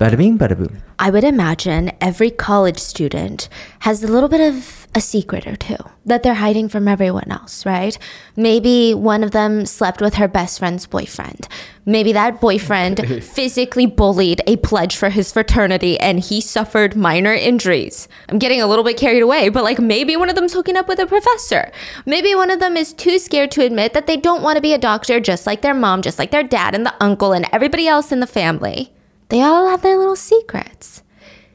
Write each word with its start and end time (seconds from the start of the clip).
Bada 0.00 0.16
bing, 0.16 0.38
bada 0.38 0.56
boom. 0.56 0.82
I 0.98 1.10
would 1.10 1.24
imagine 1.24 1.92
every 2.00 2.30
college 2.30 2.78
student 2.78 3.50
has 3.80 4.02
a 4.02 4.08
little 4.08 4.30
bit 4.30 4.40
of 4.40 4.88
a 4.94 5.00
secret 5.00 5.46
or 5.46 5.56
two 5.56 5.76
that 6.06 6.22
they're 6.22 6.32
hiding 6.32 6.70
from 6.70 6.88
everyone 6.88 7.30
else, 7.30 7.66
right? 7.66 7.98
Maybe 8.34 8.94
one 8.94 9.22
of 9.22 9.32
them 9.32 9.66
slept 9.66 10.00
with 10.00 10.14
her 10.14 10.26
best 10.26 10.58
friend's 10.58 10.86
boyfriend. 10.86 11.46
Maybe 11.84 12.14
that 12.14 12.40
boyfriend 12.40 13.22
physically 13.22 13.84
bullied 13.84 14.40
a 14.46 14.56
pledge 14.56 14.96
for 14.96 15.10
his 15.10 15.30
fraternity 15.32 16.00
and 16.00 16.18
he 16.18 16.40
suffered 16.40 16.96
minor 16.96 17.34
injuries. 17.34 18.08
I'm 18.30 18.38
getting 18.38 18.62
a 18.62 18.66
little 18.66 18.84
bit 18.84 18.96
carried 18.96 19.22
away, 19.22 19.50
but 19.50 19.64
like 19.64 19.80
maybe 19.80 20.16
one 20.16 20.30
of 20.30 20.34
them's 20.34 20.54
hooking 20.54 20.78
up 20.78 20.88
with 20.88 20.98
a 20.98 21.06
professor. 21.06 21.70
Maybe 22.06 22.34
one 22.34 22.50
of 22.50 22.58
them 22.58 22.78
is 22.78 22.94
too 22.94 23.18
scared 23.18 23.50
to 23.50 23.66
admit 23.66 23.92
that 23.92 24.06
they 24.06 24.16
don't 24.16 24.42
want 24.42 24.56
to 24.56 24.62
be 24.62 24.72
a 24.72 24.78
doctor 24.78 25.20
just 25.20 25.46
like 25.46 25.60
their 25.60 25.74
mom, 25.74 26.00
just 26.00 26.18
like 26.18 26.30
their 26.30 26.42
dad 26.42 26.74
and 26.74 26.86
the 26.86 26.94
uncle 27.04 27.34
and 27.34 27.46
everybody 27.52 27.86
else 27.86 28.10
in 28.10 28.20
the 28.20 28.26
family. 28.26 28.94
They 29.30 29.42
all 29.42 29.68
have 29.68 29.82
their 29.82 29.96
little 29.96 30.16
secrets. 30.16 31.02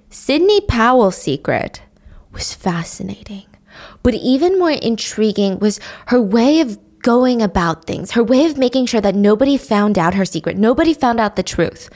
Sydney 0.09 0.61
Powell's 0.61 1.17
secret 1.17 1.81
was 2.31 2.53
fascinating, 2.53 3.45
but 4.01 4.13
even 4.13 4.57
more 4.57 4.71
intriguing 4.71 5.59
was 5.59 5.79
her 6.07 6.21
way 6.21 6.61
of 6.61 6.79
going 7.01 7.41
about 7.41 7.85
things, 7.85 8.11
her 8.11 8.23
way 8.23 8.45
of 8.45 8.57
making 8.57 8.85
sure 8.85 9.01
that 9.01 9.13
nobody 9.13 9.57
found 9.57 9.99
out 9.99 10.13
her 10.13 10.25
secret, 10.25 10.57
nobody 10.57 10.93
found 10.93 11.19
out 11.19 11.35
the 11.35 11.43
truth. 11.43 11.89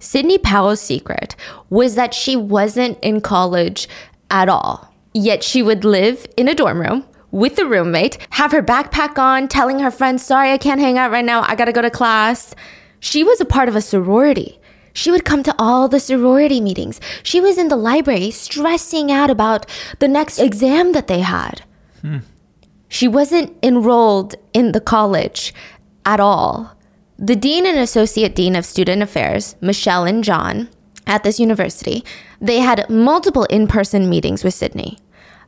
Sydney 0.00 0.38
Powell's 0.38 0.80
secret 0.80 1.36
was 1.70 1.94
that 1.94 2.12
she 2.12 2.34
wasn't 2.34 2.98
in 3.00 3.20
college 3.20 3.88
at 4.28 4.48
all, 4.48 4.92
yet 5.14 5.44
she 5.44 5.62
would 5.62 5.84
live 5.84 6.26
in 6.36 6.48
a 6.48 6.54
dorm 6.54 6.80
room 6.80 7.04
with 7.30 7.58
a 7.60 7.64
roommate, 7.64 8.18
have 8.30 8.50
her 8.50 8.62
backpack 8.62 9.18
on, 9.18 9.46
telling 9.46 9.78
her 9.78 9.90
friends, 9.92 10.24
Sorry, 10.24 10.50
I 10.50 10.58
can't 10.58 10.80
hang 10.80 10.98
out 10.98 11.12
right 11.12 11.24
now, 11.24 11.42
I 11.42 11.54
gotta 11.54 11.72
go 11.72 11.80
to 11.80 11.90
class. 11.90 12.56
She 12.98 13.22
was 13.22 13.40
a 13.40 13.44
part 13.44 13.68
of 13.68 13.76
a 13.76 13.80
sorority. 13.80 14.58
She 14.92 15.10
would 15.10 15.24
come 15.24 15.42
to 15.44 15.54
all 15.58 15.88
the 15.88 16.00
sorority 16.00 16.60
meetings. 16.60 17.00
She 17.22 17.40
was 17.40 17.58
in 17.58 17.68
the 17.68 17.76
library 17.76 18.30
stressing 18.30 19.10
out 19.10 19.30
about 19.30 19.66
the 19.98 20.08
next 20.08 20.38
exam 20.38 20.92
that 20.92 21.06
they 21.06 21.20
had. 21.20 21.62
She 22.88 23.08
wasn't 23.08 23.56
enrolled 23.62 24.34
in 24.52 24.72
the 24.72 24.80
college 24.80 25.54
at 26.04 26.20
all. 26.20 26.76
The 27.18 27.36
dean 27.36 27.64
and 27.66 27.78
associate 27.78 28.34
dean 28.34 28.56
of 28.56 28.66
student 28.66 29.02
affairs, 29.02 29.56
Michelle 29.60 30.04
and 30.04 30.24
John, 30.24 30.68
at 31.06 31.22
this 31.22 31.40
university, 31.40 32.04
they 32.40 32.58
had 32.60 32.88
multiple 32.90 33.44
in 33.44 33.66
person 33.66 34.10
meetings 34.10 34.44
with 34.44 34.54
Sydney. 34.54 34.98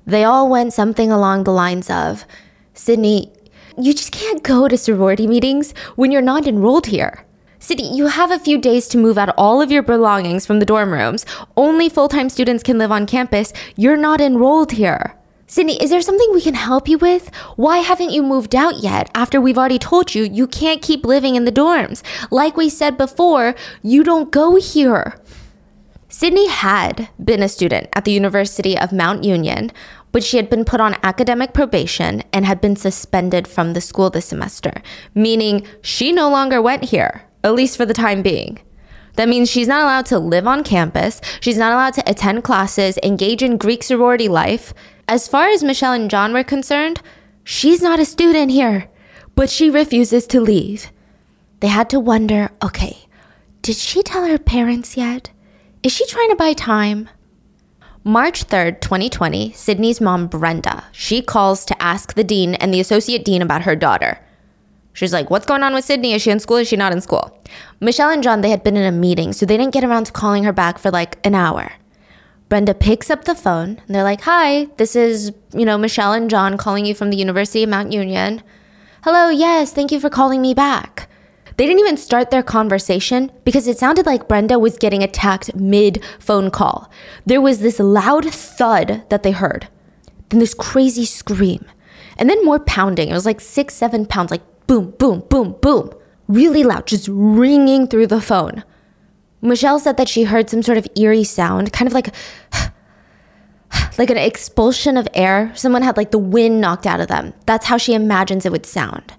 They 0.06 0.24
all 0.24 0.48
went 0.48 0.72
something 0.72 1.10
along 1.10 1.44
the 1.44 1.52
lines 1.52 1.90
of 1.90 2.24
Sydney, 2.74 3.32
you 3.76 3.92
just 3.92 4.12
can't 4.12 4.42
go 4.42 4.68
to 4.68 4.76
sorority 4.76 5.26
meetings 5.26 5.74
when 5.96 6.12
you're 6.12 6.22
not 6.22 6.46
enrolled 6.46 6.86
here. 6.86 7.24
Sydney, 7.64 7.96
you 7.96 8.08
have 8.08 8.30
a 8.30 8.38
few 8.38 8.58
days 8.58 8.88
to 8.88 8.98
move 8.98 9.16
out 9.16 9.32
all 9.38 9.62
of 9.62 9.72
your 9.72 9.82
belongings 9.82 10.44
from 10.44 10.58
the 10.58 10.66
dorm 10.66 10.92
rooms. 10.92 11.24
Only 11.56 11.88
full 11.88 12.08
time 12.08 12.28
students 12.28 12.62
can 12.62 12.76
live 12.76 12.92
on 12.92 13.06
campus. 13.06 13.54
You're 13.74 13.96
not 13.96 14.20
enrolled 14.20 14.72
here. 14.72 15.14
Sydney, 15.46 15.82
is 15.82 15.88
there 15.88 16.02
something 16.02 16.28
we 16.34 16.42
can 16.42 16.52
help 16.52 16.88
you 16.88 16.98
with? 16.98 17.34
Why 17.56 17.78
haven't 17.78 18.10
you 18.10 18.22
moved 18.22 18.54
out 18.54 18.82
yet 18.82 19.10
after 19.14 19.40
we've 19.40 19.56
already 19.56 19.78
told 19.78 20.14
you 20.14 20.24
you 20.24 20.46
can't 20.46 20.82
keep 20.82 21.06
living 21.06 21.36
in 21.36 21.46
the 21.46 21.50
dorms? 21.50 22.02
Like 22.30 22.54
we 22.54 22.68
said 22.68 22.98
before, 22.98 23.54
you 23.82 24.04
don't 24.04 24.30
go 24.30 24.56
here. 24.56 25.18
Sydney 26.10 26.48
had 26.48 27.08
been 27.18 27.42
a 27.42 27.48
student 27.48 27.88
at 27.94 28.04
the 28.04 28.12
University 28.12 28.76
of 28.76 28.92
Mount 28.92 29.24
Union, 29.24 29.72
but 30.12 30.22
she 30.22 30.36
had 30.36 30.50
been 30.50 30.66
put 30.66 30.82
on 30.82 30.98
academic 31.02 31.54
probation 31.54 32.24
and 32.30 32.44
had 32.44 32.60
been 32.60 32.76
suspended 32.76 33.48
from 33.48 33.72
the 33.72 33.80
school 33.80 34.10
this 34.10 34.26
semester, 34.26 34.82
meaning 35.14 35.66
she 35.80 36.12
no 36.12 36.28
longer 36.28 36.60
went 36.60 36.84
here, 36.84 37.22
at 37.44 37.54
least 37.54 37.76
for 37.76 37.86
the 37.86 37.94
time 37.94 38.22
being. 38.22 38.58
That 39.14 39.28
means 39.28 39.48
she's 39.48 39.68
not 39.68 39.82
allowed 39.82 40.06
to 40.06 40.18
live 40.18 40.46
on 40.46 40.64
campus, 40.64 41.20
she's 41.40 41.58
not 41.58 41.72
allowed 41.72 41.94
to 41.94 42.10
attend 42.10 42.42
classes, 42.42 42.98
engage 43.04 43.42
in 43.42 43.58
Greek 43.58 43.84
sorority 43.84 44.26
life. 44.26 44.74
As 45.06 45.28
far 45.28 45.48
as 45.48 45.62
Michelle 45.62 45.92
and 45.92 46.10
John 46.10 46.32
were 46.32 46.42
concerned, 46.42 47.00
she's 47.44 47.80
not 47.80 48.00
a 48.00 48.04
student 48.04 48.50
here, 48.50 48.88
but 49.36 49.50
she 49.50 49.70
refuses 49.70 50.26
to 50.28 50.40
leave. 50.40 50.90
They 51.60 51.68
had 51.68 51.88
to 51.90 52.00
wonder 52.00 52.50
okay, 52.62 53.06
did 53.62 53.76
she 53.76 54.02
tell 54.02 54.26
her 54.26 54.38
parents 54.38 54.96
yet? 54.96 55.30
Is 55.82 55.92
she 55.92 56.06
trying 56.06 56.30
to 56.30 56.36
buy 56.36 56.52
time? 56.54 57.08
March 58.02 58.46
3rd, 58.46 58.80
2020, 58.82 59.52
Sydney's 59.52 60.00
mom, 60.00 60.26
Brenda, 60.26 60.84
she 60.92 61.22
calls 61.22 61.64
to 61.64 61.82
ask 61.82 62.12
the 62.12 62.24
dean 62.24 62.54
and 62.56 62.74
the 62.74 62.80
associate 62.80 63.24
dean 63.24 63.40
about 63.40 63.62
her 63.62 63.74
daughter. 63.74 64.18
She's 64.94 65.12
like, 65.12 65.28
What's 65.28 65.44
going 65.44 65.62
on 65.62 65.74
with 65.74 65.84
Sydney? 65.84 66.14
Is 66.14 66.22
she 66.22 66.30
in 66.30 66.40
school? 66.40 66.56
Is 66.56 66.68
she 66.68 66.76
not 66.76 66.92
in 66.92 67.02
school? 67.02 67.38
Michelle 67.80 68.10
and 68.10 68.22
John, 68.22 68.40
they 68.40 68.50
had 68.50 68.64
been 68.64 68.76
in 68.76 68.84
a 68.84 68.96
meeting, 68.96 69.32
so 69.34 69.44
they 69.44 69.58
didn't 69.58 69.74
get 69.74 69.84
around 69.84 70.06
to 70.06 70.12
calling 70.12 70.44
her 70.44 70.52
back 70.52 70.78
for 70.78 70.90
like 70.90 71.18
an 71.26 71.34
hour. 71.34 71.72
Brenda 72.48 72.74
picks 72.74 73.10
up 73.10 73.24
the 73.24 73.34
phone 73.34 73.80
and 73.86 73.94
they're 73.94 74.02
like, 74.04 74.22
Hi, 74.22 74.66
this 74.76 74.96
is, 74.96 75.32
you 75.52 75.64
know, 75.64 75.76
Michelle 75.76 76.12
and 76.12 76.30
John 76.30 76.56
calling 76.56 76.86
you 76.86 76.94
from 76.94 77.10
the 77.10 77.16
University 77.16 77.64
of 77.64 77.68
Mount 77.70 77.92
Union. 77.92 78.42
Hello, 79.02 79.28
yes, 79.28 79.72
thank 79.72 79.92
you 79.92 80.00
for 80.00 80.08
calling 80.08 80.40
me 80.40 80.54
back. 80.54 81.10
They 81.56 81.66
didn't 81.66 81.80
even 81.80 81.96
start 81.96 82.30
their 82.30 82.42
conversation 82.42 83.30
because 83.44 83.66
it 83.66 83.78
sounded 83.78 84.06
like 84.06 84.28
Brenda 84.28 84.58
was 84.58 84.78
getting 84.78 85.02
attacked 85.02 85.54
mid 85.54 86.02
phone 86.18 86.50
call. 86.50 86.90
There 87.26 87.40
was 87.40 87.60
this 87.60 87.78
loud 87.78 88.32
thud 88.32 89.04
that 89.08 89.22
they 89.22 89.30
heard, 89.32 89.68
then 90.28 90.40
this 90.40 90.54
crazy 90.54 91.04
scream, 91.04 91.64
and 92.16 92.28
then 92.28 92.44
more 92.44 92.58
pounding. 92.58 93.08
It 93.08 93.14
was 93.14 93.26
like 93.26 93.40
six, 93.40 93.74
seven 93.74 94.06
pounds, 94.06 94.30
like 94.30 94.42
boom, 94.66 94.92
boom, 94.98 95.22
boom, 95.28 95.56
boom, 95.60 95.90
really 96.28 96.64
loud, 96.64 96.86
just 96.86 97.08
ringing 97.10 97.86
through 97.86 98.06
the 98.06 98.20
phone. 98.20 98.64
Michelle 99.40 99.78
said 99.78 99.96
that 99.98 100.08
she 100.08 100.24
heard 100.24 100.48
some 100.48 100.62
sort 100.62 100.78
of 100.78 100.88
eerie 100.96 101.24
sound, 101.24 101.72
kind 101.72 101.86
of 101.86 101.92
like 101.92 102.14
like 103.98 104.10
an 104.10 104.16
expulsion 104.16 104.96
of 104.96 105.08
air. 105.14 105.52
Someone 105.54 105.82
had 105.82 105.96
like 105.96 106.10
the 106.10 106.18
wind 106.18 106.60
knocked 106.60 106.86
out 106.86 107.00
of 107.00 107.08
them. 107.08 107.34
That's 107.46 107.66
how 107.66 107.76
she 107.76 107.94
imagines 107.94 108.46
it 108.46 108.52
would 108.52 108.66
sound. 108.66 109.14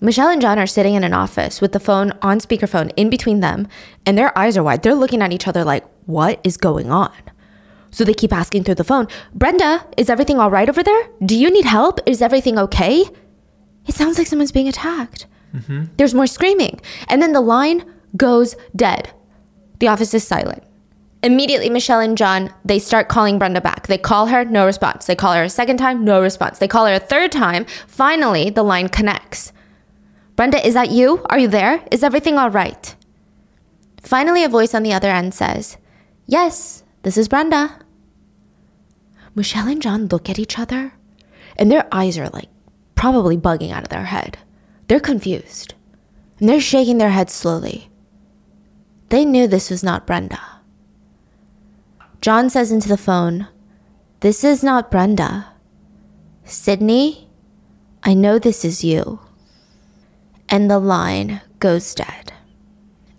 Michelle 0.00 0.28
and 0.28 0.40
John 0.40 0.60
are 0.60 0.66
sitting 0.66 0.94
in 0.94 1.02
an 1.02 1.12
office 1.12 1.60
with 1.60 1.72
the 1.72 1.80
phone 1.80 2.12
on 2.22 2.38
speakerphone 2.38 2.92
in 2.96 3.10
between 3.10 3.40
them, 3.40 3.66
and 4.06 4.16
their 4.16 4.36
eyes 4.38 4.56
are 4.56 4.62
wide. 4.62 4.84
They're 4.84 4.94
looking 4.94 5.22
at 5.22 5.32
each 5.32 5.48
other 5.48 5.64
like, 5.64 5.84
what 6.06 6.40
is 6.44 6.56
going 6.56 6.92
on? 6.92 7.12
So 7.90 8.04
they 8.04 8.14
keep 8.14 8.32
asking 8.32 8.62
through 8.62 8.76
the 8.76 8.84
phone, 8.84 9.08
Brenda, 9.34 9.84
is 9.96 10.08
everything 10.08 10.38
all 10.38 10.52
right 10.52 10.68
over 10.68 10.84
there? 10.84 11.08
Do 11.24 11.36
you 11.36 11.50
need 11.50 11.64
help? 11.64 11.98
Is 12.06 12.22
everything 12.22 12.58
okay? 12.58 13.06
It 13.88 13.94
sounds 13.94 14.18
like 14.18 14.26
someone's 14.26 14.52
being 14.52 14.68
attacked. 14.68 15.26
Mm-hmm. 15.54 15.86
There's 15.96 16.14
more 16.14 16.26
screaming. 16.26 16.80
And 17.08 17.22
then 17.22 17.32
the 17.32 17.40
line 17.40 17.84
goes 18.16 18.54
dead. 18.76 19.10
The 19.80 19.88
office 19.88 20.14
is 20.14 20.26
silent. 20.26 20.62
Immediately, 21.22 21.70
Michelle 21.70 22.00
and 22.00 22.16
John, 22.16 22.54
they 22.64 22.78
start 22.78 23.08
calling 23.08 23.38
Brenda 23.38 23.60
back. 23.60 23.88
They 23.88 23.98
call 23.98 24.26
her, 24.26 24.44
no 24.44 24.66
response. 24.66 25.06
They 25.06 25.16
call 25.16 25.32
her 25.32 25.42
a 25.42 25.50
second 25.50 25.78
time, 25.78 26.04
no 26.04 26.20
response. 26.20 26.58
They 26.58 26.68
call 26.68 26.86
her 26.86 26.94
a 26.94 27.00
third 27.00 27.32
time. 27.32 27.64
Finally, 27.88 28.50
the 28.50 28.62
line 28.62 28.88
connects. 28.88 29.52
Brenda, 30.36 30.64
is 30.64 30.74
that 30.74 30.90
you? 30.90 31.24
Are 31.28 31.38
you 31.38 31.48
there? 31.48 31.82
Is 31.90 32.04
everything 32.04 32.38
all 32.38 32.50
right? 32.50 32.94
Finally, 34.02 34.44
a 34.44 34.48
voice 34.48 34.74
on 34.74 34.84
the 34.84 34.92
other 34.92 35.10
end 35.10 35.34
says, 35.34 35.76
Yes, 36.26 36.84
this 37.02 37.16
is 37.16 37.26
Brenda. 37.26 37.80
Michelle 39.34 39.66
and 39.66 39.82
John 39.82 40.06
look 40.06 40.30
at 40.30 40.38
each 40.38 40.58
other, 40.58 40.92
and 41.56 41.70
their 41.70 41.88
eyes 41.90 42.16
are 42.18 42.28
like 42.28 42.48
probably 42.98 43.36
bugging 43.36 43.70
out 43.70 43.84
of 43.84 43.90
their 43.90 44.06
head. 44.06 44.36
They're 44.88 44.98
confused, 44.98 45.74
and 46.40 46.48
they're 46.48 46.60
shaking 46.60 46.98
their 46.98 47.10
heads 47.10 47.32
slowly. 47.32 47.88
They 49.08 49.24
knew 49.24 49.46
this 49.46 49.70
was 49.70 49.84
not 49.84 50.04
Brenda. 50.04 50.40
John 52.20 52.50
says 52.50 52.72
into 52.72 52.88
the 52.88 52.96
phone, 52.96 53.46
This 54.18 54.42
is 54.42 54.64
not 54.64 54.90
Brenda. 54.90 55.46
Sydney, 56.44 57.28
I 58.02 58.14
know 58.14 58.36
this 58.36 58.64
is 58.64 58.82
you. 58.82 59.20
And 60.48 60.68
the 60.68 60.80
line 60.80 61.40
goes 61.60 61.94
dead. 61.94 62.32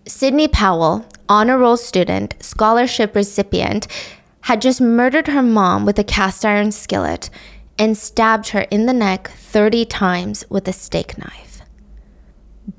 Sydney 0.05 0.49
Powell, 0.49 1.05
honor 1.29 1.57
roll 1.57 1.77
student, 1.77 2.35
scholarship 2.41 3.15
recipient, 3.15 3.87
had 4.41 4.61
just 4.61 4.81
murdered 4.81 5.27
her 5.27 5.43
mom 5.43 5.85
with 5.85 5.97
a 5.97 6.03
cast 6.03 6.43
iron 6.43 6.73
skillet 6.73 7.29
and 7.77 7.97
stabbed 7.97 8.49
her 8.49 8.61
in 8.69 8.85
the 8.85 8.93
neck 8.93 9.31
30 9.49 9.85
times 9.85 10.45
with 10.49 10.67
a 10.67 10.73
steak 10.73 11.17
knife. 11.17 11.61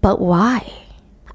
But 0.00 0.20
why? 0.20 0.72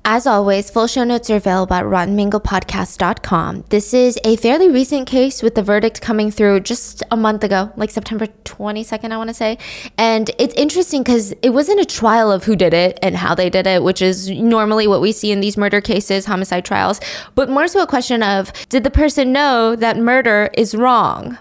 As 0.07 0.27
always, 0.27 0.69
full 0.69 0.85
show 0.85 1.03
notes 1.03 1.31
are 1.31 1.35
available 1.35 1.73
at 1.73 1.83
rottenmangopodcast.com. 1.83 3.65
This 3.69 3.91
is 3.91 4.19
a 4.23 4.35
fairly 4.35 4.69
recent 4.69 5.07
case 5.07 5.41
with 5.41 5.55
the 5.55 5.63
verdict 5.63 5.99
coming 5.99 6.29
through 6.29 6.59
just 6.59 7.01
a 7.09 7.17
month 7.17 7.43
ago, 7.43 7.71
like 7.75 7.89
September 7.89 8.27
22nd, 8.45 9.11
I 9.11 9.17
want 9.17 9.29
to 9.29 9.33
say. 9.33 9.57
And 9.97 10.29
it's 10.37 10.53
interesting 10.53 11.01
because 11.01 11.31
it 11.41 11.49
wasn't 11.49 11.81
a 11.81 11.85
trial 11.85 12.31
of 12.31 12.43
who 12.43 12.55
did 12.55 12.73
it 12.73 12.99
and 13.01 13.17
how 13.17 13.33
they 13.33 13.49
did 13.49 13.65
it, 13.65 13.81
which 13.81 13.99
is 13.99 14.29
normally 14.29 14.87
what 14.87 15.01
we 15.01 15.11
see 15.11 15.31
in 15.31 15.39
these 15.39 15.57
murder 15.57 15.81
cases, 15.81 16.25
homicide 16.25 16.65
trials, 16.65 17.01
but 17.33 17.49
more 17.49 17.67
so 17.67 17.81
a 17.81 17.87
question 17.87 18.21
of 18.21 18.53
did 18.69 18.83
the 18.83 18.91
person 18.91 19.33
know 19.33 19.75
that 19.75 19.97
murder 19.97 20.51
is 20.53 20.75
wrong? 20.75 21.39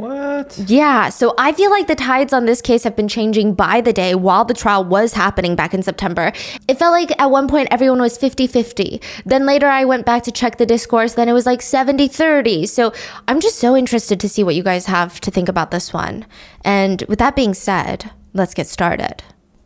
What? 0.00 0.58
Yeah, 0.66 1.10
so 1.10 1.34
I 1.36 1.52
feel 1.52 1.70
like 1.70 1.86
the 1.86 1.94
tides 1.94 2.32
on 2.32 2.46
this 2.46 2.62
case 2.62 2.84
have 2.84 2.96
been 2.96 3.08
changing 3.08 3.54
by 3.54 3.80
the 3.80 3.92
day 3.92 4.14
while 4.14 4.44
the 4.44 4.54
trial 4.54 4.82
was 4.84 5.12
happening 5.12 5.54
back 5.54 5.74
in 5.74 5.82
September. 5.82 6.32
It 6.68 6.78
felt 6.78 6.92
like 6.92 7.12
at 7.20 7.30
one 7.30 7.48
point 7.48 7.68
everyone 7.70 8.00
was 8.00 8.16
50 8.16 8.46
50. 8.46 9.00
Then 9.26 9.44
later 9.44 9.66
I 9.66 9.84
went 9.84 10.06
back 10.06 10.22
to 10.24 10.32
check 10.32 10.56
the 10.56 10.66
discourse, 10.66 11.14
then 11.14 11.28
it 11.28 11.34
was 11.34 11.46
like 11.46 11.60
70 11.60 12.08
30. 12.08 12.66
So 12.66 12.92
I'm 13.28 13.40
just 13.40 13.58
so 13.58 13.76
interested 13.76 14.18
to 14.20 14.28
see 14.28 14.42
what 14.42 14.54
you 14.54 14.62
guys 14.62 14.86
have 14.86 15.20
to 15.20 15.30
think 15.30 15.48
about 15.48 15.70
this 15.70 15.92
one. 15.92 16.26
And 16.64 17.02
with 17.08 17.18
that 17.18 17.36
being 17.36 17.54
said, 17.54 18.10
let's 18.32 18.54
get 18.54 18.68
started. 18.68 19.22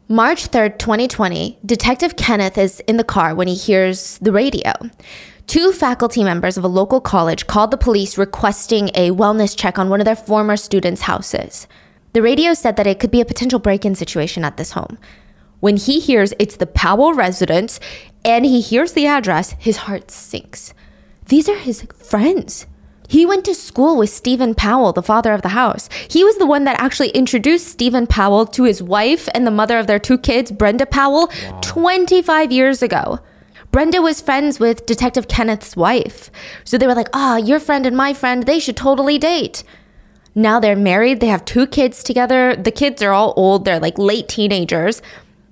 March 0.08 0.50
3rd, 0.50 0.78
2020, 0.78 1.60
Detective 1.64 2.16
Kenneth 2.16 2.58
is 2.58 2.80
in 2.80 2.98
the 2.98 3.04
car 3.04 3.34
when 3.34 3.48
he 3.48 3.54
hears 3.54 4.18
the 4.18 4.32
radio. 4.32 4.72
Two 5.46 5.72
faculty 5.72 6.24
members 6.24 6.56
of 6.56 6.64
a 6.64 6.68
local 6.68 7.00
college 7.00 7.46
called 7.46 7.70
the 7.70 7.76
police 7.76 8.16
requesting 8.16 8.88
a 8.94 9.10
wellness 9.10 9.56
check 9.56 9.78
on 9.78 9.90
one 9.90 10.00
of 10.00 10.06
their 10.06 10.16
former 10.16 10.56
students' 10.56 11.02
houses. 11.02 11.66
The 12.14 12.22
radio 12.22 12.54
said 12.54 12.76
that 12.76 12.86
it 12.86 12.98
could 12.98 13.10
be 13.10 13.20
a 13.20 13.26
potential 13.26 13.58
break 13.58 13.84
in 13.84 13.94
situation 13.94 14.44
at 14.44 14.56
this 14.56 14.72
home. 14.72 14.98
When 15.60 15.76
he 15.76 16.00
hears 16.00 16.32
it's 16.38 16.56
the 16.56 16.66
Powell 16.66 17.12
residence 17.12 17.78
and 18.24 18.44
he 18.44 18.60
hears 18.60 18.92
the 18.92 19.06
address, 19.06 19.54
his 19.58 19.78
heart 19.78 20.10
sinks. 20.10 20.72
These 21.26 21.48
are 21.48 21.58
his 21.58 21.82
friends. 21.94 22.66
He 23.06 23.26
went 23.26 23.44
to 23.44 23.54
school 23.54 23.98
with 23.98 24.10
Stephen 24.10 24.54
Powell, 24.54 24.92
the 24.92 25.02
father 25.02 25.34
of 25.34 25.42
the 25.42 25.50
house. 25.50 25.90
He 26.08 26.24
was 26.24 26.38
the 26.38 26.46
one 26.46 26.64
that 26.64 26.80
actually 26.80 27.10
introduced 27.10 27.68
Stephen 27.68 28.06
Powell 28.06 28.46
to 28.46 28.64
his 28.64 28.82
wife 28.82 29.28
and 29.34 29.46
the 29.46 29.50
mother 29.50 29.78
of 29.78 29.86
their 29.86 29.98
two 29.98 30.16
kids, 30.16 30.50
Brenda 30.50 30.86
Powell, 30.86 31.28
25 31.60 32.50
years 32.50 32.82
ago. 32.82 33.20
Brenda 33.74 34.00
was 34.00 34.20
friends 34.20 34.60
with 34.60 34.86
Detective 34.86 35.26
Kenneth's 35.26 35.76
wife. 35.76 36.30
So 36.62 36.78
they 36.78 36.86
were 36.86 36.94
like, 36.94 37.08
ah, 37.12 37.34
oh, 37.34 37.36
your 37.38 37.58
friend 37.58 37.86
and 37.86 37.96
my 37.96 38.14
friend, 38.14 38.44
they 38.44 38.60
should 38.60 38.76
totally 38.76 39.18
date. 39.18 39.64
Now 40.32 40.60
they're 40.60 40.76
married, 40.76 41.18
they 41.18 41.26
have 41.26 41.44
two 41.44 41.66
kids 41.66 42.04
together. 42.04 42.54
The 42.54 42.70
kids 42.70 43.02
are 43.02 43.10
all 43.10 43.34
old, 43.36 43.64
they're 43.64 43.80
like 43.80 43.98
late 43.98 44.28
teenagers, 44.28 45.02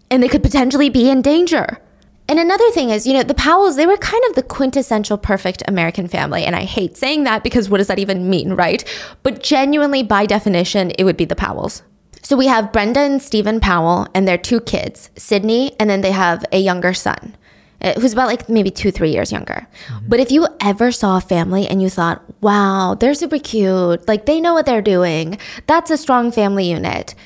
and 0.09 0.23
they 0.23 0.29
could 0.29 0.45
potentially 0.45 0.89
be 0.89 1.11
in 1.11 1.21
danger. 1.21 1.81
And 2.29 2.39
another 2.39 2.71
thing 2.71 2.91
is, 2.91 3.09
you 3.09 3.13
know, 3.13 3.25
the 3.25 3.35
Powells, 3.35 3.75
they 3.75 3.89
were 3.89 3.97
kind 3.97 4.23
of 4.29 4.37
the 4.37 4.45
quintessential 4.45 5.19
perfect 5.19 5.65
American 5.67 6.07
family. 6.07 6.45
And 6.45 6.55
I 6.55 6.63
hate 6.63 6.97
saying 6.97 7.25
that 7.25 7.43
because 7.43 7.69
what 7.69 7.79
does 7.79 7.89
that 7.89 7.99
even 7.99 8.31
mean, 8.31 8.53
right? 8.53 8.85
But 9.25 9.43
genuinely, 9.43 10.05
by 10.05 10.27
definition, 10.27 10.93
it 10.93 11.03
would 11.03 11.17
be 11.17 11.25
the 11.25 11.35
Powells. 11.35 11.83
So 12.23 12.37
we 12.37 12.47
have 12.47 12.73
Brenda 12.73 13.01
and 13.01 13.21
Stephen 13.21 13.59
Powell 13.59 14.07
and 14.15 14.29
their 14.29 14.39
two 14.39 14.61
kids, 14.61 15.11
Sydney, 15.17 15.75
and 15.81 15.91
then 15.91 16.03
they 16.03 16.13
have 16.13 16.45
a 16.53 16.61
younger 16.61 16.95
son. 16.95 17.37
Uh, 17.83 17.99
who's 17.99 18.13
about 18.13 18.29
like 18.29 18.49
maybe 18.49 18.71
two, 18.71 18.93
three 18.93 19.11
years 19.11 19.33
younger. 19.33 19.67
Mm-hmm. 19.89 20.09
But 20.09 20.21
if 20.21 20.31
you 20.31 20.47
ever 20.61 20.93
saw 20.93 21.17
a 21.17 21.21
family 21.21 21.67
and 21.67 21.83
you 21.83 21.91
thought, 21.91 22.23
wow, 22.41 22.95
they're 22.95 23.15
super 23.15 23.41
cute, 23.41 24.07
like 24.07 24.27
they 24.27 24.41
know 24.41 24.55
what 24.55 24.67
they're 24.67 24.81
doing, 24.81 25.37
that's 25.67 25.91
a 25.91 25.97
strong 25.97 26.31
family 26.31 26.71
unit, 26.71 27.17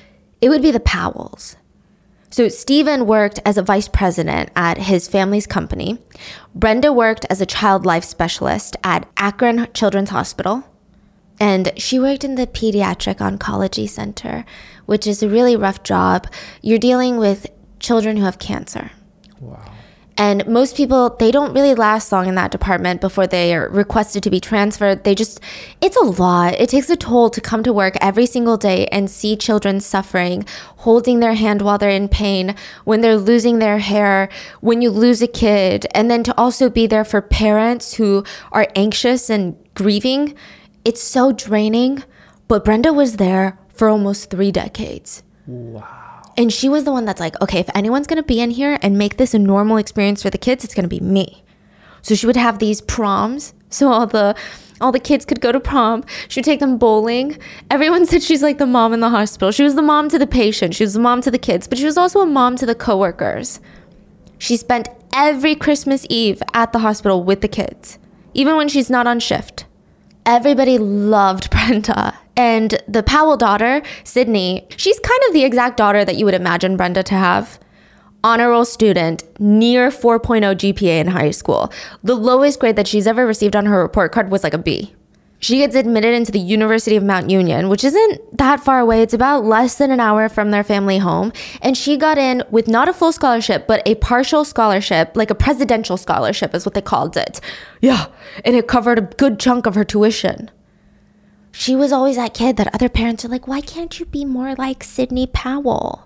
it 0.40 0.48
would 0.48 0.62
be 0.62 0.70
the 0.70 0.80
Powells. 0.80 1.56
So 2.30 2.48
Stephen 2.48 3.06
worked 3.06 3.38
as 3.44 3.58
a 3.58 3.62
vice 3.62 3.88
president 3.88 4.50
at 4.56 4.78
his 4.78 5.08
family's 5.08 5.46
company. 5.46 5.98
Brenda 6.54 6.92
worked 6.92 7.26
as 7.28 7.40
a 7.40 7.46
child 7.46 7.84
life 7.84 8.04
specialist 8.04 8.76
at 8.82 9.08
Akron 9.16 9.68
Children's 9.74 10.10
Hospital. 10.10 10.64
And 11.38 11.72
she 11.76 12.00
worked 12.00 12.24
in 12.24 12.36
the 12.36 12.46
pediatric 12.46 13.16
oncology 13.16 13.86
center, 13.88 14.46
which 14.86 15.06
is 15.06 15.22
a 15.22 15.28
really 15.28 15.54
rough 15.54 15.82
job. 15.82 16.26
You're 16.62 16.78
dealing 16.78 17.18
with 17.18 17.46
children 17.78 18.16
who 18.16 18.24
have 18.24 18.38
cancer. 18.38 18.90
Wow. 19.38 19.75
And 20.18 20.46
most 20.46 20.76
people, 20.76 21.10
they 21.18 21.30
don't 21.30 21.52
really 21.52 21.74
last 21.74 22.10
long 22.10 22.26
in 22.26 22.36
that 22.36 22.50
department 22.50 23.02
before 23.02 23.26
they 23.26 23.54
are 23.54 23.68
requested 23.68 24.22
to 24.22 24.30
be 24.30 24.40
transferred. 24.40 25.04
They 25.04 25.14
just, 25.14 25.40
it's 25.82 25.96
a 25.96 26.04
lot. 26.04 26.54
It 26.54 26.70
takes 26.70 26.88
a 26.88 26.96
toll 26.96 27.28
to 27.30 27.40
come 27.40 27.62
to 27.64 27.72
work 27.72 27.96
every 28.00 28.24
single 28.24 28.56
day 28.56 28.86
and 28.86 29.10
see 29.10 29.36
children 29.36 29.78
suffering, 29.80 30.46
holding 30.78 31.20
their 31.20 31.34
hand 31.34 31.60
while 31.60 31.76
they're 31.76 31.90
in 31.90 32.08
pain, 32.08 32.54
when 32.84 33.02
they're 33.02 33.18
losing 33.18 33.58
their 33.58 33.78
hair, 33.78 34.30
when 34.60 34.80
you 34.80 34.90
lose 34.90 35.20
a 35.20 35.28
kid, 35.28 35.86
and 35.94 36.10
then 36.10 36.22
to 36.22 36.34
also 36.38 36.70
be 36.70 36.86
there 36.86 37.04
for 37.04 37.20
parents 37.20 37.94
who 37.94 38.24
are 38.52 38.68
anxious 38.74 39.28
and 39.28 39.54
grieving. 39.74 40.34
It's 40.84 41.02
so 41.02 41.32
draining. 41.32 42.02
But 42.48 42.64
Brenda 42.64 42.92
was 42.92 43.16
there 43.16 43.58
for 43.68 43.88
almost 43.88 44.30
three 44.30 44.52
decades. 44.52 45.22
Wow. 45.46 46.05
And 46.38 46.52
she 46.52 46.68
was 46.68 46.84
the 46.84 46.92
one 46.92 47.04
that's 47.04 47.20
like, 47.20 47.40
okay, 47.40 47.60
if 47.60 47.70
anyone's 47.74 48.06
gonna 48.06 48.22
be 48.22 48.40
in 48.40 48.50
here 48.50 48.78
and 48.82 48.98
make 48.98 49.16
this 49.16 49.34
a 49.34 49.38
normal 49.38 49.78
experience 49.78 50.22
for 50.22 50.30
the 50.30 50.38
kids, 50.38 50.64
it's 50.64 50.74
gonna 50.74 50.88
be 50.88 51.00
me. 51.00 51.42
So 52.02 52.14
she 52.14 52.26
would 52.26 52.36
have 52.36 52.58
these 52.58 52.80
proms. 52.80 53.54
So 53.70 53.88
all 53.88 54.06
the 54.06 54.36
all 54.80 54.92
the 54.92 55.00
kids 55.00 55.24
could 55.24 55.40
go 55.40 55.52
to 55.52 55.60
prom. 55.60 56.04
She 56.28 56.38
would 56.38 56.44
take 56.44 56.60
them 56.60 56.78
bowling. 56.78 57.38
Everyone 57.70 58.06
said 58.06 58.22
she's 58.22 58.42
like 58.42 58.58
the 58.58 58.66
mom 58.66 58.92
in 58.92 59.00
the 59.00 59.08
hospital. 59.08 59.50
She 59.50 59.62
was 59.62 59.74
the 59.74 59.82
mom 59.82 60.08
to 60.10 60.18
the 60.18 60.26
patient. 60.26 60.74
She 60.74 60.84
was 60.84 60.94
the 60.94 61.00
mom 61.00 61.20
to 61.22 61.30
the 61.30 61.38
kids, 61.38 61.66
but 61.66 61.78
she 61.78 61.84
was 61.84 61.96
also 61.96 62.20
a 62.20 62.26
mom 62.26 62.56
to 62.56 62.66
the 62.66 62.74
coworkers. 62.74 63.60
She 64.38 64.56
spent 64.56 64.88
every 65.14 65.54
Christmas 65.54 66.06
Eve 66.10 66.42
at 66.52 66.72
the 66.72 66.80
hospital 66.80 67.24
with 67.24 67.40
the 67.40 67.48
kids, 67.48 67.98
even 68.34 68.56
when 68.56 68.68
she's 68.68 68.90
not 68.90 69.06
on 69.06 69.18
shift. 69.18 69.65
Everybody 70.26 70.78
loved 70.78 71.50
Brenda. 71.52 72.18
And 72.36 72.82
the 72.88 73.04
Powell 73.04 73.36
daughter, 73.36 73.80
Sydney, 74.02 74.66
she's 74.76 74.98
kind 74.98 75.20
of 75.28 75.32
the 75.32 75.44
exact 75.44 75.76
daughter 75.76 76.04
that 76.04 76.16
you 76.16 76.24
would 76.24 76.34
imagine 76.34 76.76
Brenda 76.76 77.04
to 77.04 77.14
have. 77.14 77.60
Honor 78.24 78.50
roll 78.50 78.64
student, 78.64 79.22
near 79.38 79.88
4.0 79.88 80.42
GPA 80.56 81.00
in 81.00 81.06
high 81.06 81.30
school. 81.30 81.72
The 82.02 82.16
lowest 82.16 82.58
grade 82.58 82.74
that 82.74 82.88
she's 82.88 83.06
ever 83.06 83.24
received 83.24 83.54
on 83.54 83.66
her 83.66 83.80
report 83.80 84.10
card 84.10 84.32
was 84.32 84.42
like 84.42 84.52
a 84.52 84.58
B. 84.58 84.92
She 85.38 85.58
gets 85.58 85.76
admitted 85.76 86.14
into 86.14 86.32
the 86.32 86.38
University 86.38 86.96
of 86.96 87.04
Mount 87.04 87.30
Union, 87.30 87.68
which 87.68 87.84
isn't 87.84 88.38
that 88.38 88.60
far 88.60 88.80
away. 88.80 89.02
It's 89.02 89.14
about 89.14 89.44
less 89.44 89.76
than 89.76 89.90
an 89.90 90.00
hour 90.00 90.28
from 90.28 90.50
their 90.50 90.64
family 90.64 90.98
home. 90.98 91.32
And 91.60 91.76
she 91.76 91.96
got 91.96 92.18
in 92.18 92.42
with 92.50 92.68
not 92.68 92.88
a 92.88 92.92
full 92.92 93.12
scholarship, 93.12 93.66
but 93.66 93.82
a 93.86 93.96
partial 93.96 94.44
scholarship, 94.44 95.12
like 95.14 95.30
a 95.30 95.34
presidential 95.34 95.96
scholarship 95.96 96.54
is 96.54 96.64
what 96.64 96.74
they 96.74 96.80
called 96.80 97.16
it. 97.16 97.40
Yeah. 97.80 98.06
And 98.44 98.56
it 98.56 98.66
covered 98.66 98.98
a 98.98 99.02
good 99.02 99.38
chunk 99.38 99.66
of 99.66 99.74
her 99.74 99.84
tuition 99.84 100.50
she 101.58 101.74
was 101.74 101.90
always 101.90 102.16
that 102.16 102.34
kid 102.34 102.58
that 102.58 102.72
other 102.74 102.88
parents 102.88 103.24
are 103.24 103.28
like, 103.28 103.48
why 103.48 103.62
can't 103.62 103.98
you 103.98 104.04
be 104.04 104.26
more 104.26 104.54
like 104.56 104.84
Sydney 104.84 105.26
Powell? 105.26 106.05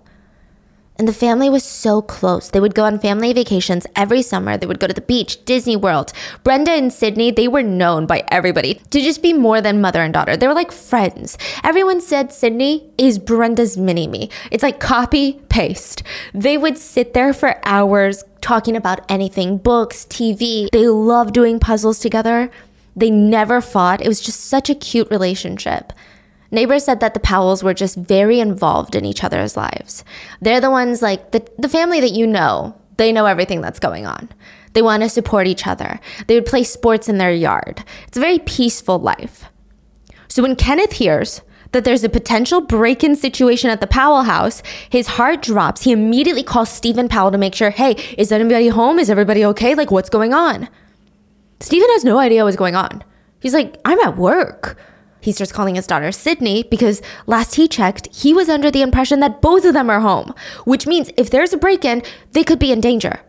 And 1.01 1.07
the 1.07 1.13
family 1.13 1.49
was 1.49 1.63
so 1.63 2.03
close. 2.03 2.51
They 2.51 2.59
would 2.59 2.75
go 2.75 2.83
on 2.83 2.99
family 2.99 3.33
vacations 3.33 3.87
every 3.95 4.21
summer. 4.21 4.55
They 4.55 4.67
would 4.67 4.79
go 4.79 4.85
to 4.85 4.93
the 4.93 5.01
beach, 5.01 5.43
Disney 5.45 5.75
World. 5.75 6.13
Brenda 6.43 6.73
and 6.73 6.93
Sydney, 6.93 7.31
they 7.31 7.47
were 7.47 7.63
known 7.63 8.05
by 8.05 8.23
everybody 8.27 8.75
to 8.91 9.01
just 9.01 9.23
be 9.23 9.33
more 9.33 9.61
than 9.61 9.81
mother 9.81 10.03
and 10.03 10.13
daughter. 10.13 10.37
They 10.37 10.47
were 10.47 10.53
like 10.53 10.71
friends. 10.71 11.39
Everyone 11.63 12.01
said 12.01 12.31
Sydney 12.31 12.87
is 12.99 13.17
Brenda's 13.17 13.77
mini 13.77 14.05
me. 14.05 14.29
It's 14.51 14.61
like 14.61 14.79
copy, 14.79 15.41
paste. 15.49 16.03
They 16.35 16.55
would 16.55 16.77
sit 16.77 17.15
there 17.15 17.33
for 17.33 17.59
hours 17.65 18.23
talking 18.41 18.75
about 18.75 19.03
anything 19.09 19.57
books, 19.57 20.05
TV. 20.05 20.69
They 20.69 20.87
loved 20.87 21.33
doing 21.33 21.59
puzzles 21.59 21.97
together. 21.97 22.51
They 22.95 23.09
never 23.09 23.59
fought. 23.59 24.01
It 24.01 24.07
was 24.07 24.21
just 24.21 24.41
such 24.41 24.69
a 24.69 24.75
cute 24.75 25.09
relationship. 25.09 25.93
Neighbors 26.51 26.83
said 26.83 26.99
that 26.99 27.13
the 27.13 27.19
Powells 27.19 27.63
were 27.63 27.73
just 27.73 27.95
very 27.95 28.39
involved 28.39 28.95
in 28.95 29.05
each 29.05 29.23
other's 29.23 29.55
lives. 29.55 30.03
They're 30.41 30.61
the 30.61 30.69
ones 30.69 31.01
like 31.01 31.31
the, 31.31 31.47
the 31.57 31.69
family 31.69 32.01
that 32.01 32.11
you 32.11 32.27
know, 32.27 32.75
they 32.97 33.11
know 33.11 33.25
everything 33.25 33.61
that's 33.61 33.79
going 33.79 34.05
on. 34.05 34.29
They 34.73 34.81
want 34.81 35.03
to 35.03 35.09
support 35.09 35.47
each 35.47 35.65
other. 35.65 35.99
They 36.27 36.35
would 36.35 36.45
play 36.45 36.63
sports 36.63 37.09
in 37.09 37.17
their 37.17 37.33
yard. 37.33 37.83
It's 38.07 38.17
a 38.17 38.21
very 38.21 38.39
peaceful 38.39 38.99
life. 38.99 39.45
So 40.27 40.43
when 40.43 40.55
Kenneth 40.55 40.93
hears 40.93 41.41
that 41.71 41.83
there's 41.83 42.03
a 42.03 42.09
potential 42.09 42.61
break 42.61 43.03
in 43.03 43.15
situation 43.15 43.69
at 43.69 43.79
the 43.79 43.87
Powell 43.87 44.23
house, 44.23 44.61
his 44.89 45.07
heart 45.07 45.41
drops. 45.41 45.83
He 45.83 45.91
immediately 45.91 46.43
calls 46.43 46.69
Stephen 46.69 47.07
Powell 47.07 47.31
to 47.31 47.37
make 47.37 47.55
sure 47.55 47.69
hey, 47.69 47.95
is 48.17 48.31
anybody 48.31 48.67
home? 48.67 48.99
Is 48.99 49.09
everybody 49.09 49.45
okay? 49.45 49.75
Like, 49.75 49.91
what's 49.91 50.09
going 50.09 50.33
on? 50.33 50.67
Stephen 51.59 51.89
has 51.91 52.03
no 52.03 52.17
idea 52.17 52.43
what's 52.43 52.57
going 52.57 52.75
on. 52.75 53.03
He's 53.39 53.53
like, 53.53 53.79
I'm 53.85 53.99
at 53.99 54.17
work. 54.17 54.77
He 55.21 55.31
starts 55.31 55.51
calling 55.51 55.75
his 55.75 55.87
daughter 55.87 56.11
Sydney 56.11 56.63
because 56.63 57.01
last 57.27 57.55
he 57.55 57.67
checked, 57.67 58.13
he 58.13 58.33
was 58.33 58.49
under 58.49 58.71
the 58.71 58.81
impression 58.81 59.19
that 59.19 59.41
both 59.41 59.63
of 59.63 59.73
them 59.73 59.89
are 59.89 60.01
home, 60.01 60.33
which 60.65 60.87
means 60.87 61.11
if 61.15 61.29
there's 61.29 61.53
a 61.53 61.57
break 61.57 61.85
in, 61.85 62.01
they 62.31 62.43
could 62.43 62.59
be 62.59 62.71
in 62.71 62.81
danger. 62.81 63.21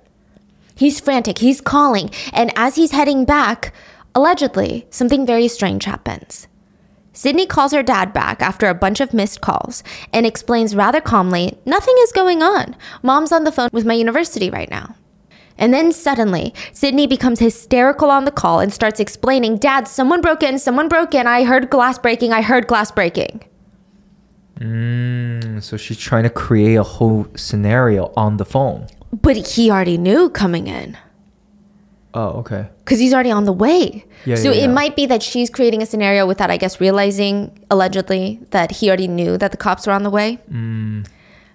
He's 0.74 1.00
frantic, 1.00 1.38
he's 1.38 1.60
calling, 1.60 2.10
and 2.32 2.50
as 2.56 2.76
he's 2.76 2.92
heading 2.92 3.24
back, 3.24 3.74
allegedly, 4.14 4.86
something 4.90 5.26
very 5.26 5.48
strange 5.48 5.84
happens. 5.84 6.48
Sydney 7.12 7.44
calls 7.44 7.72
her 7.72 7.82
dad 7.82 8.14
back 8.14 8.40
after 8.40 8.68
a 8.68 8.74
bunch 8.74 8.98
of 9.00 9.12
missed 9.12 9.42
calls 9.42 9.84
and 10.14 10.24
explains 10.24 10.74
rather 10.74 11.00
calmly, 11.00 11.58
Nothing 11.66 11.94
is 12.00 12.12
going 12.12 12.42
on. 12.42 12.74
Mom's 13.02 13.32
on 13.32 13.44
the 13.44 13.52
phone 13.52 13.68
with 13.70 13.84
my 13.84 13.92
university 13.92 14.48
right 14.48 14.70
now. 14.70 14.94
And 15.62 15.72
then 15.72 15.92
suddenly, 15.92 16.52
Sydney 16.72 17.06
becomes 17.06 17.38
hysterical 17.38 18.10
on 18.10 18.24
the 18.24 18.32
call 18.32 18.58
and 18.58 18.72
starts 18.72 18.98
explaining, 18.98 19.58
Dad, 19.58 19.86
someone 19.86 20.20
broke 20.20 20.42
in, 20.42 20.58
someone 20.58 20.88
broke 20.88 21.14
in. 21.14 21.28
I 21.28 21.44
heard 21.44 21.70
glass 21.70 22.00
breaking, 22.00 22.32
I 22.32 22.42
heard 22.42 22.66
glass 22.66 22.90
breaking. 22.90 23.44
Mm, 24.58 25.62
so 25.62 25.76
she's 25.76 25.98
trying 25.98 26.24
to 26.24 26.30
create 26.30 26.74
a 26.74 26.82
whole 26.82 27.28
scenario 27.36 28.12
on 28.16 28.38
the 28.38 28.44
phone. 28.44 28.88
But 29.12 29.36
he 29.36 29.70
already 29.70 29.96
knew 29.98 30.30
coming 30.30 30.66
in 30.66 30.98
Oh, 32.12 32.40
okay. 32.40 32.68
because 32.84 32.98
he's 32.98 33.14
already 33.14 33.30
on 33.30 33.44
the 33.44 33.52
way. 33.52 34.04
Yeah, 34.24 34.34
so 34.34 34.50
yeah, 34.50 34.64
it 34.64 34.68
yeah. 34.68 34.72
might 34.72 34.96
be 34.96 35.06
that 35.06 35.22
she's 35.22 35.48
creating 35.48 35.80
a 35.80 35.86
scenario 35.86 36.26
without, 36.26 36.50
I 36.50 36.56
guess, 36.56 36.80
realizing 36.80 37.64
allegedly 37.70 38.40
that 38.50 38.72
he 38.72 38.88
already 38.88 39.06
knew 39.08 39.38
that 39.38 39.52
the 39.52 39.56
cops 39.56 39.86
were 39.86 39.92
on 39.92 40.02
the 40.02 40.10
way. 40.10 40.38
Mm. 40.50 41.06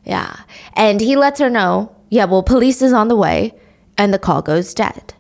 Yeah. 0.06 0.34
And 0.76 1.02
he 1.02 1.18
lets 1.18 1.42
her 1.42 1.50
know, 1.50 1.94
yeah, 2.10 2.24
well, 2.24 2.42
police 2.42 2.82
is 2.82 2.94
on 2.94 3.10
the 3.10 3.16
way, 3.18 3.54
and 3.98 4.14
the 4.14 4.20
call 4.20 4.42
goes 4.42 4.74
dead. 4.74 5.14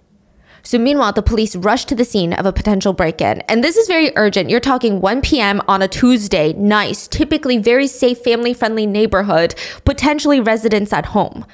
So 0.64 0.78
meanwhile, 0.78 1.14
the 1.14 1.22
police 1.22 1.56
rush 1.56 1.86
to 1.86 1.96
the 1.96 2.04
scene 2.04 2.34
of 2.34 2.46
a 2.46 2.52
potential 2.52 2.92
break-in. 2.92 3.40
And 3.42 3.64
this 3.64 3.78
is 3.78 3.88
very 3.88 4.12
urgent. 4.18 4.50
You're 4.50 4.60
talking 4.60 5.00
1 5.00 5.22
p.m. 5.22 5.62
on 5.66 5.82
a 5.82 5.88
Tuesday. 5.88 6.52
Nice, 6.54 7.08
typically 7.08 7.58
very 7.58 7.88
safe, 7.88 8.20
family-friendly 8.20 8.86
neighborhood, 8.86 9.56
potentially 9.86 10.42
residents 10.42 10.92
at 10.92 11.06
home. 11.06 11.46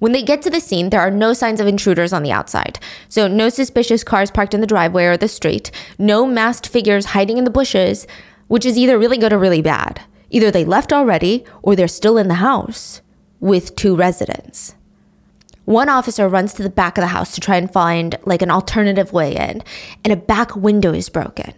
When 0.00 0.12
they 0.12 0.22
get 0.22 0.42
to 0.42 0.50
the 0.50 0.60
scene, 0.60 0.90
there 0.90 1.00
are 1.00 1.10
no 1.10 1.32
signs 1.32 1.60
of 1.60 1.66
intruders 1.66 2.12
on 2.12 2.24
the 2.24 2.32
outside. 2.32 2.78
So, 3.08 3.26
no 3.26 3.48
suspicious 3.48 4.04
cars 4.04 4.30
parked 4.30 4.52
in 4.52 4.60
the 4.60 4.66
driveway 4.66 5.04
or 5.04 5.16
the 5.16 5.28
street, 5.28 5.70
no 5.98 6.26
masked 6.26 6.66
figures 6.66 7.06
hiding 7.06 7.38
in 7.38 7.44
the 7.44 7.50
bushes, 7.50 8.06
which 8.48 8.66
is 8.66 8.76
either 8.76 8.98
really 8.98 9.16
good 9.16 9.32
or 9.32 9.38
really 9.38 9.62
bad. 9.62 10.02
Either 10.28 10.50
they 10.50 10.66
left 10.66 10.92
already 10.92 11.44
or 11.62 11.74
they're 11.74 11.88
still 11.88 12.18
in 12.18 12.28
the 12.28 12.34
house 12.34 13.00
with 13.40 13.76
two 13.76 13.96
residents. 13.96 14.74
One 15.64 15.88
officer 15.88 16.28
runs 16.28 16.52
to 16.54 16.62
the 16.62 16.70
back 16.70 16.98
of 16.98 17.02
the 17.02 17.08
house 17.08 17.34
to 17.34 17.40
try 17.40 17.56
and 17.56 17.72
find 17.72 18.18
like 18.24 18.42
an 18.42 18.50
alternative 18.50 19.12
way 19.12 19.36
in, 19.36 19.62
and 20.04 20.12
a 20.12 20.16
back 20.16 20.56
window 20.56 20.92
is 20.92 21.08
broken. 21.08 21.54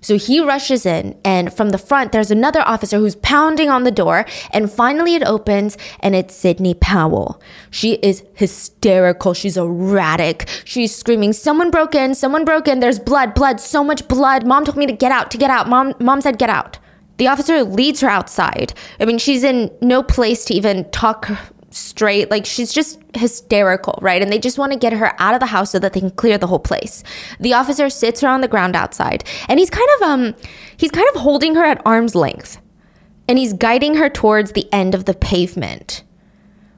So 0.00 0.18
he 0.18 0.40
rushes 0.40 0.86
in, 0.86 1.18
and 1.24 1.52
from 1.52 1.70
the 1.70 1.78
front, 1.78 2.12
there's 2.12 2.30
another 2.30 2.60
officer 2.60 2.98
who's 2.98 3.16
pounding 3.16 3.70
on 3.70 3.82
the 3.84 3.90
door. 3.90 4.24
And 4.52 4.70
finally, 4.70 5.14
it 5.16 5.26
opens, 5.26 5.76
and 5.98 6.14
it's 6.14 6.34
Sydney 6.34 6.74
Powell. 6.74 7.40
She 7.70 7.94
is 7.94 8.22
hysterical. 8.34 9.34
She's 9.34 9.56
erratic. 9.56 10.48
She's 10.64 10.94
screaming, 10.94 11.32
Someone 11.32 11.70
broke 11.70 11.94
in, 11.94 12.14
someone 12.14 12.44
broke 12.44 12.68
in. 12.68 12.80
There's 12.80 13.00
blood, 13.00 13.34
blood, 13.34 13.60
so 13.60 13.82
much 13.82 14.06
blood. 14.06 14.46
Mom 14.46 14.64
told 14.64 14.76
me 14.76 14.86
to 14.86 14.92
get 14.92 15.10
out, 15.10 15.30
to 15.32 15.38
get 15.38 15.50
out. 15.50 15.68
Mom, 15.68 15.92
mom 15.98 16.20
said, 16.20 16.38
Get 16.38 16.50
out. 16.50 16.78
The 17.16 17.28
officer 17.28 17.64
leads 17.64 18.00
her 18.00 18.08
outside. 18.08 18.74
I 19.00 19.06
mean, 19.06 19.18
she's 19.18 19.42
in 19.42 19.70
no 19.80 20.02
place 20.02 20.44
to 20.44 20.54
even 20.54 20.88
talk 20.90 21.30
straight. 21.76 22.30
Like 22.30 22.46
she's 22.46 22.72
just 22.72 23.00
hysterical, 23.14 23.98
right? 24.02 24.22
And 24.22 24.32
they 24.32 24.38
just 24.38 24.58
want 24.58 24.72
to 24.72 24.78
get 24.78 24.92
her 24.92 25.14
out 25.20 25.34
of 25.34 25.40
the 25.40 25.46
house 25.46 25.70
so 25.70 25.78
that 25.78 25.92
they 25.92 26.00
can 26.00 26.10
clear 26.10 26.38
the 26.38 26.46
whole 26.46 26.58
place. 26.58 27.04
The 27.38 27.52
officer 27.52 27.90
sits 27.90 28.20
her 28.20 28.28
on 28.28 28.40
the 28.40 28.48
ground 28.48 28.74
outside, 28.74 29.24
and 29.48 29.58
he's 29.58 29.70
kind 29.70 29.88
of 29.96 30.02
um 30.02 30.34
he's 30.76 30.90
kind 30.90 31.08
of 31.14 31.20
holding 31.20 31.54
her 31.54 31.64
at 31.64 31.82
arm's 31.84 32.14
length. 32.14 32.60
And 33.28 33.38
he's 33.38 33.52
guiding 33.52 33.96
her 33.96 34.08
towards 34.08 34.52
the 34.52 34.72
end 34.72 34.94
of 34.94 35.04
the 35.04 35.14
pavement. 35.14 36.04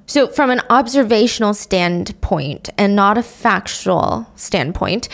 So, 0.06 0.28
from 0.28 0.48
an 0.50 0.62
observational 0.70 1.52
standpoint 1.52 2.70
and 2.78 2.96
not 2.96 3.18
a 3.18 3.22
factual 3.22 4.26
standpoint, 4.34 5.10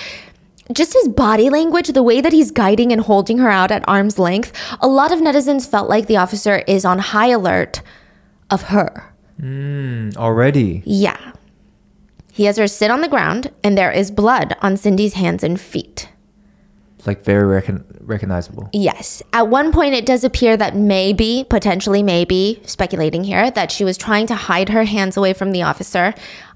just 0.73 0.93
his 0.93 1.09
body 1.09 1.51
language, 1.51 1.89
the 1.89 2.03
way 2.05 2.21
that 2.21 2.33
he's 2.33 2.53
guiding 2.53 2.93
and 2.93 3.01
holding 3.01 3.39
her 3.39 3.51
out 3.51 3.73
at 3.73 3.87
arm's 3.89 4.21
length, 4.21 4.53
a 4.81 4.87
lot 4.87 5.11
of 5.11 5.19
netizens 5.19 5.69
felt 5.69 5.89
like 5.89 6.07
the 6.07 6.17
officer 6.17 6.59
is 6.69 6.85
on 6.85 7.01
high 7.01 7.27
alert 7.27 7.83
of 8.51 8.63
her. 8.63 9.14
Mm, 9.41 10.17
already. 10.17 10.83
Yeah. 10.85 11.33
He 12.33 12.45
has 12.45 12.57
her 12.57 12.67
sit 12.67 12.91
on 12.91 13.01
the 13.01 13.09
ground, 13.09 13.53
and 13.63 13.79
there 13.79 13.93
is 13.93 14.11
blood 14.11 14.57
on 14.61 14.77
Cindy's 14.77 15.15
hands 15.15 15.45
and 15.45 15.61
feet. 15.61 16.09
Like 17.07 17.23
very 17.23 17.47
recon- 17.47 17.85
recognizable. 18.01 18.71
Yes. 18.73 19.23
At 19.33 19.49
one 19.49 19.73
point, 19.73 19.95
it 19.95 20.07
does 20.07 20.25
appear 20.25 20.57
that 20.57 20.75
maybe, 20.75 21.45
potentially, 21.49 22.03
maybe, 22.03 22.61
speculating 22.65 23.25
here, 23.25 23.51
that 23.51 23.71
she 23.71 23.85
was 23.85 23.99
trying 23.99 24.27
to 24.29 24.35
hide 24.35 24.71
her 24.71 24.85
hands 24.85 25.17
away 25.17 25.33
from 25.33 25.53
the 25.53 25.63
officer. 25.63 26.15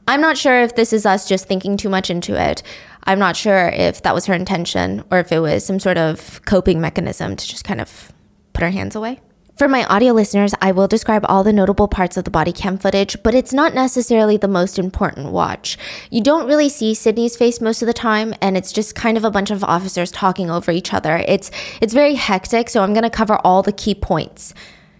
I'm 0.08 0.22
not 0.22 0.38
sure 0.38 0.62
if 0.62 0.74
this 0.74 0.92
is 0.92 1.04
us 1.04 1.28
just 1.28 1.46
thinking 1.46 1.76
too 1.76 1.90
much 1.90 2.08
into 2.08 2.34
it. 2.40 2.62
I'm 3.04 3.18
not 3.18 3.36
sure 3.36 3.68
if 3.68 4.02
that 4.02 4.14
was 4.14 4.26
her 4.26 4.34
intention 4.34 5.04
or 5.10 5.18
if 5.18 5.30
it 5.32 5.40
was 5.40 5.64
some 5.64 5.78
sort 5.78 5.98
of 5.98 6.40
coping 6.46 6.80
mechanism 6.80 7.36
to 7.36 7.46
just 7.46 7.64
kind 7.64 7.80
of 7.80 8.12
put 8.54 8.62
her 8.62 8.70
hands 8.70 8.96
away. 8.96 9.20
For 9.58 9.66
my 9.66 9.84
audio 9.86 10.12
listeners, 10.12 10.54
I 10.62 10.70
will 10.70 10.86
describe 10.86 11.24
all 11.28 11.42
the 11.42 11.52
notable 11.52 11.88
parts 11.88 12.16
of 12.16 12.22
the 12.22 12.30
body 12.30 12.52
cam 12.52 12.78
footage, 12.78 13.16
but 13.24 13.34
it's 13.34 13.52
not 13.52 13.74
necessarily 13.74 14.36
the 14.36 14.46
most 14.46 14.78
important 14.78 15.32
watch. 15.32 15.76
You 16.10 16.22
don't 16.22 16.46
really 16.46 16.68
see 16.68 16.94
Sydney's 16.94 17.36
face 17.36 17.60
most 17.60 17.82
of 17.82 17.86
the 17.86 17.92
time, 17.92 18.34
and 18.40 18.56
it's 18.56 18.70
just 18.70 18.94
kind 18.94 19.16
of 19.16 19.24
a 19.24 19.32
bunch 19.32 19.50
of 19.50 19.64
officers 19.64 20.12
talking 20.12 20.48
over 20.48 20.70
each 20.70 20.94
other. 20.94 21.16
It's 21.26 21.50
it's 21.80 21.92
very 21.92 22.14
hectic, 22.14 22.70
so 22.70 22.84
I'm 22.84 22.94
gonna 22.94 23.10
cover 23.10 23.40
all 23.44 23.64
the 23.64 23.72
key 23.72 23.96
points. 23.96 24.54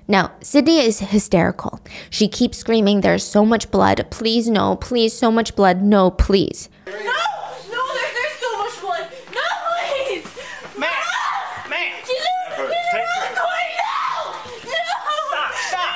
Now, 0.08 0.32
Sydney 0.40 0.80
is 0.80 0.98
hysterical. 0.98 1.78
She 2.10 2.26
keeps 2.26 2.58
screaming, 2.58 3.02
There's 3.02 3.22
so 3.24 3.44
much 3.44 3.70
blood. 3.70 4.06
Please, 4.10 4.48
no. 4.48 4.74
Please, 4.74 5.12
so 5.12 5.30
much 5.30 5.54
blood. 5.54 5.82
No, 5.82 6.10
please. 6.10 6.68
No! 6.86 6.92
No, 6.92 7.82
there's, 7.94 8.12
there's 8.14 8.38
so 8.40 8.58
much 8.58 8.80
blood! 8.80 9.06
No, 9.34 9.46
please! 9.68 10.24
Ma'am! 10.78 10.90
No! 10.90 11.70
Ma'am! 11.70 11.92
She's 12.06 12.16
in, 12.16 12.26
Take 12.48 12.56
her, 12.56 12.66
she's 12.66 12.90
take 12.90 13.02
in 13.02 13.06
her. 13.06 13.28
the 13.28 13.36
corner! 13.36 13.68
No! 13.84 13.92
No! 14.64 14.86
Stop, 15.28 15.52
stop. 15.68 15.94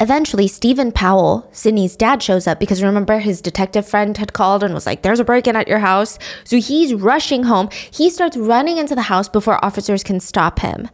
Eventually, 0.00 0.46
Stephen 0.46 0.92
Powell, 0.92 1.48
Sydney's 1.50 1.96
dad, 1.96 2.22
shows 2.22 2.46
up 2.46 2.60
because 2.60 2.82
remember 2.82 3.18
his 3.18 3.40
detective 3.40 3.86
friend 3.86 4.16
had 4.16 4.32
called 4.32 4.62
and 4.62 4.72
was 4.72 4.86
like, 4.86 5.02
There's 5.02 5.18
a 5.18 5.24
break 5.24 5.48
in 5.48 5.56
at 5.56 5.66
your 5.66 5.80
house. 5.80 6.18
So 6.44 6.58
he's 6.58 6.94
rushing 6.94 7.44
home. 7.44 7.68
He 7.90 8.08
starts 8.08 8.36
running 8.36 8.78
into 8.78 8.94
the 8.94 9.02
house 9.02 9.28
before 9.28 9.64
officers 9.64 10.04
can 10.04 10.20
stop 10.20 10.60
him. 10.60 10.88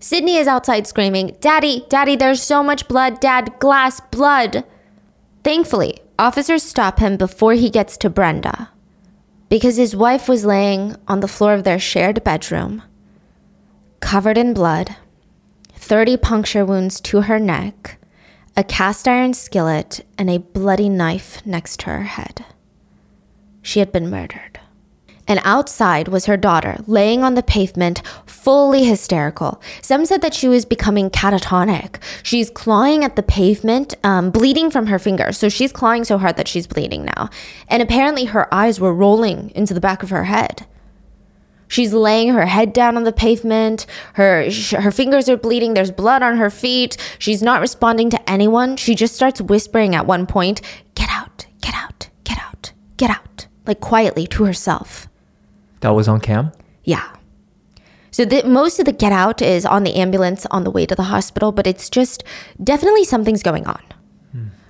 Sydney 0.00 0.36
is 0.36 0.46
outside 0.46 0.86
screaming, 0.86 1.34
Daddy, 1.40 1.86
Daddy, 1.88 2.16
there's 2.16 2.42
so 2.42 2.62
much 2.62 2.86
blood, 2.86 3.18
Dad, 3.20 3.58
glass, 3.58 4.00
blood. 4.10 4.64
Thankfully, 5.42 5.98
officers 6.18 6.62
stop 6.62 6.98
him 6.98 7.16
before 7.16 7.54
he 7.54 7.70
gets 7.70 7.96
to 7.98 8.10
Brenda 8.10 8.68
because 9.48 9.76
his 9.76 9.96
wife 9.96 10.28
was 10.28 10.44
laying 10.44 10.96
on 11.08 11.20
the 11.20 11.28
floor 11.28 11.54
of 11.54 11.64
their 11.64 11.78
shared 11.78 12.22
bedroom, 12.24 12.82
covered 14.00 14.36
in 14.36 14.52
blood, 14.52 14.96
30 15.74 16.16
puncture 16.16 16.64
wounds 16.64 17.00
to 17.00 17.22
her 17.22 17.38
neck, 17.38 17.98
a 18.56 18.64
cast 18.64 19.06
iron 19.06 19.34
skillet, 19.34 20.04
and 20.16 20.30
a 20.30 20.38
bloody 20.38 20.88
knife 20.88 21.44
next 21.44 21.80
to 21.80 21.86
her 21.86 22.04
head. 22.04 22.44
She 23.60 23.80
had 23.80 23.92
been 23.92 24.08
murdered. 24.08 24.60
And 25.28 25.40
outside 25.42 26.08
was 26.08 26.26
her 26.26 26.36
daughter, 26.36 26.78
laying 26.86 27.24
on 27.24 27.34
the 27.34 27.42
pavement, 27.42 28.00
fully 28.26 28.84
hysterical. 28.84 29.60
Some 29.82 30.06
said 30.06 30.22
that 30.22 30.34
she 30.34 30.46
was 30.46 30.64
becoming 30.64 31.10
catatonic. 31.10 32.00
She's 32.22 32.48
clawing 32.48 33.02
at 33.04 33.16
the 33.16 33.24
pavement, 33.24 33.94
um, 34.04 34.30
bleeding 34.30 34.70
from 34.70 34.86
her 34.86 35.00
fingers. 35.00 35.36
So 35.36 35.48
she's 35.48 35.72
clawing 35.72 36.04
so 36.04 36.16
hard 36.16 36.36
that 36.36 36.48
she's 36.48 36.68
bleeding 36.68 37.04
now. 37.04 37.28
And 37.68 37.82
apparently 37.82 38.26
her 38.26 38.52
eyes 38.54 38.78
were 38.80 38.94
rolling 38.94 39.50
into 39.54 39.74
the 39.74 39.80
back 39.80 40.02
of 40.04 40.10
her 40.10 40.24
head. 40.24 40.64
She's 41.68 41.92
laying 41.92 42.28
her 42.28 42.46
head 42.46 42.72
down 42.72 42.96
on 42.96 43.04
the 43.04 43.12
pavement. 43.12 43.86
Her 44.14 44.50
sh- 44.50 44.72
her 44.72 44.90
fingers 44.90 45.28
are 45.28 45.36
bleeding. 45.36 45.74
There's 45.74 45.90
blood 45.90 46.22
on 46.22 46.36
her 46.36 46.50
feet. 46.50 46.96
She's 47.18 47.42
not 47.42 47.60
responding 47.60 48.10
to 48.10 48.30
anyone. 48.30 48.76
She 48.76 48.94
just 48.94 49.14
starts 49.14 49.40
whispering 49.40 49.94
at 49.94 50.06
one 50.06 50.26
point, 50.26 50.60
"Get 50.94 51.08
out. 51.10 51.46
Get 51.60 51.74
out. 51.74 52.08
Get 52.24 52.38
out. 52.38 52.72
Get 52.96 53.10
out." 53.10 53.46
Like 53.66 53.80
quietly 53.80 54.26
to 54.28 54.44
herself. 54.44 55.08
That 55.80 55.90
was 55.90 56.08
on 56.08 56.20
cam? 56.20 56.52
Yeah. 56.84 57.16
So 58.10 58.24
the, 58.24 58.44
most 58.44 58.78
of 58.78 58.86
the 58.86 58.92
get 58.92 59.12
out 59.12 59.42
is 59.42 59.66
on 59.66 59.84
the 59.84 59.94
ambulance 59.96 60.46
on 60.46 60.64
the 60.64 60.70
way 60.70 60.86
to 60.86 60.94
the 60.94 61.02
hospital, 61.04 61.52
but 61.52 61.66
it's 61.66 61.90
just 61.90 62.24
definitely 62.62 63.04
something's 63.04 63.42
going 63.42 63.66
on. 63.66 63.82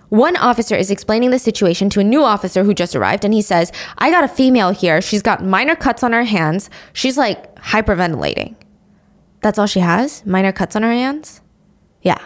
One 0.09 0.37
officer 0.37 0.77
is 0.77 0.91
explaining 0.91 1.31
the 1.31 1.39
situation 1.39 1.91
to 1.91 2.01
a 2.01 2.05
new 2.05 2.23
officer 2.23 2.63
who 2.63 2.75
just 2.75 2.95
arrived, 2.95 3.25
and 3.25 3.35
he 3.35 3.43
says, 3.43 3.73
I 3.99 4.11
got 4.11 4.25
a 4.25 4.29
female 4.29 4.71
here. 4.71 5.01
She's 5.01 5.23
got 5.23 5.45
minor 5.45 5.75
cuts 5.75 6.03
on 6.03 6.13
her 6.13 6.25
hands. 6.25 6.71
She's 6.93 7.19
like 7.19 7.55
hyperventilating. 7.57 8.55
That's 9.41 9.59
all 9.59 9.67
she 9.67 9.81
has? 9.81 10.25
Minor 10.25 10.53
cuts 10.53 10.77
on 10.77 10.83
her 10.83 10.93
hands? 10.93 11.41
Yeah. 12.03 12.21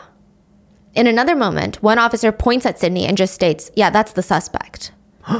In 0.94 1.06
another 1.06 1.34
moment, 1.36 1.82
one 1.82 1.98
officer 1.98 2.32
points 2.32 2.66
at 2.66 2.78
Sydney 2.78 3.06
and 3.06 3.16
just 3.16 3.32
states, 3.34 3.70
Yeah, 3.74 3.90
that's 3.90 4.12
the 4.12 4.22
suspect. 4.22 4.92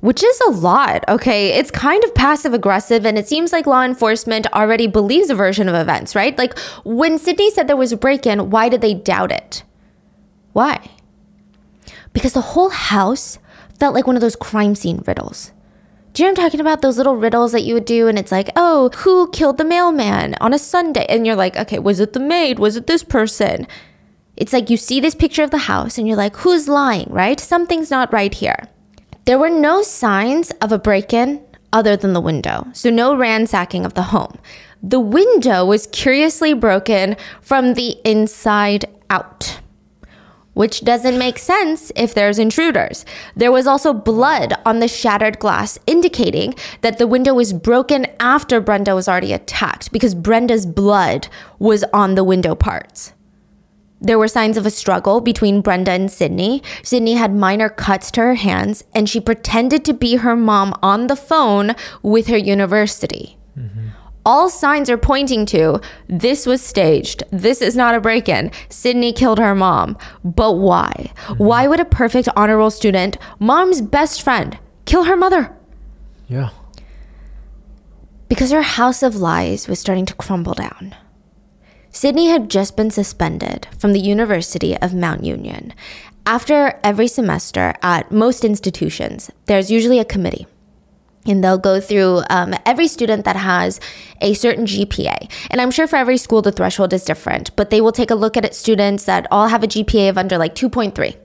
Which 0.00 0.22
is 0.22 0.40
a 0.40 0.50
lot, 0.50 1.04
okay? 1.08 1.54
It's 1.54 1.70
kind 1.70 2.04
of 2.04 2.14
passive 2.14 2.52
aggressive, 2.52 3.06
and 3.06 3.16
it 3.16 3.26
seems 3.26 3.52
like 3.52 3.66
law 3.66 3.84
enforcement 3.84 4.46
already 4.52 4.86
believes 4.86 5.30
a 5.30 5.34
version 5.34 5.68
of 5.68 5.74
events, 5.74 6.14
right? 6.14 6.36
Like 6.36 6.58
when 6.84 7.18
Sydney 7.18 7.50
said 7.50 7.68
there 7.68 7.76
was 7.76 7.92
a 7.92 7.96
break 7.96 8.26
in, 8.26 8.50
why 8.50 8.68
did 8.68 8.80
they 8.80 8.92
doubt 8.92 9.32
it? 9.32 9.62
Why? 10.52 10.90
Because 12.14 12.32
the 12.32 12.40
whole 12.40 12.70
house 12.70 13.38
felt 13.78 13.94
like 13.94 14.06
one 14.06 14.16
of 14.16 14.22
those 14.22 14.36
crime 14.36 14.74
scene 14.74 15.04
riddles. 15.06 15.52
Do 16.14 16.22
you 16.22 16.28
know 16.28 16.32
what 16.32 16.38
I'm 16.38 16.44
talking 16.46 16.60
about? 16.60 16.80
Those 16.80 16.96
little 16.96 17.16
riddles 17.16 17.52
that 17.52 17.64
you 17.64 17.74
would 17.74 17.84
do, 17.84 18.06
and 18.06 18.18
it's 18.18 18.30
like, 18.30 18.48
oh, 18.54 18.88
who 18.98 19.28
killed 19.32 19.58
the 19.58 19.64
mailman 19.64 20.36
on 20.40 20.54
a 20.54 20.58
Sunday? 20.58 21.04
And 21.08 21.26
you're 21.26 21.36
like, 21.36 21.56
okay, 21.56 21.80
was 21.80 21.98
it 21.98 22.12
the 22.12 22.20
maid? 22.20 22.58
Was 22.58 22.76
it 22.76 22.86
this 22.86 23.02
person? 23.02 23.66
It's 24.36 24.52
like 24.52 24.70
you 24.70 24.76
see 24.76 25.00
this 25.00 25.14
picture 25.14 25.42
of 25.42 25.50
the 25.50 25.58
house 25.58 25.98
and 25.98 26.08
you're 26.08 26.16
like, 26.16 26.36
who's 26.36 26.68
lying, 26.68 27.08
right? 27.10 27.38
Something's 27.38 27.90
not 27.90 28.12
right 28.12 28.32
here. 28.32 28.68
There 29.26 29.38
were 29.38 29.50
no 29.50 29.82
signs 29.82 30.50
of 30.60 30.70
a 30.70 30.78
break 30.78 31.12
in 31.12 31.44
other 31.72 31.96
than 31.96 32.12
the 32.12 32.20
window, 32.20 32.68
so 32.72 32.90
no 32.90 33.16
ransacking 33.16 33.84
of 33.84 33.94
the 33.94 34.02
home. 34.02 34.38
The 34.82 35.00
window 35.00 35.64
was 35.64 35.88
curiously 35.88 36.52
broken 36.52 37.16
from 37.40 37.74
the 37.74 37.96
inside 38.04 38.84
out 39.10 39.60
which 40.54 40.80
doesn't 40.80 41.18
make 41.18 41.38
sense 41.38 41.92
if 41.94 42.14
there's 42.14 42.38
intruders. 42.38 43.04
There 43.36 43.52
was 43.52 43.66
also 43.66 43.92
blood 43.92 44.54
on 44.64 44.80
the 44.80 44.88
shattered 44.88 45.38
glass, 45.38 45.78
indicating 45.86 46.54
that 46.80 46.98
the 46.98 47.06
window 47.06 47.34
was 47.34 47.52
broken 47.52 48.06
after 48.18 48.60
Brenda 48.60 48.94
was 48.94 49.08
already 49.08 49.32
attacked 49.32 49.92
because 49.92 50.14
Brenda's 50.14 50.66
blood 50.66 51.28
was 51.58 51.84
on 51.92 52.14
the 52.14 52.24
window 52.24 52.54
parts. 52.54 53.12
There 54.00 54.18
were 54.18 54.28
signs 54.28 54.56
of 54.56 54.66
a 54.66 54.70
struggle 54.70 55.20
between 55.20 55.62
Brenda 55.62 55.92
and 55.92 56.10
Sydney. 56.10 56.62
Sydney 56.82 57.14
had 57.14 57.34
minor 57.34 57.68
cuts 57.68 58.10
to 58.12 58.20
her 58.20 58.34
hands, 58.34 58.84
and 58.94 59.08
she 59.08 59.20
pretended 59.20 59.84
to 59.84 59.94
be 59.94 60.16
her 60.16 60.36
mom 60.36 60.74
on 60.82 61.06
the 61.06 61.16
phone 61.16 61.74
with 62.02 62.26
her 62.26 62.36
university 62.36 63.38
mm-hmm. 63.58 63.88
All 64.26 64.48
signs 64.48 64.88
are 64.88 64.98
pointing 64.98 65.46
to 65.46 65.80
this 66.08 66.46
was 66.46 66.62
staged. 66.62 67.22
This 67.30 67.60
is 67.60 67.76
not 67.76 67.94
a 67.94 68.00
break 68.00 68.28
in. 68.28 68.50
Sydney 68.68 69.12
killed 69.12 69.38
her 69.38 69.54
mom. 69.54 69.98
But 70.24 70.52
why? 70.52 71.12
Mm-hmm. 71.26 71.44
Why 71.44 71.66
would 71.66 71.80
a 71.80 71.84
perfect 71.84 72.28
honor 72.36 72.56
roll 72.58 72.70
student, 72.70 73.16
mom's 73.38 73.80
best 73.80 74.22
friend, 74.22 74.58
kill 74.86 75.04
her 75.04 75.16
mother? 75.16 75.54
Yeah. 76.28 76.50
Because 78.28 78.50
her 78.50 78.62
house 78.62 79.02
of 79.02 79.16
lies 79.16 79.68
was 79.68 79.78
starting 79.78 80.06
to 80.06 80.14
crumble 80.14 80.54
down. 80.54 80.94
Sydney 81.90 82.28
had 82.28 82.50
just 82.50 82.76
been 82.76 82.90
suspended 82.90 83.68
from 83.78 83.92
the 83.92 84.00
University 84.00 84.76
of 84.78 84.94
Mount 84.94 85.22
Union. 85.22 85.72
After 86.26 86.80
every 86.82 87.06
semester 87.06 87.74
at 87.82 88.10
most 88.10 88.44
institutions, 88.44 89.30
there's 89.44 89.70
usually 89.70 89.98
a 90.00 90.04
committee 90.04 90.46
and 91.26 91.42
they'll 91.42 91.58
go 91.58 91.80
through 91.80 92.22
um, 92.30 92.54
every 92.66 92.88
student 92.88 93.24
that 93.24 93.36
has 93.36 93.80
a 94.20 94.34
certain 94.34 94.66
GPA. 94.66 95.30
And 95.50 95.60
I'm 95.60 95.70
sure 95.70 95.86
for 95.86 95.96
every 95.96 96.16
school 96.16 96.42
the 96.42 96.52
threshold 96.52 96.92
is 96.92 97.04
different, 97.04 97.54
but 97.56 97.70
they 97.70 97.80
will 97.80 97.92
take 97.92 98.10
a 98.10 98.14
look 98.14 98.36
at 98.36 98.44
it, 98.44 98.54
students 98.54 99.04
that 99.04 99.26
all 99.30 99.48
have 99.48 99.62
a 99.62 99.68
GPA 99.68 100.10
of 100.10 100.18
under 100.18 100.38
like 100.38 100.54
2.3. 100.54 101.16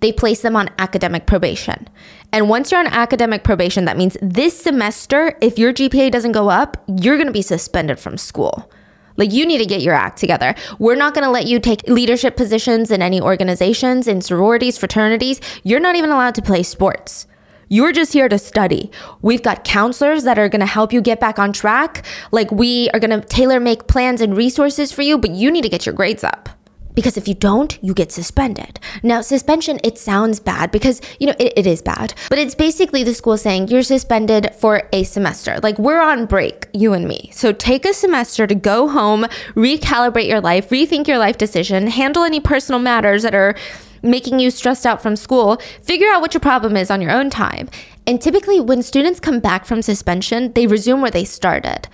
They 0.00 0.12
place 0.12 0.42
them 0.42 0.54
on 0.54 0.70
academic 0.78 1.26
probation. 1.26 1.88
And 2.32 2.48
once 2.48 2.70
you're 2.70 2.80
on 2.80 2.86
academic 2.86 3.42
probation, 3.42 3.84
that 3.86 3.96
means 3.96 4.16
this 4.22 4.60
semester, 4.60 5.36
if 5.40 5.58
your 5.58 5.72
GPA 5.72 6.10
doesn't 6.10 6.32
go 6.32 6.50
up, 6.50 6.82
you're 6.86 7.18
gonna 7.18 7.32
be 7.32 7.42
suspended 7.42 7.98
from 7.98 8.16
school. 8.16 8.70
Like, 9.16 9.32
you 9.32 9.44
need 9.44 9.58
to 9.58 9.66
get 9.66 9.82
your 9.82 9.94
act 9.94 10.18
together. 10.18 10.54
We're 10.78 10.94
not 10.94 11.12
gonna 11.12 11.30
let 11.30 11.46
you 11.46 11.58
take 11.58 11.88
leadership 11.88 12.36
positions 12.36 12.92
in 12.92 13.02
any 13.02 13.20
organizations, 13.20 14.06
in 14.06 14.20
sororities, 14.20 14.78
fraternities. 14.78 15.40
You're 15.64 15.80
not 15.80 15.96
even 15.96 16.10
allowed 16.10 16.36
to 16.36 16.42
play 16.42 16.62
sports. 16.62 17.26
You're 17.68 17.92
just 17.92 18.14
here 18.14 18.28
to 18.28 18.38
study. 18.38 18.90
We've 19.20 19.42
got 19.42 19.64
counselors 19.64 20.24
that 20.24 20.38
are 20.38 20.48
going 20.48 20.60
to 20.60 20.66
help 20.66 20.92
you 20.92 21.02
get 21.02 21.20
back 21.20 21.38
on 21.38 21.52
track. 21.52 22.04
Like, 22.32 22.50
we 22.50 22.88
are 22.90 23.00
going 23.00 23.10
to 23.10 23.26
tailor 23.26 23.60
make 23.60 23.86
plans 23.88 24.22
and 24.22 24.36
resources 24.36 24.90
for 24.90 25.02
you, 25.02 25.18
but 25.18 25.30
you 25.32 25.50
need 25.50 25.62
to 25.62 25.68
get 25.68 25.84
your 25.84 25.94
grades 25.94 26.24
up. 26.24 26.48
Because 26.94 27.16
if 27.16 27.28
you 27.28 27.34
don't, 27.34 27.78
you 27.84 27.94
get 27.94 28.10
suspended. 28.10 28.80
Now, 29.04 29.20
suspension, 29.20 29.78
it 29.84 29.98
sounds 29.98 30.40
bad 30.40 30.72
because, 30.72 31.00
you 31.20 31.28
know, 31.28 31.34
it, 31.38 31.52
it 31.56 31.66
is 31.66 31.80
bad, 31.80 32.12
but 32.28 32.38
it's 32.38 32.56
basically 32.56 33.04
the 33.04 33.14
school 33.14 33.36
saying 33.36 33.68
you're 33.68 33.84
suspended 33.84 34.52
for 34.58 34.88
a 34.92 35.04
semester. 35.04 35.60
Like, 35.62 35.78
we're 35.78 36.00
on 36.00 36.26
break, 36.26 36.66
you 36.72 36.94
and 36.94 37.06
me. 37.06 37.30
So 37.32 37.52
take 37.52 37.84
a 37.84 37.94
semester 37.94 38.48
to 38.48 38.54
go 38.56 38.88
home, 38.88 39.26
recalibrate 39.54 40.26
your 40.26 40.40
life, 40.40 40.70
rethink 40.70 41.06
your 41.06 41.18
life 41.18 41.38
decision, 41.38 41.86
handle 41.86 42.24
any 42.24 42.40
personal 42.40 42.80
matters 42.80 43.22
that 43.22 43.34
are 43.34 43.54
making 44.02 44.38
you 44.38 44.50
stressed 44.50 44.86
out 44.86 45.02
from 45.02 45.16
school, 45.16 45.60
figure 45.82 46.08
out 46.08 46.20
what 46.20 46.34
your 46.34 46.40
problem 46.40 46.76
is 46.76 46.90
on 46.90 47.00
your 47.00 47.10
own 47.10 47.30
time. 47.30 47.68
And 48.06 48.20
typically, 48.20 48.60
when 48.60 48.82
students 48.82 49.20
come 49.20 49.40
back 49.40 49.66
from 49.66 49.82
suspension, 49.82 50.52
they 50.54 50.66
resume 50.66 51.02
where 51.02 51.10
they 51.10 51.24
started. 51.24 51.88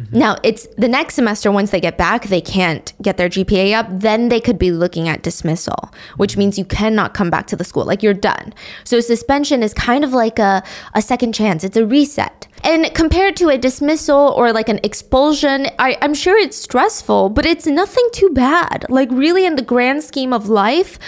Mm-hmm. 0.00 0.18
Now, 0.18 0.36
it's 0.42 0.66
the 0.78 0.88
next 0.88 1.14
semester, 1.14 1.50
once 1.50 1.70
they 1.70 1.80
get 1.80 1.98
back, 1.98 2.28
they 2.28 2.40
can't 2.40 2.92
get 3.02 3.16
their 3.16 3.28
GPA 3.28 3.74
up, 3.74 3.86
then 3.90 4.28
they 4.28 4.40
could 4.40 4.58
be 4.58 4.70
looking 4.70 5.08
at 5.08 5.22
dismissal, 5.22 5.92
which 6.16 6.36
means 6.36 6.58
you 6.58 6.64
cannot 6.64 7.12
come 7.12 7.28
back 7.28 7.46
to 7.48 7.56
the 7.56 7.64
school. 7.64 7.84
Like 7.84 8.02
you're 8.02 8.14
done. 8.14 8.54
So, 8.84 9.00
suspension 9.00 9.62
is 9.62 9.74
kind 9.74 10.04
of 10.04 10.12
like 10.12 10.38
a, 10.38 10.62
a 10.94 11.02
second 11.02 11.34
chance, 11.34 11.64
it's 11.64 11.76
a 11.76 11.86
reset. 11.86 12.46
And 12.62 12.94
compared 12.94 13.36
to 13.38 13.48
a 13.48 13.58
dismissal 13.58 14.34
or 14.36 14.52
like 14.52 14.68
an 14.68 14.80
expulsion, 14.82 15.66
I, 15.78 15.96
I'm 16.02 16.14
sure 16.14 16.36
it's 16.38 16.56
stressful, 16.56 17.30
but 17.30 17.46
it's 17.46 17.66
nothing 17.66 18.08
too 18.12 18.30
bad. 18.30 18.86
Like, 18.88 19.10
really, 19.10 19.44
in 19.44 19.56
the 19.56 19.62
grand 19.62 20.04
scheme 20.04 20.32
of 20.32 20.48
life, 20.48 20.98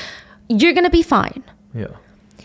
you're 0.60 0.72
gonna 0.72 0.90
be 0.90 1.02
fine. 1.02 1.42
Yeah. 1.74 1.88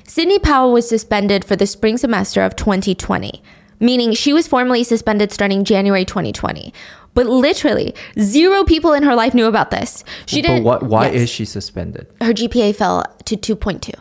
Sydney 0.06 0.40
Powell 0.40 0.72
was 0.72 0.88
suspended 0.88 1.44
for 1.44 1.56
the 1.56 1.68
spring 1.68 1.98
semester 1.98 2.42
of 2.42 2.56
2020, 2.56 3.44
meaning 3.80 4.14
she 4.14 4.32
was 4.34 4.48
formally 4.48 4.84
suspended 4.84 5.32
starting 5.32 5.64
January 5.64 6.06
2020. 6.06 6.74
But 7.14 7.26
literally, 7.26 7.94
zero 8.20 8.64
people 8.64 8.94
in 8.94 9.04
her 9.04 9.16
life 9.16 9.34
knew 9.34 9.48
about 9.48 9.72
this. 9.72 10.04
She 10.28 10.42
didn't. 10.42 10.64
what, 10.64 10.84
why 10.84 11.06
Yes. 11.08 11.22
is 11.24 11.30
she 11.30 11.46
suspended? 11.46 12.08
her 12.22 12.34
GPA 12.34 12.76
fell 12.76 13.04
to 13.26 13.36
2.2? 13.36 13.94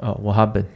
Oh, 0.00 0.12
what 0.14 0.36
happened? 0.36 0.66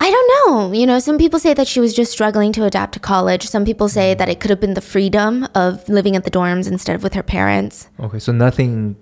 I 0.00 0.10
don't 0.10 0.50
know. 0.50 0.72
You 0.72 0.86
know, 0.86 0.98
some 0.98 1.16
people 1.18 1.38
say 1.38 1.54
that 1.54 1.68
she 1.68 1.78
was 1.78 1.94
just 1.94 2.10
struggling 2.10 2.52
to 2.54 2.64
adapt 2.64 2.94
to 2.94 3.00
college. 3.00 3.46
Some 3.46 3.64
people 3.64 3.88
say 3.88 4.14
mm. 4.14 4.18
that 4.18 4.28
it 4.28 4.40
could 4.40 4.50
have 4.50 4.58
been 4.58 4.74
the 4.74 4.80
freedom 4.80 5.46
of 5.54 5.88
living 5.88 6.16
at 6.16 6.24
the 6.24 6.30
dorms 6.30 6.66
instead 6.66 6.96
of 6.96 7.04
with 7.04 7.14
her 7.14 7.22
parents. 7.22 7.88
Okay, 8.00 8.18
so 8.18 8.32
nothing 8.32 8.96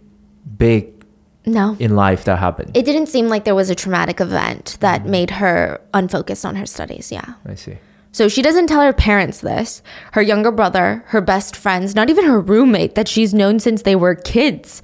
big 0.58 0.99
No. 1.46 1.76
in 1.78 1.96
life 1.96 2.24
that 2.24 2.38
happened. 2.38 2.76
It 2.76 2.84
didn't 2.84 3.06
seem 3.06 3.28
like 3.28 3.44
there 3.44 3.54
was 3.54 3.70
a 3.70 3.74
traumatic 3.74 4.20
event 4.20 4.76
that 4.80 5.02
mm-hmm. 5.02 5.10
made 5.10 5.30
her 5.30 5.80
unfocused 5.94 6.44
on 6.44 6.56
her 6.56 6.66
studies. 6.66 7.10
Yeah. 7.10 7.34
I 7.46 7.54
see. 7.54 7.78
So 8.12 8.28
she 8.28 8.42
doesn't 8.42 8.66
tell 8.66 8.82
her 8.82 8.92
parents 8.92 9.40
this. 9.40 9.82
Her 10.12 10.22
younger 10.22 10.50
brother, 10.50 11.04
her 11.08 11.20
best 11.20 11.56
friends, 11.56 11.94
not 11.94 12.10
even 12.10 12.24
her 12.24 12.40
roommate 12.40 12.94
that 12.94 13.08
she's 13.08 13.32
known 13.32 13.60
since 13.60 13.82
they 13.82 13.94
were 13.94 14.14
kids, 14.14 14.82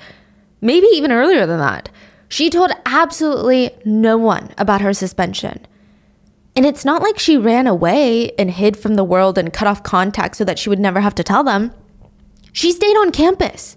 maybe 0.60 0.86
even 0.92 1.12
earlier 1.12 1.44
than 1.44 1.58
that. 1.58 1.88
She 2.28 2.50
told 2.50 2.70
absolutely 2.84 3.70
no 3.84 4.16
one 4.16 4.52
about 4.58 4.80
her 4.80 4.92
suspension. 4.92 5.66
And 6.54 6.64
it's 6.64 6.84
not 6.84 7.02
like 7.02 7.18
she 7.18 7.36
ran 7.36 7.66
away 7.66 8.30
and 8.38 8.50
hid 8.50 8.76
from 8.76 8.94
the 8.94 9.04
world 9.04 9.36
and 9.36 9.52
cut 9.52 9.68
off 9.68 9.82
contact 9.82 10.36
so 10.36 10.44
that 10.44 10.58
she 10.58 10.68
would 10.68 10.80
never 10.80 11.00
have 11.00 11.14
to 11.16 11.22
tell 11.22 11.44
them. 11.44 11.72
She 12.52 12.72
stayed 12.72 12.96
on 12.96 13.12
campus. 13.12 13.76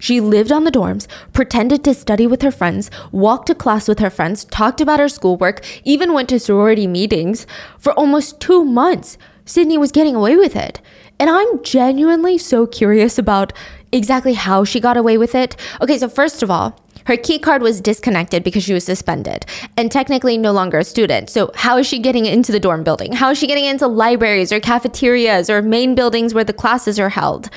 She 0.00 0.20
lived 0.20 0.50
on 0.50 0.64
the 0.64 0.72
dorms, 0.72 1.06
pretended 1.32 1.84
to 1.84 1.94
study 1.94 2.26
with 2.26 2.42
her 2.42 2.50
friends, 2.50 2.90
walked 3.12 3.46
to 3.46 3.54
class 3.54 3.86
with 3.86 4.00
her 4.00 4.10
friends, 4.10 4.44
talked 4.46 4.80
about 4.80 4.98
her 4.98 5.08
schoolwork, 5.08 5.64
even 5.84 6.14
went 6.14 6.30
to 6.30 6.40
sorority 6.40 6.88
meetings. 6.88 7.46
For 7.78 7.92
almost 7.92 8.40
two 8.40 8.64
months, 8.64 9.18
Sydney 9.44 9.78
was 9.78 9.92
getting 9.92 10.16
away 10.16 10.36
with 10.36 10.56
it. 10.56 10.80
And 11.18 11.28
I'm 11.28 11.62
genuinely 11.62 12.38
so 12.38 12.66
curious 12.66 13.18
about 13.18 13.52
exactly 13.92 14.32
how 14.32 14.64
she 14.64 14.80
got 14.80 14.96
away 14.96 15.18
with 15.18 15.34
it. 15.34 15.54
Okay, 15.82 15.98
so 15.98 16.08
first 16.08 16.42
of 16.42 16.50
all, 16.50 16.80
her 17.04 17.16
key 17.16 17.38
card 17.38 17.60
was 17.60 17.80
disconnected 17.80 18.42
because 18.42 18.62
she 18.62 18.72
was 18.72 18.84
suspended 18.84 19.44
and 19.76 19.90
technically 19.90 20.38
no 20.38 20.52
longer 20.52 20.78
a 20.78 20.84
student. 20.84 21.28
So, 21.28 21.50
how 21.54 21.76
is 21.76 21.86
she 21.86 21.98
getting 21.98 22.24
into 22.24 22.52
the 22.52 22.60
dorm 22.60 22.84
building? 22.84 23.12
How 23.12 23.30
is 23.30 23.38
she 23.38 23.46
getting 23.46 23.64
into 23.64 23.86
libraries 23.86 24.52
or 24.52 24.60
cafeterias 24.60 25.50
or 25.50 25.60
main 25.60 25.94
buildings 25.94 26.32
where 26.34 26.44
the 26.44 26.52
classes 26.52 26.98
are 26.98 27.08
held? 27.08 27.50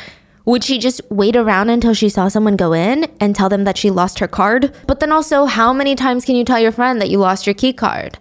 Would 0.45 0.63
she 0.63 0.77
just 0.77 1.01
wait 1.09 1.37
around 1.37 1.69
until 1.69 1.93
she 1.93 2.09
saw 2.09 2.27
someone 2.27 2.57
go 2.57 2.73
in 2.73 3.05
and 3.19 3.33
tell 3.33 3.47
them 3.47 3.63
that 3.63 3.77
she 3.77 3.89
lost 3.89 4.19
her 4.19 4.27
card? 4.27 4.75
But 4.87 4.99
then 4.99 5.11
also, 5.11 5.45
how 5.45 5.71
many 5.71 5.95
times 5.95 6.25
can 6.25 6.35
you 6.35 6.43
tell 6.43 6.59
your 6.59 6.73
friend 6.73 6.99
that 6.99 7.09
you 7.09 7.17
lost 7.17 7.47
your 7.47 7.53
key 7.53 7.71
card? 7.71 8.19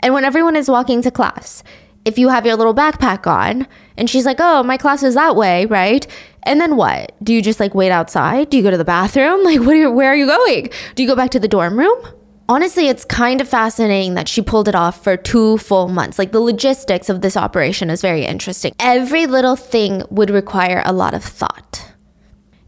And 0.00 0.14
when 0.14 0.24
everyone 0.24 0.56
is 0.56 0.68
walking 0.68 1.00
to 1.02 1.12
class, 1.12 1.62
if 2.04 2.18
you 2.18 2.28
have 2.28 2.44
your 2.44 2.56
little 2.56 2.74
backpack 2.74 3.28
on 3.28 3.68
and 3.96 4.10
she's 4.10 4.26
like, 4.26 4.38
oh, 4.40 4.64
my 4.64 4.76
class 4.76 5.04
is 5.04 5.14
that 5.14 5.36
way, 5.36 5.66
right? 5.66 6.04
And 6.42 6.60
then 6.60 6.74
what? 6.74 7.12
Do 7.22 7.32
you 7.32 7.40
just 7.40 7.60
like 7.60 7.72
wait 7.72 7.92
outside? 7.92 8.50
Do 8.50 8.56
you 8.56 8.64
go 8.64 8.72
to 8.72 8.76
the 8.76 8.84
bathroom? 8.84 9.44
Like, 9.44 9.60
what 9.60 9.70
are 9.70 9.76
you, 9.76 9.90
where 9.92 10.08
are 10.08 10.16
you 10.16 10.26
going? 10.26 10.70
Do 10.96 11.04
you 11.04 11.08
go 11.08 11.14
back 11.14 11.30
to 11.30 11.38
the 11.38 11.46
dorm 11.46 11.78
room? 11.78 12.02
Honestly, 12.48 12.88
it's 12.88 13.04
kind 13.04 13.40
of 13.40 13.48
fascinating 13.48 14.14
that 14.14 14.28
she 14.28 14.42
pulled 14.42 14.68
it 14.68 14.74
off 14.74 15.02
for 15.02 15.16
two 15.16 15.58
full 15.58 15.88
months. 15.88 16.18
Like, 16.18 16.32
the 16.32 16.40
logistics 16.40 17.08
of 17.08 17.20
this 17.20 17.36
operation 17.36 17.88
is 17.88 18.02
very 18.02 18.24
interesting. 18.24 18.74
Every 18.78 19.26
little 19.26 19.56
thing 19.56 20.02
would 20.10 20.28
require 20.28 20.82
a 20.84 20.92
lot 20.92 21.14
of 21.14 21.22
thought. 21.24 21.88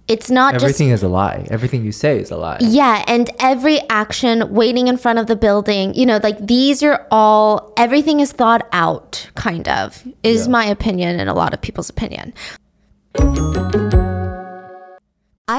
It's 0.07 0.31
not 0.31 0.53
just 0.55 0.65
Everything 0.65 0.91
is 0.91 1.03
a 1.03 1.09
lie. 1.09 1.47
Everything 1.51 1.83
you 1.83 1.91
say 1.91 2.19
is 2.21 2.31
a 2.31 2.37
lie. 2.37 2.59
yeah, 2.61 3.03
and 3.09 3.31
every 3.41 3.81
action, 3.89 4.53
waiting 4.53 4.87
in 4.87 4.99
front 4.99 5.19
of 5.19 5.27
the 5.29 5.37
building, 5.37 5.95
you 5.95 6.05
know, 6.05 6.21
like 6.23 6.47
these 6.47 6.83
are 6.83 7.07
all, 7.11 7.73
everything 7.79 8.21
is 8.21 8.31
thought 8.31 8.69
out, 8.73 9.31
kind 9.35 9.67
of, 9.67 10.07
is 10.23 10.47
Yeah. 10.47 10.53
my 10.53 10.65
opinion 10.67 11.19
and 11.19 11.31
a 11.31 11.35
lot 11.35 11.55
of 11.55 11.63
people's 11.63 11.89
opinion. 11.89 12.35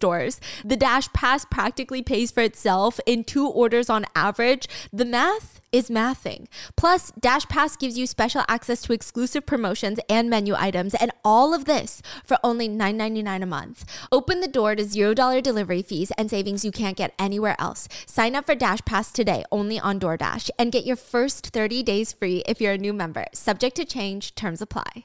The 0.00 0.76
Dash 0.78 1.12
Pass 1.12 1.44
practically 1.44 2.02
pays 2.02 2.30
for 2.30 2.42
itself 2.42 2.98
in 3.06 3.24
two 3.24 3.46
orders 3.46 3.90
on 3.90 4.06
average. 4.14 4.66
The 4.92 5.04
math 5.04 5.60
is 5.72 5.88
mathing. 5.88 6.46
Plus, 6.76 7.12
Dash 7.20 7.46
Pass 7.46 7.76
gives 7.76 7.96
you 7.96 8.06
special 8.06 8.42
access 8.48 8.82
to 8.82 8.92
exclusive 8.92 9.46
promotions 9.46 10.00
and 10.08 10.28
menu 10.28 10.54
items, 10.56 10.94
and 10.94 11.12
all 11.24 11.54
of 11.54 11.64
this 11.64 12.02
for 12.24 12.38
only 12.42 12.68
$9.99 12.68 13.42
a 13.42 13.46
month. 13.46 13.84
Open 14.10 14.40
the 14.40 14.48
door 14.48 14.74
to 14.74 14.82
$0 14.82 15.42
delivery 15.42 15.82
fees 15.82 16.10
and 16.18 16.30
savings 16.30 16.64
you 16.64 16.72
can't 16.72 16.96
get 16.96 17.14
anywhere 17.18 17.56
else. 17.58 17.88
Sign 18.06 18.34
up 18.34 18.46
for 18.46 18.54
Dash 18.54 18.80
Pass 18.84 19.12
today 19.12 19.44
only 19.52 19.78
on 19.78 20.00
DoorDash 20.00 20.50
and 20.58 20.72
get 20.72 20.86
your 20.86 20.96
first 20.96 21.48
30 21.48 21.82
days 21.82 22.12
free 22.12 22.42
if 22.46 22.60
you're 22.60 22.72
a 22.72 22.78
new 22.78 22.92
member. 22.92 23.26
Subject 23.32 23.76
to 23.76 23.84
change, 23.84 24.34
terms 24.34 24.62
apply. 24.62 25.04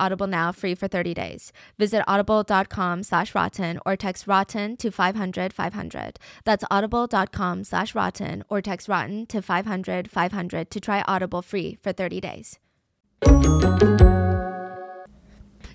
Audible 0.01 0.25
now 0.25 0.51
free 0.51 0.73
for 0.73 0.87
30 0.87 1.13
days. 1.13 1.53
Visit 1.77 2.03
audible.com 2.07 3.03
slash 3.03 3.35
rotten 3.35 3.79
or 3.85 3.95
text 3.95 4.25
rotten 4.25 4.75
to 4.77 4.89
500 4.89 5.53
500. 5.53 6.17
That's 6.43 6.63
audible.com 6.71 7.63
slash 7.63 7.93
rotten 7.93 8.43
or 8.49 8.61
text 8.61 8.87
rotten 8.87 9.27
to 9.27 9.41
500 9.43 10.09
500 10.09 10.71
to 10.71 10.79
try 10.79 11.03
Audible 11.07 11.43
free 11.43 11.77
for 11.83 11.93
30 11.93 12.19
days. 12.19 12.57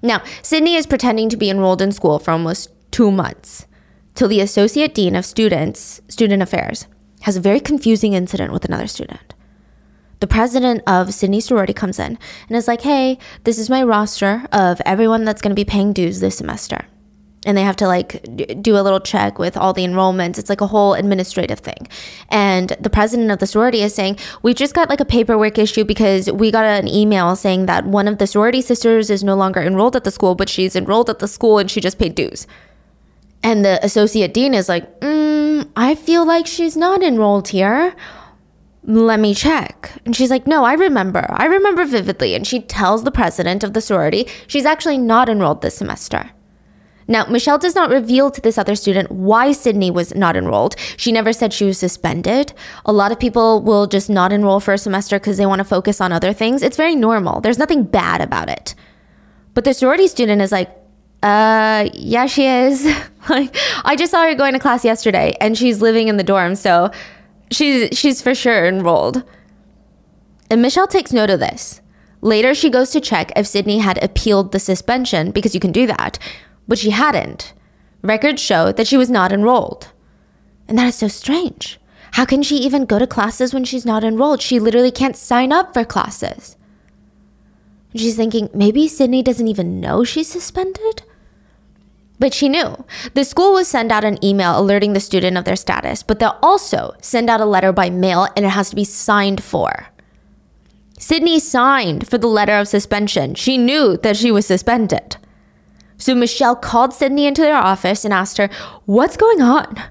Now, 0.03 0.23
Sydney 0.43 0.75
is 0.75 0.87
pretending 0.87 1.29
to 1.29 1.37
be 1.37 1.49
enrolled 1.49 1.81
in 1.81 1.93
school 1.93 2.19
for 2.19 2.33
almost 2.33 2.71
two 2.91 3.13
months 3.13 3.67
till 4.15 4.29
the 4.29 4.41
Associate 4.41 4.93
Dean 4.93 5.15
of 5.15 5.25
Students, 5.25 6.01
Student 6.09 6.43
Affairs, 6.43 6.89
has 7.23 7.37
a 7.37 7.41
very 7.41 7.61
confusing 7.61 8.15
incident 8.15 8.53
with 8.53 8.65
another 8.65 8.89
student 8.89 9.36
the 10.21 10.27
president 10.27 10.83
of 10.87 11.13
Sydney 11.13 11.41
sorority 11.41 11.73
comes 11.73 11.99
in 11.99 12.19
and 12.49 12.57
is 12.57 12.69
like, 12.69 12.83
hey, 12.83 13.19
this 13.45 13.59
is 13.59 13.69
my 13.69 13.83
roster 13.83 14.47
of 14.53 14.81
everyone 14.87 15.25
that's 15.25 15.43
going 15.43 15.51
to 15.51 15.61
be 15.61 15.65
paying 15.65 15.93
dues 15.93 16.21
this 16.21 16.39
semester. 16.39 16.87
And 17.45 17.57
they 17.57 17.63
have 17.63 17.77
to 17.77 17.87
like 17.87 18.27
do 18.61 18.77
a 18.77 18.83
little 18.83 18.99
check 18.99 19.39
with 19.39 19.57
all 19.57 19.73
the 19.73 19.85
enrollments. 19.85 20.37
It's 20.37 20.49
like 20.49 20.63
a 20.63 20.67
whole 20.67 20.95
administrative 20.95 21.61
thing. 21.61 21.87
And 22.29 22.71
the 22.81 22.91
president 22.91 23.31
of 23.31 23.39
the 23.39 23.47
sorority 23.47 23.83
is 23.83 23.95
saying, 23.95 24.19
We 24.43 24.53
just 24.53 24.75
got 24.75 24.89
like 24.89 24.99
a 24.99 25.05
paperwork 25.05 25.57
issue 25.57 25.85
because 25.85 26.29
we 26.33 26.51
got 26.51 26.65
an 26.65 26.89
email 26.89 27.37
saying 27.37 27.67
that 27.67 27.87
one 27.87 28.09
of 28.09 28.19
the 28.19 28.27
sorority 28.27 28.63
sisters 28.63 29.11
is 29.11 29.23
no 29.23 29.37
longer 29.37 29.61
enrolled 29.61 29.95
at 29.95 30.03
the 30.03 30.11
school, 30.11 30.35
but 30.35 30.49
she's 30.49 30.75
enrolled 30.75 31.09
at 31.09 31.21
the 31.21 31.29
school 31.29 31.59
and 31.59 31.71
she 31.71 31.81
just 31.81 32.01
paid 32.01 32.17
dues. 32.17 32.49
And 33.45 33.65
the 33.65 33.79
associate 33.85 34.35
dean 34.35 34.53
is 34.53 34.69
like, 34.69 35.01
mm, 35.01 35.71
I 35.77 35.95
feel 35.95 36.27
like 36.27 36.49
she's 36.49 36.77
not 36.77 37.01
enrolled 37.01 37.49
here 37.49 37.95
let 38.87 39.19
me 39.19 39.35
check. 39.35 39.93
And 40.05 40.15
she's 40.15 40.31
like, 40.31 40.47
no, 40.47 40.65
I 40.65 40.75
remember. 40.75 41.27
I 41.31 41.47
remember 41.47 41.85
vividly. 41.85 42.35
And 42.35 42.47
she 42.47 42.61
tells 42.61 43.03
the 43.03 43.11
president 43.11 43.65
of 43.65 43.73
the 43.73 43.81
sorority 43.81 44.29
she's 44.47 44.65
actually 44.65 44.99
not 44.99 45.29
enrolled 45.29 45.63
this 45.63 45.77
semester. 45.77 46.31
Now, 47.09 47.27
Michelle 47.27 47.59
does 47.59 47.75
not 47.75 47.91
reveal 47.91 48.31
to 48.33 48.41
this 48.41 48.59
other 48.59 48.75
student 48.75 49.13
why 49.13 49.53
Sydney 49.53 49.91
was 49.93 50.15
not 50.15 50.37
enrolled. 50.37 50.75
She 50.97 51.13
never 51.13 51.33
said 51.33 51.53
she 51.53 51.65
was 51.65 51.79
suspended. 51.79 52.53
A 52.85 52.93
lot 52.93 53.13
of 53.13 53.21
people 53.21 53.63
will 53.63 53.87
just 53.87 54.11
not 54.11 54.33
enroll 54.33 54.59
for 54.59 54.75
a 54.75 54.79
semester 54.79 55.19
because 55.19 55.37
they 55.37 55.47
want 55.47 55.61
to 55.61 55.65
focus 55.65 56.01
on 56.01 56.11
other 56.11 56.33
things. 56.33 56.63
It's 56.63 56.77
very 56.77 56.97
normal. 56.97 57.41
There's 57.41 57.59
nothing 57.59 57.85
bad 57.85 58.21
about 58.21 58.49
it. 58.49 58.75
But 59.55 59.65
the 59.65 59.73
sorority 59.73 60.09
student 60.09 60.43
is 60.43 60.51
like, 60.51 60.69
uh, 61.23 61.89
yeah, 61.95 62.27
she 62.27 62.47
is. 62.47 62.85
like, 63.29 63.57
I 63.85 63.95
just 63.95 64.11
saw 64.11 64.25
her 64.25 64.35
going 64.35 64.55
to 64.55 64.59
class 64.59 64.85
yesterday 64.85 65.37
and 65.41 65.57
she's 65.57 65.81
living 65.81 66.09
in 66.09 66.17
the 66.17 66.25
dorm. 66.25 66.57
So 66.57 66.91
she's 67.51 67.97
she's 67.97 68.23
for 68.23 68.35
sure 68.35 68.67
enrolled. 68.67 69.23
And 70.51 70.63
Michelle 70.63 70.87
takes 70.87 71.13
note 71.13 71.31
of 71.31 71.41
this. 71.41 71.81
Later, 72.21 72.55
she 72.55 72.71
goes 72.71 72.91
to 72.91 73.01
check 73.01 73.33
if 73.37 73.47
Sydney 73.47 73.79
had 73.79 74.03
appealed 74.03 74.53
the 74.53 74.59
suspension 74.59 75.31
because 75.31 75.55
you 75.55 75.61
can 75.61 75.73
do 75.73 75.87
that, 75.87 76.19
but 76.67 76.79
she 76.79 76.91
hadn't. 76.91 77.53
Records 78.03 78.41
show 78.41 78.73
that 78.73 78.87
she 78.87 78.97
was 78.97 79.11
not 79.11 79.33
enrolled. 79.33 79.93
And 80.69 80.79
that 80.79 80.89
is 80.89 80.95
so 80.95 81.09
strange. 81.09 81.79
How 82.13 82.25
can 82.25 82.43
she 82.43 82.57
even 82.57 82.87
go 82.87 82.99
to 82.99 83.07
classes 83.07 83.53
when 83.53 83.65
she's 83.65 83.85
not 83.85 84.05
enrolled? 84.05 84.41
She 84.41 84.59
literally 84.59 84.91
can't 84.91 85.17
sign 85.17 85.53
up 85.53 85.75
for 85.75 85.85
classes. 85.85 86.57
she's 87.95 88.17
thinking, 88.17 88.49
maybe 88.55 88.89
Sydney 88.89 89.23
doesn't 89.23 89.49
even 89.49 89.81
know 89.81 90.05
she's 90.05 90.29
suspended? 90.29 91.03
But 92.19 92.33
she 92.33 92.49
knew. 92.49 92.85
The 93.15 93.25
school 93.25 93.53
will 93.53 93.65
send 93.65 93.93
out 93.93 94.05
an 94.05 94.23
email 94.25 94.59
alerting 94.59 94.93
the 94.93 95.01
student 95.01 95.37
of 95.37 95.45
their 95.45 95.57
status, 95.57 96.03
but 96.03 96.19
they'll 96.19 96.39
also 96.43 96.95
send 97.03 97.29
out 97.29 97.41
a 97.41 97.45
letter 97.45 97.73
by 97.73 97.91
mail 97.91 98.29
and 98.37 98.45
it 98.47 98.51
has 98.51 98.71
to 98.71 98.77
be 98.77 98.85
signed 98.85 99.43
for. 99.43 99.89
Sydney 100.99 101.39
signed 101.39 102.09
for 102.09 102.17
the 102.17 102.27
letter 102.27 102.55
of 102.55 102.69
suspension. 102.69 103.35
She 103.35 103.59
knew 103.59 103.99
that 103.99 104.17
she 104.17 104.31
was 104.31 104.47
suspended. 104.47 105.19
So 105.99 106.15
Michelle 106.15 106.57
called 106.57 106.95
Sydney 106.95 107.27
into 107.27 107.43
their 107.43 107.57
office 107.57 108.05
and 108.05 108.15
asked 108.15 108.39
her, 108.39 108.49
What's 108.87 109.17
going 109.17 109.43
on? 109.43 109.83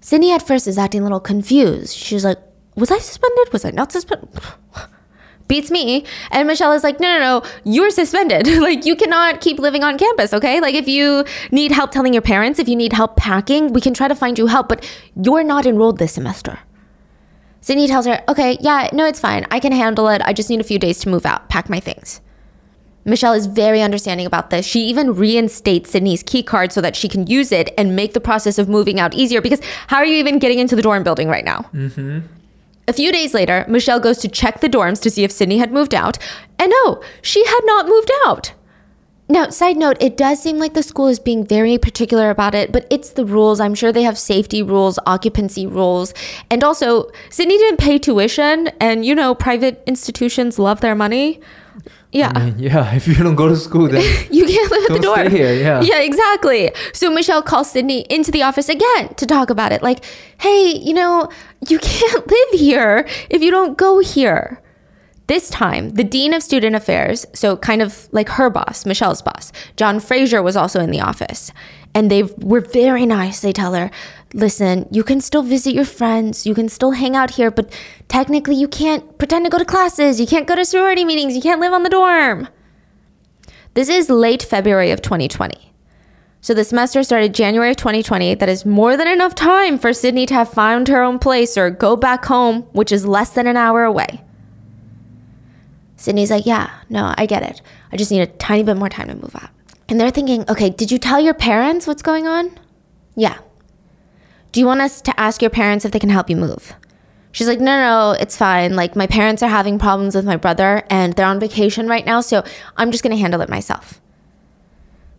Sydney 0.00 0.32
at 0.32 0.46
first 0.46 0.68
is 0.68 0.78
acting 0.78 1.00
a 1.00 1.04
little 1.04 1.20
confused. 1.20 1.96
She's 1.96 2.24
like, 2.24 2.38
Was 2.76 2.90
I 2.90 2.98
suspended? 2.98 3.52
Was 3.52 3.64
I 3.64 3.70
not 3.70 3.90
suspended? 3.90 4.30
beats 5.48 5.70
me. 5.70 6.04
And 6.30 6.46
Michelle 6.46 6.72
is 6.72 6.84
like, 6.84 7.00
no, 7.00 7.18
no, 7.18 7.40
no, 7.40 7.50
you're 7.64 7.90
suspended. 7.90 8.46
like, 8.60 8.84
you 8.84 8.94
cannot 8.94 9.40
keep 9.40 9.58
living 9.58 9.82
on 9.82 9.98
campus, 9.98 10.32
okay? 10.32 10.60
Like, 10.60 10.74
if 10.74 10.86
you 10.86 11.24
need 11.50 11.72
help 11.72 11.90
telling 11.90 12.12
your 12.12 12.22
parents, 12.22 12.58
if 12.58 12.68
you 12.68 12.76
need 12.76 12.92
help 12.92 13.16
packing, 13.16 13.72
we 13.72 13.80
can 13.80 13.94
try 13.94 14.08
to 14.08 14.14
find 14.14 14.38
you 14.38 14.46
help, 14.46 14.68
but 14.68 14.88
you're 15.20 15.44
not 15.44 15.66
enrolled 15.66 15.98
this 15.98 16.12
semester. 16.12 16.60
Sydney 17.60 17.88
tells 17.88 18.06
her, 18.06 18.22
okay, 18.28 18.56
yeah, 18.60 18.88
no, 18.92 19.04
it's 19.04 19.20
fine. 19.20 19.46
I 19.50 19.58
can 19.58 19.72
handle 19.72 20.08
it. 20.08 20.22
I 20.24 20.32
just 20.32 20.48
need 20.48 20.60
a 20.60 20.64
few 20.64 20.78
days 20.78 21.00
to 21.00 21.08
move 21.08 21.26
out, 21.26 21.48
pack 21.48 21.68
my 21.68 21.80
things. 21.80 22.20
Michelle 23.04 23.32
is 23.32 23.46
very 23.46 23.80
understanding 23.80 24.26
about 24.26 24.50
this. 24.50 24.66
She 24.66 24.80
even 24.86 25.14
reinstates 25.14 25.90
Sydney's 25.90 26.22
key 26.22 26.42
card 26.42 26.72
so 26.72 26.80
that 26.80 26.94
she 26.94 27.08
can 27.08 27.26
use 27.26 27.52
it 27.52 27.72
and 27.78 27.96
make 27.96 28.12
the 28.12 28.20
process 28.20 28.58
of 28.58 28.68
moving 28.68 29.00
out 29.00 29.14
easier 29.14 29.40
because 29.40 29.60
how 29.86 29.96
are 29.96 30.04
you 30.04 30.16
even 30.16 30.38
getting 30.38 30.58
into 30.58 30.76
the 30.76 30.82
dorm 30.82 31.02
building 31.02 31.28
right 31.28 31.44
now? 31.44 31.62
Mm-hmm. 31.72 32.20
A 32.88 32.92
few 32.94 33.12
days 33.12 33.34
later, 33.34 33.66
Michelle 33.68 34.00
goes 34.00 34.16
to 34.18 34.28
check 34.28 34.60
the 34.60 34.68
dorms 34.68 35.00
to 35.02 35.10
see 35.10 35.22
if 35.22 35.30
Sydney 35.30 35.58
had 35.58 35.72
moved 35.72 35.94
out, 35.94 36.16
and 36.58 36.70
no, 36.70 37.02
she 37.20 37.44
had 37.44 37.60
not 37.64 37.86
moved 37.86 38.10
out. 38.24 38.54
Now, 39.28 39.50
side 39.50 39.76
note, 39.76 39.98
it 40.00 40.16
does 40.16 40.42
seem 40.42 40.56
like 40.56 40.72
the 40.72 40.82
school 40.82 41.06
is 41.06 41.18
being 41.18 41.46
very 41.46 41.76
particular 41.76 42.30
about 42.30 42.54
it, 42.54 42.72
but 42.72 42.86
it's 42.88 43.10
the 43.10 43.26
rules. 43.26 43.60
I'm 43.60 43.74
sure 43.74 43.92
they 43.92 44.04
have 44.04 44.18
safety 44.18 44.62
rules, 44.62 44.98
occupancy 45.04 45.66
rules, 45.66 46.14
and 46.50 46.64
also 46.64 47.10
Sydney 47.28 47.58
didn't 47.58 47.78
pay 47.78 47.98
tuition, 47.98 48.68
and 48.80 49.04
you 49.04 49.14
know, 49.14 49.34
private 49.34 49.82
institutions 49.86 50.58
love 50.58 50.80
their 50.80 50.94
money. 50.94 51.42
Yeah. 52.12 52.32
I 52.34 52.46
mean, 52.46 52.58
yeah, 52.58 52.94
if 52.94 53.06
you 53.06 53.14
don't 53.14 53.34
go 53.34 53.48
to 53.48 53.56
school, 53.56 53.88
then 53.88 54.02
You 54.30 54.46
can't 54.46 54.70
live 54.70 54.90
at 54.90 54.96
the 54.96 55.00
door. 55.02 55.16
stay 55.16 55.30
here, 55.30 55.54
yeah. 55.54 55.80
Yeah, 55.90 56.00
exactly. 56.00 56.72
So 56.92 57.10
Michelle 57.10 57.42
calls 57.42 57.70
Sydney 57.70 58.06
into 58.08 58.30
the 58.30 58.42
office 58.42 58.68
again 58.68 59.14
to 59.16 59.26
talk 59.26 59.50
about 59.50 59.72
it. 59.72 59.82
Like, 59.82 60.04
hey, 60.40 60.74
you 60.76 60.94
know, 60.94 61.28
you 61.68 61.78
can't 61.78 62.26
live 62.26 62.60
here 62.60 63.06
if 63.28 63.42
you 63.42 63.50
don't 63.50 63.76
go 63.76 63.98
here. 64.00 64.62
This 65.26 65.50
time, 65.50 65.90
the 65.90 66.04
Dean 66.04 66.32
of 66.32 66.42
Student 66.42 66.74
Affairs, 66.74 67.26
so 67.34 67.54
kind 67.58 67.82
of 67.82 68.08
like 68.12 68.30
her 68.30 68.48
boss, 68.48 68.86
Michelle's 68.86 69.20
boss, 69.20 69.52
John 69.76 70.00
Fraser 70.00 70.42
was 70.42 70.56
also 70.56 70.80
in 70.80 70.90
the 70.90 71.02
office. 71.02 71.52
And 71.94 72.10
they 72.10 72.22
were 72.22 72.60
very 72.60 73.06
nice. 73.06 73.40
They 73.40 73.52
tell 73.52 73.74
her, 73.74 73.90
listen, 74.34 74.86
you 74.90 75.02
can 75.02 75.20
still 75.20 75.42
visit 75.42 75.74
your 75.74 75.84
friends, 75.84 76.46
you 76.46 76.54
can 76.54 76.68
still 76.68 76.92
hang 76.92 77.16
out 77.16 77.30
here, 77.30 77.50
but 77.50 77.72
technically 78.08 78.56
you 78.56 78.68
can't 78.68 79.18
pretend 79.18 79.46
to 79.46 79.50
go 79.50 79.58
to 79.58 79.64
classes, 79.64 80.20
you 80.20 80.26
can't 80.26 80.46
go 80.46 80.54
to 80.54 80.64
sorority 80.64 81.04
meetings, 81.04 81.34
you 81.34 81.42
can't 81.42 81.60
live 81.60 81.72
on 81.72 81.82
the 81.82 81.90
dorm. 81.90 82.48
This 83.74 83.88
is 83.88 84.10
late 84.10 84.42
February 84.42 84.90
of 84.90 85.02
2020. 85.02 85.72
So 86.40 86.54
the 86.54 86.64
semester 86.64 87.02
started 87.02 87.34
January 87.34 87.70
of 87.70 87.76
2020. 87.76 88.34
That 88.36 88.48
is 88.48 88.64
more 88.64 88.96
than 88.96 89.08
enough 89.08 89.34
time 89.34 89.78
for 89.78 89.92
Sydney 89.92 90.24
to 90.26 90.34
have 90.34 90.48
found 90.48 90.88
her 90.88 91.02
own 91.02 91.18
place 91.18 91.56
or 91.56 91.70
go 91.70 91.96
back 91.96 92.24
home, 92.26 92.62
which 92.72 92.92
is 92.92 93.06
less 93.06 93.30
than 93.30 93.46
an 93.46 93.56
hour 93.56 93.84
away. 93.84 94.22
Sydney's 95.96 96.30
like, 96.30 96.46
Yeah, 96.46 96.70
no, 96.88 97.12
I 97.18 97.26
get 97.26 97.42
it. 97.42 97.60
I 97.92 97.96
just 97.96 98.10
need 98.10 98.20
a 98.20 98.26
tiny 98.26 98.62
bit 98.62 98.76
more 98.76 98.88
time 98.88 99.08
to 99.08 99.14
move 99.16 99.34
out. 99.34 99.50
And 99.88 100.00
they're 100.00 100.10
thinking, 100.10 100.44
Okay, 100.48 100.70
did 100.70 100.90
you 100.90 100.98
tell 100.98 101.20
your 101.20 101.34
parents 101.34 101.86
what's 101.86 102.02
going 102.02 102.26
on? 102.26 102.58
Yeah. 103.16 103.38
Do 104.52 104.60
you 104.60 104.66
want 104.66 104.80
us 104.80 105.00
to 105.02 105.20
ask 105.20 105.42
your 105.42 105.50
parents 105.50 105.84
if 105.84 105.92
they 105.92 105.98
can 105.98 106.10
help 106.10 106.30
you 106.30 106.36
move? 106.36 106.74
She's 107.32 107.46
like, 107.46 107.60
no, 107.60 107.78
no, 107.78 108.16
it's 108.18 108.36
fine. 108.36 108.74
Like, 108.74 108.96
my 108.96 109.06
parents 109.06 109.42
are 109.42 109.48
having 109.48 109.78
problems 109.78 110.14
with 110.14 110.24
my 110.24 110.36
brother 110.36 110.82
and 110.88 111.12
they're 111.12 111.26
on 111.26 111.38
vacation 111.38 111.86
right 111.86 112.04
now, 112.04 112.20
so 112.20 112.42
I'm 112.76 112.90
just 112.90 113.02
gonna 113.02 113.16
handle 113.16 113.42
it 113.42 113.50
myself. 113.50 114.00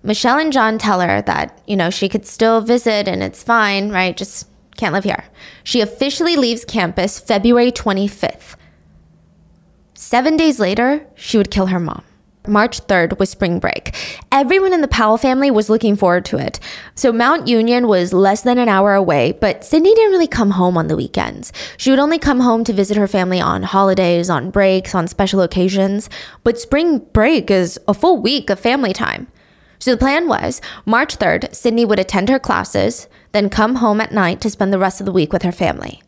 Michelle 0.01 0.39
and 0.39 0.51
John 0.51 0.77
tell 0.77 1.01
her 1.01 1.21
that, 1.21 1.61
you 1.67 1.75
know, 1.75 1.89
she 1.89 2.09
could 2.09 2.25
still 2.25 2.61
visit 2.61 3.07
and 3.07 3.21
it's 3.21 3.43
fine, 3.43 3.89
right? 3.89 4.15
Just 4.17 4.47
can't 4.77 4.93
live 4.93 5.03
here. 5.03 5.25
She 5.63 5.81
officially 5.81 6.35
leaves 6.35 6.65
campus 6.65 7.19
February 7.19 7.71
25th. 7.71 8.55
Seven 9.93 10.37
days 10.37 10.59
later, 10.59 11.05
she 11.15 11.37
would 11.37 11.51
kill 11.51 11.67
her 11.67 11.79
mom. 11.79 12.03
March 12.49 12.81
3rd 12.87 13.19
was 13.19 13.29
spring 13.29 13.59
break. 13.59 13.95
Everyone 14.31 14.73
in 14.73 14.81
the 14.81 14.87
Powell 14.87 15.17
family 15.17 15.51
was 15.51 15.69
looking 15.69 15.95
forward 15.95 16.25
to 16.25 16.37
it. 16.37 16.59
So 16.95 17.11
Mount 17.11 17.47
Union 17.47 17.87
was 17.87 18.13
less 18.13 18.41
than 18.41 18.57
an 18.57 18.69
hour 18.69 18.93
away, 18.93 19.33
but 19.33 19.63
Sydney 19.63 19.93
didn't 19.95 20.11
really 20.11 20.27
come 20.27 20.51
home 20.51 20.77
on 20.77 20.87
the 20.87 20.95
weekends. 20.95 21.53
She 21.77 21.89
would 21.89 21.99
only 21.99 22.19
come 22.19 22.39
home 22.39 22.63
to 22.65 22.73
visit 22.73 22.97
her 22.97 23.07
family 23.07 23.39
on 23.39 23.63
holidays, 23.63 24.29
on 24.29 24.49
breaks, 24.49 24.93
on 24.93 25.07
special 25.07 25.41
occasions. 25.41 26.09
But 26.43 26.59
spring 26.59 26.99
break 27.13 27.51
is 27.51 27.79
a 27.87 27.93
full 27.93 28.21
week 28.21 28.49
of 28.49 28.59
family 28.59 28.93
time. 28.93 29.27
So 29.79 29.91
the 29.91 29.97
plan 29.97 30.27
was 30.27 30.61
March 30.85 31.17
3rd, 31.17 31.55
Sydney 31.55 31.85
would 31.85 31.99
attend 31.99 32.27
her 32.27 32.39
classes, 32.39 33.07
then 33.31 33.49
come 33.49 33.75
home 33.75 34.01
at 34.01 34.11
night 34.11 34.41
to 34.41 34.49
spend 34.49 34.73
the 34.73 34.79
rest 34.79 34.99
of 34.99 35.05
the 35.05 35.11
week 35.13 35.31
with 35.31 35.43
her 35.43 35.53
family. 35.53 36.01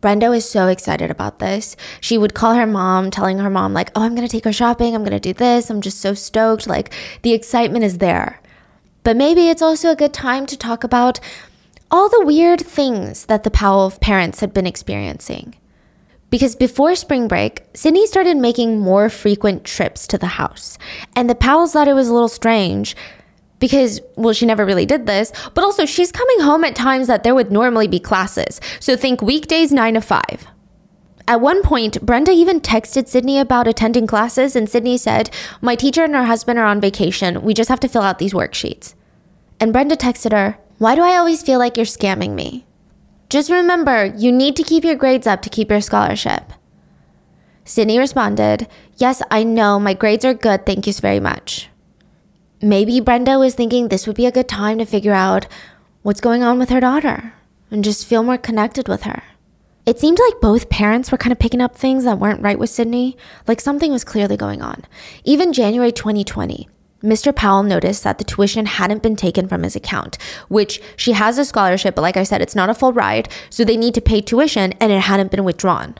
Brenda 0.00 0.30
was 0.30 0.48
so 0.48 0.68
excited 0.68 1.10
about 1.10 1.38
this. 1.38 1.76
She 2.00 2.16
would 2.16 2.34
call 2.34 2.54
her 2.54 2.66
mom, 2.66 3.10
telling 3.10 3.38
her 3.38 3.50
mom, 3.50 3.74
like, 3.74 3.90
oh, 3.94 4.02
I'm 4.02 4.14
gonna 4.14 4.28
take 4.28 4.44
her 4.44 4.52
shopping, 4.52 4.94
I'm 4.94 5.04
gonna 5.04 5.20
do 5.20 5.34
this, 5.34 5.70
I'm 5.70 5.80
just 5.80 6.00
so 6.00 6.14
stoked. 6.14 6.66
Like, 6.66 6.92
the 7.22 7.32
excitement 7.32 7.84
is 7.84 7.98
there. 7.98 8.40
But 9.02 9.16
maybe 9.16 9.48
it's 9.48 9.62
also 9.62 9.90
a 9.90 9.96
good 9.96 10.12
time 10.12 10.46
to 10.46 10.56
talk 10.56 10.84
about 10.84 11.20
all 11.90 12.08
the 12.08 12.24
weird 12.24 12.60
things 12.60 13.26
that 13.26 13.44
the 13.44 13.50
Powell 13.50 13.90
parents 14.00 14.40
had 14.40 14.54
been 14.54 14.66
experiencing. 14.66 15.54
Because 16.30 16.54
before 16.54 16.94
spring 16.94 17.26
break, 17.26 17.64
Sydney 17.74 18.06
started 18.06 18.36
making 18.36 18.78
more 18.78 19.08
frequent 19.08 19.64
trips 19.64 20.06
to 20.06 20.16
the 20.16 20.28
house. 20.28 20.78
And 21.16 21.28
the 21.28 21.34
Powells 21.34 21.72
thought 21.72 21.88
it 21.88 21.94
was 21.94 22.08
a 22.08 22.12
little 22.12 22.28
strange 22.28 22.94
because, 23.60 24.00
well, 24.16 24.34
she 24.34 24.46
never 24.46 24.66
really 24.66 24.86
did 24.86 25.06
this, 25.06 25.32
but 25.54 25.62
also 25.62 25.86
she's 25.86 26.10
coming 26.10 26.40
home 26.40 26.64
at 26.64 26.74
times 26.74 27.06
that 27.06 27.22
there 27.22 27.34
would 27.34 27.52
normally 27.52 27.86
be 27.86 28.00
classes. 28.00 28.60
So 28.80 28.96
think 28.96 29.22
weekdays 29.22 29.70
9 29.70 29.94
to 29.94 30.00
5. 30.00 30.46
At 31.28 31.40
one 31.40 31.62
point, 31.62 32.04
Brenda 32.04 32.32
even 32.32 32.60
texted 32.60 33.06
Sydney 33.06 33.38
about 33.38 33.68
attending 33.68 34.08
classes, 34.08 34.56
and 34.56 34.68
Sydney 34.68 34.96
said, 34.96 35.30
My 35.60 35.76
teacher 35.76 36.02
and 36.02 36.14
her 36.14 36.24
husband 36.24 36.58
are 36.58 36.66
on 36.66 36.80
vacation. 36.80 37.42
We 37.42 37.54
just 37.54 37.68
have 37.68 37.78
to 37.80 37.88
fill 37.88 38.02
out 38.02 38.18
these 38.18 38.32
worksheets. 38.32 38.94
And 39.60 39.72
Brenda 39.72 39.96
texted 39.96 40.32
her, 40.32 40.58
Why 40.78 40.96
do 40.96 41.02
I 41.02 41.16
always 41.16 41.42
feel 41.42 41.60
like 41.60 41.76
you're 41.76 41.86
scamming 41.86 42.34
me? 42.34 42.66
Just 43.28 43.48
remember, 43.48 44.06
you 44.06 44.32
need 44.32 44.56
to 44.56 44.64
keep 44.64 44.82
your 44.82 44.96
grades 44.96 45.28
up 45.28 45.40
to 45.42 45.50
keep 45.50 45.70
your 45.70 45.80
scholarship. 45.80 46.52
Sydney 47.64 47.98
responded, 47.98 48.66
Yes, 48.96 49.22
I 49.30 49.44
know. 49.44 49.78
My 49.78 49.94
grades 49.94 50.24
are 50.24 50.34
good. 50.34 50.66
Thank 50.66 50.88
you 50.88 50.92
very 50.94 51.20
much. 51.20 51.68
Maybe 52.62 53.00
Brenda 53.00 53.38
was 53.38 53.54
thinking 53.54 53.88
this 53.88 54.06
would 54.06 54.16
be 54.16 54.26
a 54.26 54.30
good 54.30 54.46
time 54.48 54.76
to 54.78 54.84
figure 54.84 55.14
out 55.14 55.46
what's 56.02 56.20
going 56.20 56.42
on 56.42 56.58
with 56.58 56.68
her 56.68 56.80
daughter 56.80 57.32
and 57.70 57.82
just 57.82 58.06
feel 58.06 58.22
more 58.22 58.36
connected 58.36 58.86
with 58.86 59.04
her. 59.04 59.22
It 59.86 59.98
seemed 59.98 60.18
like 60.18 60.42
both 60.42 60.68
parents 60.68 61.10
were 61.10 61.16
kind 61.16 61.32
of 61.32 61.38
picking 61.38 61.62
up 61.62 61.74
things 61.74 62.04
that 62.04 62.18
weren't 62.18 62.42
right 62.42 62.58
with 62.58 62.68
Sydney, 62.68 63.16
like 63.48 63.62
something 63.62 63.90
was 63.90 64.04
clearly 64.04 64.36
going 64.36 64.60
on. 64.60 64.84
Even 65.24 65.54
January 65.54 65.90
2020, 65.90 66.68
Mr. 67.02 67.34
Powell 67.34 67.62
noticed 67.62 68.04
that 68.04 68.18
the 68.18 68.24
tuition 68.24 68.66
hadn't 68.66 69.02
been 69.02 69.16
taken 69.16 69.48
from 69.48 69.62
his 69.62 69.74
account, 69.74 70.18
which 70.48 70.82
she 70.96 71.12
has 71.12 71.38
a 71.38 71.46
scholarship, 71.46 71.94
but 71.94 72.02
like 72.02 72.18
I 72.18 72.24
said, 72.24 72.42
it's 72.42 72.54
not 72.54 72.68
a 72.68 72.74
full 72.74 72.92
ride, 72.92 73.30
so 73.48 73.64
they 73.64 73.78
need 73.78 73.94
to 73.94 74.02
pay 74.02 74.20
tuition 74.20 74.74
and 74.74 74.92
it 74.92 75.00
hadn't 75.00 75.30
been 75.30 75.44
withdrawn. 75.44 75.94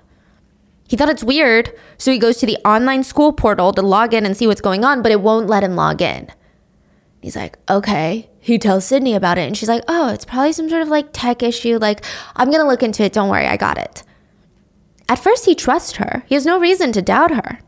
He 0.86 0.96
thought 0.98 1.08
it's 1.08 1.24
weird, 1.24 1.72
so 1.96 2.12
he 2.12 2.18
goes 2.18 2.36
to 2.36 2.46
the 2.46 2.58
online 2.66 3.02
school 3.02 3.32
portal 3.32 3.72
to 3.72 3.80
log 3.80 4.12
in 4.12 4.26
and 4.26 4.36
see 4.36 4.46
what's 4.46 4.60
going 4.60 4.84
on, 4.84 5.00
but 5.00 5.12
it 5.12 5.22
won't 5.22 5.46
let 5.46 5.64
him 5.64 5.74
log 5.74 6.02
in. 6.02 6.28
He's 7.20 7.36
like, 7.36 7.58
okay. 7.68 8.30
He 8.40 8.58
tells 8.58 8.86
Sydney 8.86 9.14
about 9.14 9.38
it, 9.38 9.46
and 9.46 9.56
she's 9.56 9.68
like, 9.68 9.84
oh, 9.86 10.08
it's 10.08 10.24
probably 10.24 10.52
some 10.52 10.70
sort 10.70 10.82
of 10.82 10.88
like 10.88 11.08
tech 11.12 11.42
issue. 11.42 11.78
Like, 11.78 12.04
I'm 12.36 12.50
gonna 12.50 12.66
look 12.66 12.82
into 12.82 13.04
it. 13.04 13.12
Don't 13.12 13.28
worry, 13.28 13.46
I 13.46 13.56
got 13.56 13.78
it. 13.78 14.02
At 15.08 15.18
first, 15.18 15.44
he 15.44 15.54
trusts 15.54 15.96
her. 15.96 16.22
He 16.26 16.34
has 16.34 16.46
no 16.46 16.58
reason 16.58 16.92
to 16.92 17.02
doubt 17.02 17.32
her. 17.32 17.58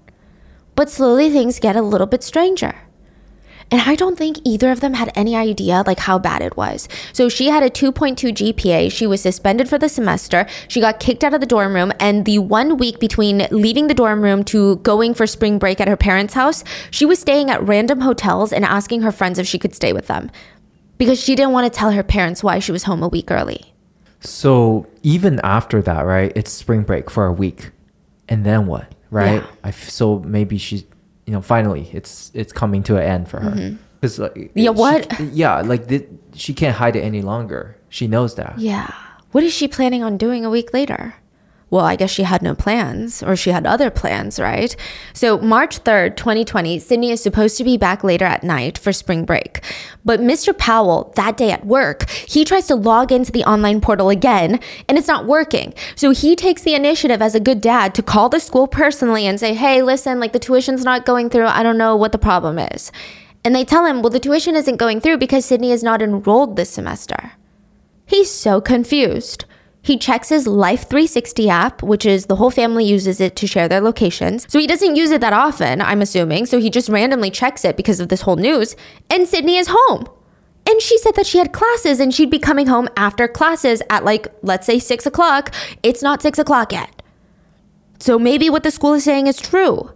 But 0.75 0.89
slowly, 0.89 1.29
things 1.29 1.59
get 1.59 1.77
a 1.77 1.83
little 1.83 2.07
bit 2.07 2.23
stranger. 2.23 2.75
And 3.73 3.81
I 3.81 3.97
don't 3.97 4.17
think 4.17 4.39
either 4.45 4.71
of 4.71 4.81
them 4.81 4.95
had 4.95 5.11
any 5.17 5.35
idea 5.35 5.83
like 5.87 5.99
how 5.99 6.19
bad 6.19 6.43
it 6.43 6.57
was. 6.57 6.89
So 7.13 7.29
she 7.29 7.49
had 7.49 7.63
a 7.63 7.71
2.2 7.71 8.55
GPA. 8.55 8.93
She 8.93 9.07
was 9.07 9.23
suspended 9.23 9.69
for 9.69 9.79
the 9.79 9.89
semester. 9.89 10.47
She 10.69 10.79
got 10.79 11.01
kicked 11.01 11.25
out 11.25 11.33
of 11.33 11.41
the 11.41 11.47
dorm 11.47 11.75
room. 11.75 11.91
And 11.99 12.25
the 12.27 12.39
one 12.39 12.77
week 12.77 13.01
between 13.01 13.49
leaving 13.51 13.87
the 13.89 13.95
dorm 13.95 14.23
room 14.23 14.45
to 14.45 14.77
going 14.77 15.15
for 15.15 15.27
spring 15.27 15.59
break 15.59 15.81
at 15.81 15.89
her 15.89 15.97
parents' 15.97 16.35
house, 16.35 16.63
she 16.91 17.05
was 17.07 17.19
staying 17.19 17.51
at 17.51 17.63
random 17.63 18.03
hotels 18.03 18.53
and 18.53 18.65
asking 18.65 19.03
her 19.03 19.11
friends 19.11 19.39
if 19.39 19.47
she 19.47 19.59
could 19.59 19.75
stay 19.75 19.93
with 19.93 20.07
them 20.07 20.31
because 20.99 21.21
she 21.21 21.35
didn't 21.35 21.53
want 21.53 21.73
to 21.73 21.77
tell 21.77 21.91
her 21.91 22.05
parents 22.05 22.45
why 22.45 22.61
she 22.61 22.71
was 22.71 22.85
home 22.85 23.03
a 23.03 23.09
week 23.09 23.31
early. 23.31 23.73
So 24.21 24.87
even 25.03 25.41
after 25.43 25.83
that, 25.83 26.03
right? 26.03 26.33
It's 26.37 26.53
spring 26.53 26.83
break 26.83 27.11
for 27.11 27.27
a 27.27 27.33
week, 27.33 27.71
and 28.29 28.47
then 28.47 28.67
what, 28.67 28.95
right? 29.11 29.43
Yeah. 29.43 29.47
I 29.65 29.69
f- 29.71 29.89
so 29.89 30.21
maybe 30.21 30.59
she's, 30.59 30.85
you 31.27 31.33
know, 31.33 31.41
finally 31.41 31.89
it's 31.93 32.31
it's 32.35 32.53
coming 32.53 32.83
to 32.85 32.97
an 32.97 33.03
end 33.03 33.29
for 33.29 33.41
her. 33.41 33.77
'Cause, 34.01 34.19
like, 34.19 34.35
Mm-hmm. 34.35 34.59
Yeah, 34.59 34.71
what? 34.71 35.07
c- 35.17 35.31
yeah, 35.33 35.61
like 35.63 35.87
thi- 35.87 36.07
she 36.35 36.53
can't 36.55 36.75
hide 36.77 36.97
it 36.97 37.03
any 37.03 37.23
longer. 37.23 37.77
She 37.89 38.09
knows 38.09 38.35
that. 38.35 38.59
Yeah. 38.59 38.91
What 39.31 39.45
is 39.45 39.53
she 39.55 39.69
planning 39.69 40.03
on 40.03 40.17
doing 40.19 40.45
a 40.45 40.51
week 40.51 40.75
later? 40.75 41.15
Well, 41.73 41.87
I 41.87 41.97
guess 41.97 42.11
she 42.11 42.25
had 42.25 42.43
no 42.43 42.55
plans, 42.55 43.23
or 43.23 43.35
she 43.35 43.49
had 43.49 43.67
other 43.67 43.89
plans, 43.89 44.39
right? 44.39 44.77
So, 45.15 45.39
March 45.39 45.83
3rd, 45.85 46.19
2020, 46.19 46.79
Sydney 46.79 47.11
is 47.11 47.23
supposed 47.23 47.57
to 47.57 47.65
be 47.65 47.79
back 47.79 48.05
later 48.05 48.27
at 48.27 48.45
night 48.45 48.77
for 48.77 48.93
spring 48.93 49.25
break. 49.25 49.65
But 50.05 50.21
Mr. 50.21 50.57
Powell, 50.57 51.15
that 51.17 51.39
day 51.39 51.51
at 51.51 51.65
work, 51.65 52.11
he 52.11 52.45
tries 52.45 52.67
to 52.67 52.75
log 52.75 53.11
into 53.11 53.33
the 53.33 53.45
online 53.45 53.81
portal 53.81 54.11
again, 54.11 54.61
and 54.87 54.99
it's 54.99 55.09
not 55.09 55.25
working. 55.25 55.73
So, 55.97 56.11
he 56.11 56.37
takes 56.37 56.61
the 56.61 56.75
initiative 56.75 57.23
as 57.23 57.35
a 57.35 57.41
good 57.41 57.63
dad 57.63 57.95
to 57.95 58.03
call 58.03 58.29
the 58.29 58.39
school 58.39 58.67
personally 58.67 59.27
and 59.27 59.41
say, 59.41 59.55
hey, 59.55 59.81
listen, 59.81 60.21
like 60.21 60.35
the 60.35 60.39
tuition's 60.39 60.85
not 60.85 61.07
going 61.07 61.31
through. 61.31 61.47
I 61.47 61.63
don't 61.63 61.79
know 61.79 61.97
what 61.97 62.13
the 62.13 62.19
problem 62.19 62.59
is. 62.59 62.93
And 63.45 63.55
they 63.55 63.65
tell 63.65 63.87
him, 63.87 64.03
well, 64.03 64.11
the 64.11 64.21
tuition 64.21 64.57
isn't 64.57 64.77
going 64.77 65.01
through 65.01 65.17
because 65.17 65.47
Sydney 65.47 65.73
is 65.73 65.83
not 65.83 66.03
enrolled 66.03 66.57
this 66.57 66.69
semester. 66.69 67.33
He's 68.05 68.31
so 68.31 68.61
confused. 68.61 69.47
He 69.85 69.99
checks 69.99 70.29
his 70.29 70.47
Life 70.47 70.89
360 70.89 71.49
app, 71.49 71.83
which 71.83 72.07
is 72.07 72.27
the 72.27 72.37
whole 72.37 72.51
family 72.51 72.85
uses 72.85 73.21
it 73.21 73.35
to 73.37 73.49
share 73.49 73.69
their 73.69 73.81
locations. 73.81 74.47
So 74.49 74.61
he 74.61 74.69
doesn't 74.69 74.95
use 74.95 75.11
it 75.11 75.21
that 75.21 75.33
often, 75.33 75.81
I'm 75.83 76.01
assuming. 76.01 76.47
So 76.47 76.61
he 76.61 76.71
just 76.71 76.89
randomly 76.89 77.31
checks 77.31 77.65
it 77.65 77.77
because 77.77 77.99
of 77.99 78.09
this 78.09 78.21
whole 78.23 78.37
news. 78.37 78.77
And 79.11 79.27
Sydney 79.27 79.57
is 79.57 79.67
home. 79.71 80.09
And 80.69 80.81
she 80.81 80.97
said 80.99 81.17
that 81.17 81.27
she 81.27 81.39
had 81.39 81.53
classes 81.53 81.99
and 81.99 82.15
she'd 82.15 82.31
be 82.31 82.39
coming 82.39 82.69
home 82.69 82.89
after 82.97 83.27
classes 83.27 83.83
at 83.91 84.05
like, 84.05 84.29
let's 84.43 84.67
say 84.67 84.79
six 84.79 85.05
o'clock. 85.05 85.53
It's 85.83 86.03
not 86.03 86.23
six 86.23 86.39
o'clock 86.39 86.73
yet. 86.73 87.03
So 87.99 88.19
maybe 88.19 88.49
what 88.49 88.63
the 88.63 88.71
school 88.71 88.95
is 88.95 89.05
saying 89.05 89.27
is 89.27 89.41
true. 89.41 89.91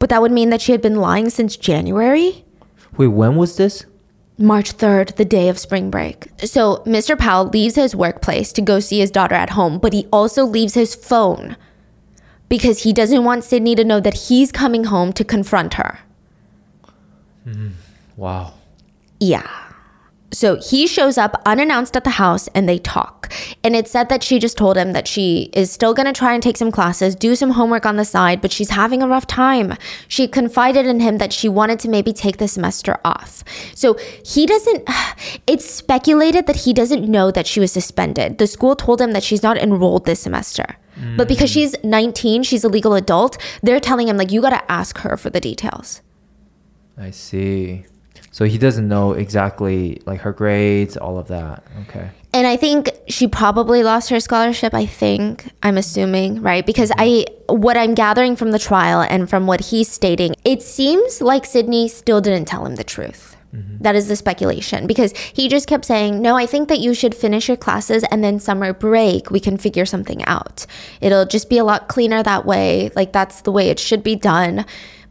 But 0.00 0.10
that 0.10 0.20
would 0.20 0.32
mean 0.32 0.50
that 0.50 0.60
she 0.60 0.72
had 0.72 0.82
been 0.82 0.96
lying 0.96 1.30
since 1.30 1.56
January? 1.56 2.44
Wait, 2.96 3.08
when 3.08 3.36
was 3.36 3.56
this? 3.56 3.86
March 4.38 4.76
3rd, 4.76 5.16
the 5.16 5.24
day 5.24 5.48
of 5.48 5.58
spring 5.58 5.90
break. 5.90 6.28
So 6.38 6.82
Mr. 6.86 7.18
Powell 7.18 7.46
leaves 7.46 7.74
his 7.74 7.96
workplace 7.96 8.52
to 8.52 8.62
go 8.62 8.80
see 8.80 8.98
his 8.98 9.10
daughter 9.10 9.34
at 9.34 9.50
home, 9.50 9.78
but 9.78 9.92
he 9.92 10.06
also 10.12 10.44
leaves 10.44 10.74
his 10.74 10.94
phone 10.94 11.56
because 12.48 12.82
he 12.82 12.92
doesn't 12.92 13.24
want 13.24 13.44
Sydney 13.44 13.74
to 13.74 13.84
know 13.84 14.00
that 14.00 14.28
he's 14.28 14.52
coming 14.52 14.84
home 14.84 15.12
to 15.14 15.24
confront 15.24 15.74
her. 15.74 16.00
Hmm. 17.44 17.68
Wow. 18.16 18.54
Yeah. 19.20 19.65
So 20.32 20.56
he 20.56 20.86
shows 20.86 21.16
up 21.16 21.40
unannounced 21.46 21.96
at 21.96 22.04
the 22.04 22.10
house 22.10 22.48
and 22.48 22.68
they 22.68 22.78
talk. 22.78 23.32
And 23.62 23.76
it 23.76 23.88
said 23.88 24.08
that 24.08 24.22
she 24.22 24.38
just 24.38 24.56
told 24.56 24.76
him 24.76 24.92
that 24.92 25.06
she 25.06 25.50
is 25.52 25.70
still 25.70 25.94
going 25.94 26.06
to 26.06 26.12
try 26.12 26.34
and 26.34 26.42
take 26.42 26.56
some 26.56 26.72
classes, 26.72 27.14
do 27.14 27.36
some 27.36 27.50
homework 27.50 27.86
on 27.86 27.96
the 27.96 28.04
side, 28.04 28.40
but 28.40 28.52
she's 28.52 28.70
having 28.70 29.02
a 29.02 29.08
rough 29.08 29.26
time. 29.26 29.74
She 30.08 30.26
confided 30.26 30.84
in 30.86 31.00
him 31.00 31.18
that 31.18 31.32
she 31.32 31.48
wanted 31.48 31.78
to 31.80 31.88
maybe 31.88 32.12
take 32.12 32.38
the 32.38 32.48
semester 32.48 32.98
off. 33.04 33.44
So 33.74 33.96
he 34.24 34.46
doesn't, 34.46 34.88
it's 35.46 35.64
speculated 35.64 36.46
that 36.46 36.56
he 36.56 36.72
doesn't 36.72 37.08
know 37.08 37.30
that 37.30 37.46
she 37.46 37.60
was 37.60 37.72
suspended. 37.72 38.38
The 38.38 38.46
school 38.46 38.76
told 38.76 39.00
him 39.00 39.12
that 39.12 39.22
she's 39.22 39.42
not 39.42 39.56
enrolled 39.56 40.06
this 40.06 40.20
semester. 40.20 40.76
But 41.18 41.28
because 41.28 41.50
she's 41.50 41.74
19, 41.84 42.42
she's 42.42 42.64
a 42.64 42.70
legal 42.70 42.94
adult, 42.94 43.36
they're 43.62 43.80
telling 43.80 44.08
him, 44.08 44.16
like, 44.16 44.32
you 44.32 44.40
got 44.40 44.50
to 44.50 44.72
ask 44.72 44.96
her 44.98 45.18
for 45.18 45.28
the 45.28 45.40
details. 45.40 46.00
I 46.96 47.10
see. 47.10 47.84
So 48.36 48.44
he 48.44 48.58
doesn't 48.58 48.86
know 48.86 49.12
exactly 49.12 50.02
like 50.04 50.20
her 50.20 50.32
grades, 50.34 50.98
all 50.98 51.16
of 51.16 51.28
that. 51.28 51.64
Okay. 51.88 52.10
And 52.34 52.46
I 52.46 52.58
think 52.58 52.90
she 53.08 53.28
probably 53.28 53.82
lost 53.82 54.10
her 54.10 54.20
scholarship, 54.20 54.74
I 54.74 54.84
think, 54.84 55.50
I'm 55.62 55.78
assuming, 55.78 56.42
right? 56.42 56.66
Because 56.66 56.90
mm-hmm. 56.90 57.24
I 57.48 57.54
what 57.54 57.78
I'm 57.78 57.94
gathering 57.94 58.36
from 58.36 58.50
the 58.50 58.58
trial 58.58 59.00
and 59.00 59.30
from 59.30 59.46
what 59.46 59.62
he's 59.62 59.88
stating, 59.88 60.34
it 60.44 60.60
seems 60.60 61.22
like 61.22 61.46
Sydney 61.46 61.88
still 61.88 62.20
didn't 62.20 62.46
tell 62.46 62.66
him 62.66 62.74
the 62.74 62.84
truth. 62.84 63.38
Mm-hmm. 63.54 63.78
That 63.80 63.96
is 63.96 64.06
the 64.08 64.16
speculation 64.16 64.86
because 64.86 65.16
he 65.16 65.48
just 65.48 65.66
kept 65.66 65.86
saying, 65.86 66.20
"No, 66.20 66.36
I 66.36 66.44
think 66.44 66.68
that 66.68 66.80
you 66.80 66.92
should 66.92 67.14
finish 67.14 67.48
your 67.48 67.56
classes 67.56 68.04
and 68.10 68.22
then 68.22 68.38
summer 68.38 68.74
break 68.74 69.30
we 69.30 69.40
can 69.40 69.56
figure 69.56 69.86
something 69.86 70.22
out. 70.26 70.66
It'll 71.00 71.24
just 71.24 71.48
be 71.48 71.56
a 71.56 71.64
lot 71.64 71.88
cleaner 71.88 72.22
that 72.22 72.44
way. 72.44 72.90
Like 72.94 73.14
that's 73.14 73.40
the 73.40 73.52
way 73.52 73.70
it 73.70 73.78
should 73.78 74.02
be 74.02 74.14
done." 74.14 74.66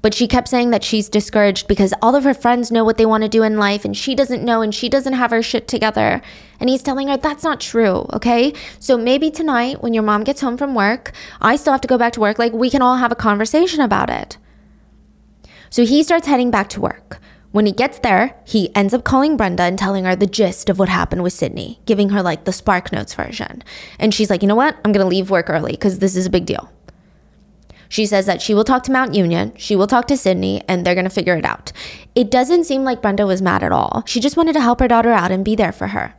But 0.06 0.13
she 0.13 0.28
kept 0.28 0.48
saying 0.48 0.70
that 0.70 0.84
she's 0.84 1.10
discouraged 1.10 1.68
because 1.68 1.91
all 2.00 2.15
of 2.15 2.26
her 2.26 2.36
friends 2.36 2.70
know 2.70 2.84
what 2.84 2.98
they 2.98 3.08
want 3.08 3.24
to 3.24 3.28
do 3.28 3.41
in 3.41 3.58
life 3.58 3.84
and 3.84 3.98
she 3.98 4.13
doesn't 4.13 4.44
know 4.44 4.62
and 4.62 4.72
she 4.72 4.88
doesn't 4.88 5.13
have 5.13 5.32
her 5.32 5.41
shit 5.41 5.68
together. 5.68 6.22
And 6.60 6.70
he's 6.70 6.84
telling 6.84 7.08
her 7.08 7.18
that's 7.18 7.44
not 7.44 7.60
true, 7.60 8.06
okay? 8.13 8.54
So 8.78 9.00
maybe 9.00 9.32
tonight 9.32 9.82
when 9.82 9.96
your 9.96 10.04
mom 10.04 10.24
gets 10.24 10.41
home 10.41 10.58
from 10.58 10.76
work, 10.76 11.12
I 11.41 11.56
still 11.56 11.74
have 11.74 11.82
to 11.82 11.88
go 11.88 11.98
back 11.98 12.13
to 12.13 12.20
work, 12.20 12.38
like 12.38 12.54
we 12.54 12.70
can 12.70 12.84
all 12.84 12.98
have 12.98 13.12
a 13.12 13.15
conversation 13.15 13.82
about 13.82 14.12
it. 14.12 14.38
So 15.72 15.86
he 15.86 16.04
starts 16.04 16.28
heading 16.28 16.52
back 16.52 16.70
to 16.70 16.82
work. 16.82 17.20
When 17.50 17.65
he 17.65 17.72
gets 17.72 17.98
there, 17.98 18.39
he 18.46 18.70
ends 18.76 18.94
up 18.94 19.06
calling 19.06 19.38
Brenda 19.38 19.63
and 19.63 19.80
telling 19.80 20.06
her 20.06 20.15
the 20.15 20.28
gist 20.28 20.70
of 20.70 20.78
what 20.78 20.88
happened 20.88 21.24
with 21.24 21.34
Sydney, 21.34 21.80
giving 21.88 22.10
her 22.10 22.22
like 22.22 22.46
the 22.46 22.54
Spark 22.54 22.91
Notes 22.91 23.15
version. 23.15 23.63
And 23.98 24.13
she's 24.13 24.30
like, 24.30 24.44
you 24.44 24.48
know 24.48 24.54
what? 24.54 24.78
I'm 24.86 24.91
gonna 24.91 25.08
leave 25.08 25.32
work 25.32 25.50
early 25.50 25.72
because 25.72 25.98
this 25.98 26.15
is 26.15 26.28
a 26.28 26.30
big 26.30 26.46
deal. 26.46 26.70
She 27.89 28.06
says 28.06 28.26
that 28.26 28.41
she 28.41 28.54
will 28.54 28.63
talk 28.63 28.84
to 28.84 28.91
Mount 28.91 29.13
Union, 29.13 29.54
she 29.58 29.76
will 29.76 29.88
talk 29.88 30.08
to 30.08 30.17
Sydney, 30.17 30.63
and 30.67 30.86
they're 30.86 30.95
gonna 30.95 31.10
figure 31.10 31.36
it 31.36 31.45
out. 31.45 31.71
It 32.15 32.32
doesn't 32.32 32.65
seem 32.65 32.84
like 32.84 33.02
Brenda 33.02 33.26
was 33.26 33.41
mad 33.41 33.63
at 33.63 33.71
all. 33.71 34.04
She 34.06 34.19
just 34.19 34.38
wanted 34.38 34.54
to 34.54 34.62
help 34.62 34.80
her 34.80 34.88
daughter 34.88 35.12
out 35.12 35.32
and 35.32 35.43
be 35.43 35.56
there 35.56 35.71
for 35.71 35.88
her. 35.88 36.15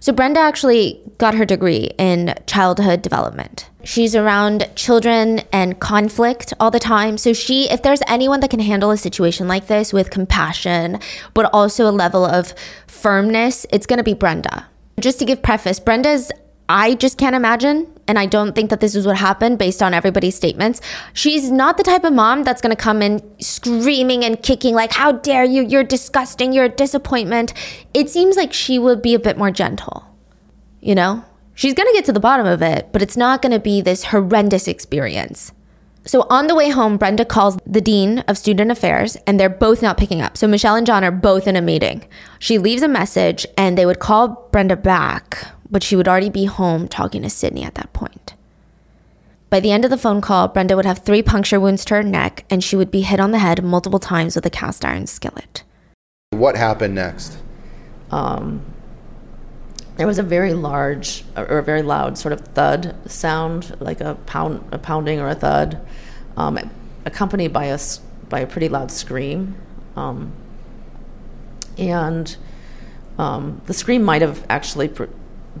So 0.00 0.12
Brenda 0.12 0.40
actually 0.40 1.00
got 1.18 1.34
her 1.34 1.44
degree 1.44 1.90
in 1.98 2.34
childhood 2.46 3.02
development. 3.02 3.68
She's 3.84 4.14
around 4.14 4.68
children 4.74 5.40
and 5.52 5.80
conflict 5.80 6.52
all 6.60 6.70
the 6.70 6.78
time. 6.78 7.18
So 7.18 7.32
she 7.32 7.68
if 7.70 7.82
there's 7.82 8.02
anyone 8.06 8.40
that 8.40 8.50
can 8.50 8.60
handle 8.60 8.90
a 8.90 8.96
situation 8.96 9.48
like 9.48 9.66
this 9.66 9.92
with 9.92 10.10
compassion, 10.10 11.00
but 11.34 11.50
also 11.52 11.88
a 11.88 11.92
level 11.92 12.24
of 12.24 12.54
firmness, 12.86 13.66
it's 13.72 13.86
going 13.86 13.98
to 13.98 14.04
be 14.04 14.14
Brenda. 14.14 14.68
Just 15.00 15.18
to 15.20 15.24
give 15.24 15.42
preface, 15.42 15.78
Brenda's 15.78 16.32
I 16.68 16.94
just 16.94 17.16
can't 17.16 17.34
imagine, 17.34 17.86
and 18.06 18.18
I 18.18 18.26
don't 18.26 18.54
think 18.54 18.68
that 18.68 18.80
this 18.80 18.94
is 18.94 19.06
what 19.06 19.16
happened 19.16 19.58
based 19.58 19.82
on 19.82 19.94
everybody's 19.94 20.34
statements. 20.34 20.82
She's 21.14 21.50
not 21.50 21.78
the 21.78 21.82
type 21.82 22.04
of 22.04 22.12
mom 22.12 22.44
that's 22.44 22.60
gonna 22.60 22.76
come 22.76 23.00
in 23.00 23.22
screaming 23.40 24.22
and 24.22 24.42
kicking, 24.42 24.74
like, 24.74 24.92
How 24.92 25.12
dare 25.12 25.44
you? 25.44 25.62
You're 25.62 25.84
disgusting. 25.84 26.52
You're 26.52 26.66
a 26.66 26.68
disappointment. 26.68 27.54
It 27.94 28.10
seems 28.10 28.36
like 28.36 28.52
she 28.52 28.78
would 28.78 29.00
be 29.00 29.14
a 29.14 29.18
bit 29.18 29.38
more 29.38 29.50
gentle, 29.50 30.04
you 30.80 30.94
know? 30.94 31.24
She's 31.54 31.74
gonna 31.74 31.92
get 31.92 32.04
to 32.04 32.12
the 32.12 32.20
bottom 32.20 32.46
of 32.46 32.60
it, 32.60 32.90
but 32.92 33.02
it's 33.02 33.16
not 33.16 33.40
gonna 33.40 33.58
be 33.58 33.80
this 33.80 34.04
horrendous 34.04 34.68
experience. 34.68 35.52
So 36.04 36.26
on 36.30 36.46
the 36.46 36.54
way 36.54 36.70
home, 36.70 36.96
Brenda 36.96 37.24
calls 37.24 37.58
the 37.66 37.80
dean 37.80 38.20
of 38.20 38.38
student 38.38 38.70
affairs, 38.70 39.16
and 39.26 39.38
they're 39.38 39.50
both 39.50 39.82
not 39.82 39.98
picking 39.98 40.22
up. 40.22 40.38
So 40.38 40.46
Michelle 40.46 40.74
and 40.74 40.86
John 40.86 41.04
are 41.04 41.10
both 41.10 41.46
in 41.46 41.56
a 41.56 41.60
meeting. 41.60 42.06
She 42.38 42.56
leaves 42.56 42.82
a 42.82 42.88
message, 42.88 43.46
and 43.56 43.76
they 43.76 43.84
would 43.84 43.98
call 43.98 44.48
Brenda 44.50 44.76
back, 44.76 45.48
but 45.70 45.82
she 45.82 45.96
would 45.96 46.08
already 46.08 46.30
be 46.30 46.44
home 46.46 46.88
talking 46.88 47.22
to 47.22 47.30
Sydney 47.30 47.62
at 47.64 47.74
that 47.74 47.92
point. 47.92 48.34
By 49.50 49.60
the 49.60 49.70
end 49.72 49.84
of 49.84 49.90
the 49.90 49.96
phone 49.98 50.20
call, 50.20 50.48
Brenda 50.48 50.76
would 50.76 50.84
have 50.84 50.98
three 50.98 51.22
puncture 51.22 51.58
wounds 51.58 51.84
to 51.86 51.94
her 51.94 52.02
neck, 52.02 52.44
and 52.50 52.62
she 52.62 52.76
would 52.76 52.90
be 52.90 53.00
hit 53.00 53.18
on 53.20 53.30
the 53.30 53.38
head 53.38 53.64
multiple 53.64 53.98
times 53.98 54.34
with 54.34 54.44
a 54.44 54.50
cast 54.50 54.84
iron 54.84 55.06
skillet. 55.06 55.62
What 56.30 56.56
happened 56.56 56.94
next? 56.94 57.38
Um, 58.10 58.62
there 59.96 60.06
was 60.06 60.18
a 60.18 60.22
very 60.22 60.52
large 60.52 61.24
or 61.36 61.44
a 61.58 61.62
very 61.62 61.82
loud 61.82 62.18
sort 62.18 62.32
of 62.32 62.40
thud 62.40 62.94
sound, 63.10 63.74
like 63.80 64.00
a 64.02 64.14
pound, 64.26 64.62
a 64.70 64.78
pounding 64.78 65.18
or 65.18 65.28
a 65.28 65.34
thud, 65.34 65.80
um, 66.36 66.58
accompanied 67.06 67.52
by 67.52 67.64
a 67.66 67.74
s- 67.74 68.00
by 68.28 68.40
a 68.40 68.46
pretty 68.46 68.68
loud 68.68 68.90
scream, 68.90 69.56
um, 69.96 70.30
and 71.78 72.36
um, 73.18 73.60
the 73.66 73.72
scream 73.74 74.02
might 74.02 74.20
have 74.22 74.44
actually 74.50 74.88
pr- 74.88 75.04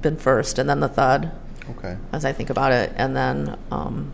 been 0.00 0.16
first, 0.16 0.58
and 0.58 0.68
then 0.68 0.80
the 0.80 0.88
thud, 0.88 1.32
Okay. 1.70 1.96
as 2.12 2.24
I 2.24 2.32
think 2.32 2.50
about 2.50 2.72
it, 2.72 2.92
and 2.96 3.14
then 3.16 3.58
um, 3.70 4.12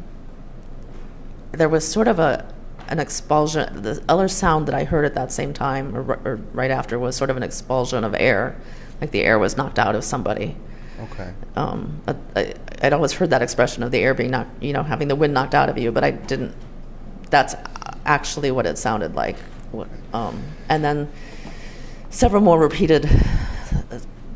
there 1.52 1.68
was 1.68 1.86
sort 1.86 2.08
of 2.08 2.18
a 2.18 2.52
an 2.88 2.98
expulsion. 3.00 3.82
The 3.82 4.02
other 4.08 4.28
sound 4.28 4.66
that 4.68 4.74
I 4.74 4.84
heard 4.84 5.04
at 5.06 5.14
that 5.14 5.32
same 5.32 5.54
time, 5.54 5.96
or, 5.96 6.18
or 6.24 6.38
right 6.52 6.70
after, 6.70 6.98
was 6.98 7.16
sort 7.16 7.30
of 7.30 7.36
an 7.36 7.42
expulsion 7.42 8.04
of 8.04 8.14
air, 8.14 8.56
like 9.00 9.10
the 9.10 9.22
air 9.22 9.38
was 9.38 9.56
knocked 9.56 9.78
out 9.78 9.94
of 9.94 10.04
somebody. 10.04 10.56
Okay. 11.00 11.32
Um, 11.56 12.02
I, 12.06 12.14
I, 12.36 12.54
I'd 12.82 12.92
always 12.92 13.12
heard 13.12 13.30
that 13.30 13.40
expression 13.42 13.82
of 13.82 13.90
the 13.90 13.98
air 14.00 14.12
being 14.14 14.30
knocked, 14.32 14.62
you 14.62 14.72
know, 14.72 14.82
having 14.82 15.08
the 15.08 15.16
wind 15.16 15.32
knocked 15.32 15.54
out 15.54 15.68
of 15.68 15.78
you, 15.78 15.92
but 15.92 16.04
I 16.04 16.10
didn't. 16.10 16.54
That's 17.30 17.54
actually 18.04 18.50
what 18.50 18.66
it 18.66 18.76
sounded 18.78 19.14
like. 19.14 19.36
Um, 20.12 20.42
and 20.68 20.84
then 20.84 21.10
several 22.10 22.42
more 22.42 22.58
repeated 22.60 23.08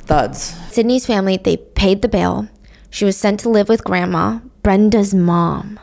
thuds. 0.08 0.56
Sydney's 0.70 1.06
family, 1.06 1.36
they 1.36 1.56
paid 1.56 2.02
the 2.02 2.08
bail. 2.08 2.48
She 2.90 3.04
was 3.04 3.16
sent 3.16 3.40
to 3.40 3.48
live 3.48 3.68
with 3.68 3.84
grandma, 3.84 4.40
Brenda's 4.62 5.14
mom. 5.14 5.78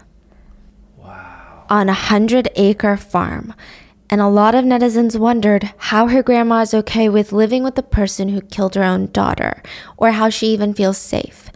Wow. 0.98 1.66
On 1.70 1.88
a 1.88 1.94
hundred 1.94 2.50
acre 2.56 2.98
farm. 2.98 3.54
And 4.10 4.22
a 4.22 4.28
lot 4.28 4.54
of 4.54 4.66
netizens 4.66 5.18
wondered 5.18 5.74
how 5.78 6.08
her 6.08 6.22
grandma 6.22 6.62
is 6.62 6.74
okay 6.74 7.10
with 7.10 7.32
living 7.32 7.64
with 7.64 7.76
the 7.76 7.84
person 7.84 8.30
who 8.30 8.42
killed 8.42 8.76
her 8.76 8.84
own 8.84 9.08
daughter, 9.08 9.64
or 9.98 10.12
how 10.12 10.30
she 10.30 10.48
even 10.48 10.74
feels 10.74 10.98
safe. 10.98 11.50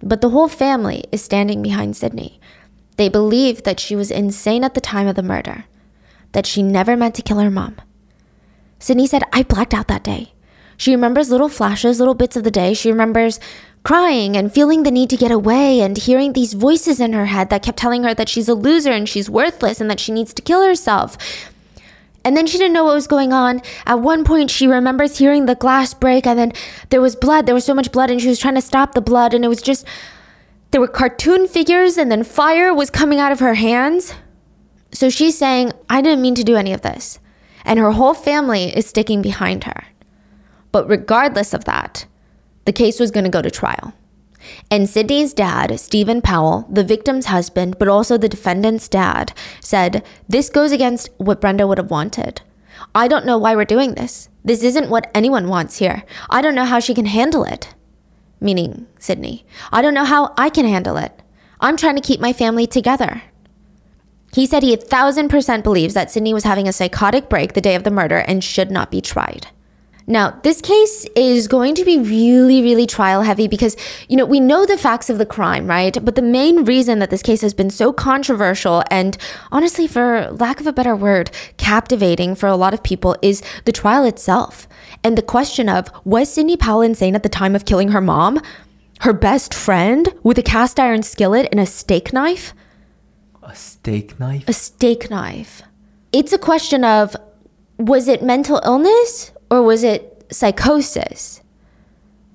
But 0.00 0.20
the 0.20 0.30
whole 0.30 0.48
family 0.48 1.04
is 1.10 1.22
standing 1.22 1.62
behind 1.62 1.96
Sydney. 1.96 2.40
They 2.96 3.08
believe 3.08 3.62
that 3.64 3.80
she 3.80 3.96
was 3.96 4.10
insane 4.10 4.62
at 4.62 4.74
the 4.74 4.80
time 4.80 5.08
of 5.08 5.16
the 5.16 5.22
murder, 5.22 5.64
that 6.32 6.46
she 6.46 6.62
never 6.62 6.96
meant 6.96 7.14
to 7.16 7.22
kill 7.22 7.38
her 7.38 7.50
mom. 7.50 7.76
Sydney 8.78 9.06
said, 9.08 9.24
I 9.32 9.42
blacked 9.42 9.74
out 9.74 9.88
that 9.88 10.04
day. 10.04 10.32
She 10.78 10.92
remembers 10.92 11.28
little 11.28 11.50
flashes, 11.50 11.98
little 11.98 12.14
bits 12.14 12.36
of 12.36 12.44
the 12.44 12.50
day. 12.50 12.72
She 12.72 12.90
remembers 12.90 13.38
crying 13.82 14.36
and 14.36 14.52
feeling 14.52 14.84
the 14.84 14.90
need 14.90 15.10
to 15.10 15.16
get 15.16 15.30
away 15.30 15.80
and 15.80 15.96
hearing 15.96 16.32
these 16.32 16.54
voices 16.54 17.00
in 17.00 17.12
her 17.12 17.26
head 17.26 17.50
that 17.50 17.62
kept 17.62 17.78
telling 17.78 18.04
her 18.04 18.14
that 18.14 18.28
she's 18.28 18.48
a 18.48 18.54
loser 18.54 18.92
and 18.92 19.08
she's 19.08 19.28
worthless 19.28 19.80
and 19.80 19.90
that 19.90 20.00
she 20.00 20.12
needs 20.12 20.32
to 20.32 20.42
kill 20.42 20.64
herself. 20.64 21.18
And 22.24 22.36
then 22.36 22.46
she 22.46 22.58
didn't 22.58 22.74
know 22.74 22.84
what 22.84 22.94
was 22.94 23.06
going 23.06 23.32
on. 23.32 23.60
At 23.86 24.00
one 24.00 24.24
point, 24.24 24.50
she 24.50 24.66
remembers 24.66 25.18
hearing 25.18 25.46
the 25.46 25.54
glass 25.54 25.94
break, 25.94 26.26
and 26.26 26.38
then 26.38 26.52
there 26.90 27.00
was 27.00 27.16
blood. 27.16 27.46
There 27.46 27.54
was 27.54 27.64
so 27.64 27.74
much 27.74 27.92
blood, 27.92 28.10
and 28.10 28.20
she 28.20 28.28
was 28.28 28.38
trying 28.38 28.56
to 28.56 28.60
stop 28.60 28.92
the 28.92 29.00
blood, 29.00 29.34
and 29.34 29.44
it 29.44 29.48
was 29.48 29.62
just. 29.62 29.86
There 30.70 30.80
were 30.80 30.88
cartoon 30.88 31.48
figures, 31.48 31.96
and 31.96 32.12
then 32.12 32.24
fire 32.24 32.74
was 32.74 32.90
coming 32.90 33.18
out 33.18 33.32
of 33.32 33.40
her 33.40 33.54
hands. 33.54 34.14
So 34.92 35.08
she's 35.08 35.38
saying, 35.38 35.72
I 35.88 36.02
didn't 36.02 36.20
mean 36.20 36.34
to 36.34 36.44
do 36.44 36.56
any 36.56 36.72
of 36.72 36.82
this. 36.82 37.18
And 37.64 37.78
her 37.78 37.92
whole 37.92 38.14
family 38.14 38.76
is 38.76 38.86
sticking 38.86 39.22
behind 39.22 39.64
her. 39.64 39.84
But 40.72 40.88
regardless 40.88 41.54
of 41.54 41.64
that, 41.64 42.06
the 42.64 42.72
case 42.72 43.00
was 43.00 43.10
going 43.10 43.24
to 43.24 43.30
go 43.30 43.42
to 43.42 43.50
trial. 43.50 43.94
And 44.70 44.88
Sydney's 44.88 45.32
dad, 45.32 45.78
Stephen 45.80 46.22
Powell, 46.22 46.66
the 46.70 46.84
victim's 46.84 47.26
husband, 47.26 47.78
but 47.78 47.88
also 47.88 48.16
the 48.16 48.28
defendant's 48.28 48.88
dad, 48.88 49.32
said, 49.60 50.04
This 50.28 50.48
goes 50.48 50.72
against 50.72 51.10
what 51.16 51.40
Brenda 51.40 51.66
would 51.66 51.78
have 51.78 51.90
wanted. 51.90 52.42
I 52.94 53.08
don't 53.08 53.26
know 53.26 53.38
why 53.38 53.56
we're 53.56 53.64
doing 53.64 53.94
this. 53.94 54.28
This 54.44 54.62
isn't 54.62 54.90
what 54.90 55.10
anyone 55.14 55.48
wants 55.48 55.78
here. 55.78 56.04
I 56.30 56.40
don't 56.40 56.54
know 56.54 56.64
how 56.64 56.80
she 56.80 56.94
can 56.94 57.06
handle 57.06 57.44
it. 57.44 57.74
Meaning 58.40 58.86
Sydney. 58.98 59.44
I 59.72 59.82
don't 59.82 59.94
know 59.94 60.04
how 60.04 60.32
I 60.36 60.48
can 60.48 60.64
handle 60.64 60.96
it. 60.96 61.22
I'm 61.60 61.76
trying 61.76 61.96
to 61.96 62.02
keep 62.02 62.20
my 62.20 62.32
family 62.32 62.66
together. 62.66 63.22
He 64.32 64.46
said 64.46 64.62
he 64.62 64.74
a 64.74 64.76
thousand 64.76 65.28
percent 65.28 65.64
believes 65.64 65.94
that 65.94 66.10
Sydney 66.10 66.34
was 66.34 66.44
having 66.44 66.68
a 66.68 66.72
psychotic 66.72 67.28
break 67.28 67.54
the 67.54 67.60
day 67.60 67.74
of 67.74 67.82
the 67.82 67.90
murder 67.90 68.18
and 68.18 68.44
should 68.44 68.70
not 68.70 68.90
be 68.90 69.00
tried. 69.00 69.48
Now, 70.08 70.40
this 70.42 70.62
case 70.62 71.04
is 71.14 71.48
going 71.48 71.74
to 71.74 71.84
be 71.84 71.98
really, 71.98 72.62
really 72.62 72.86
trial 72.86 73.20
heavy 73.20 73.46
because, 73.46 73.76
you 74.08 74.16
know, 74.16 74.24
we 74.24 74.40
know 74.40 74.64
the 74.64 74.78
facts 74.78 75.10
of 75.10 75.18
the 75.18 75.26
crime, 75.26 75.66
right? 75.66 76.02
But 76.02 76.14
the 76.14 76.22
main 76.22 76.64
reason 76.64 76.98
that 77.00 77.10
this 77.10 77.22
case 77.22 77.42
has 77.42 77.52
been 77.52 77.68
so 77.68 77.92
controversial 77.92 78.82
and 78.90 79.18
honestly, 79.52 79.86
for 79.86 80.30
lack 80.30 80.60
of 80.60 80.66
a 80.66 80.72
better 80.72 80.96
word, 80.96 81.30
captivating 81.58 82.34
for 82.34 82.46
a 82.46 82.56
lot 82.56 82.72
of 82.72 82.82
people 82.82 83.16
is 83.20 83.42
the 83.66 83.72
trial 83.72 84.06
itself. 84.06 84.66
And 85.04 85.16
the 85.16 85.22
question 85.22 85.68
of 85.68 85.90
was 86.06 86.32
Sydney 86.32 86.56
Powell 86.56 86.80
insane 86.80 87.14
at 87.14 87.22
the 87.22 87.28
time 87.28 87.54
of 87.54 87.66
killing 87.66 87.88
her 87.88 88.00
mom? 88.00 88.40
Her 89.00 89.12
best 89.12 89.52
friend 89.52 90.08
with 90.22 90.38
a 90.38 90.42
cast 90.42 90.80
iron 90.80 91.02
skillet 91.02 91.48
and 91.50 91.60
a 91.60 91.66
steak 91.66 92.14
knife? 92.14 92.54
A 93.42 93.54
steak 93.54 94.18
knife? 94.18 94.48
a 94.48 94.54
steak 94.54 95.10
knife. 95.10 95.62
It's 96.12 96.32
a 96.32 96.38
question 96.38 96.82
of 96.82 97.14
was 97.76 98.08
it 98.08 98.22
mental 98.22 98.62
illness 98.64 99.32
or 99.50 99.62
was 99.62 99.84
it 99.84 100.26
psychosis? 100.30 101.42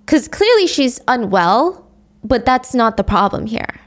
Because 0.06 0.28
clearly 0.28 0.68
she's 0.68 1.00
unwell, 1.08 1.88
but 2.24 2.46
that's 2.46 2.74
not 2.74 2.98
the 2.98 3.04
problem 3.04 3.46
here. 3.46 3.80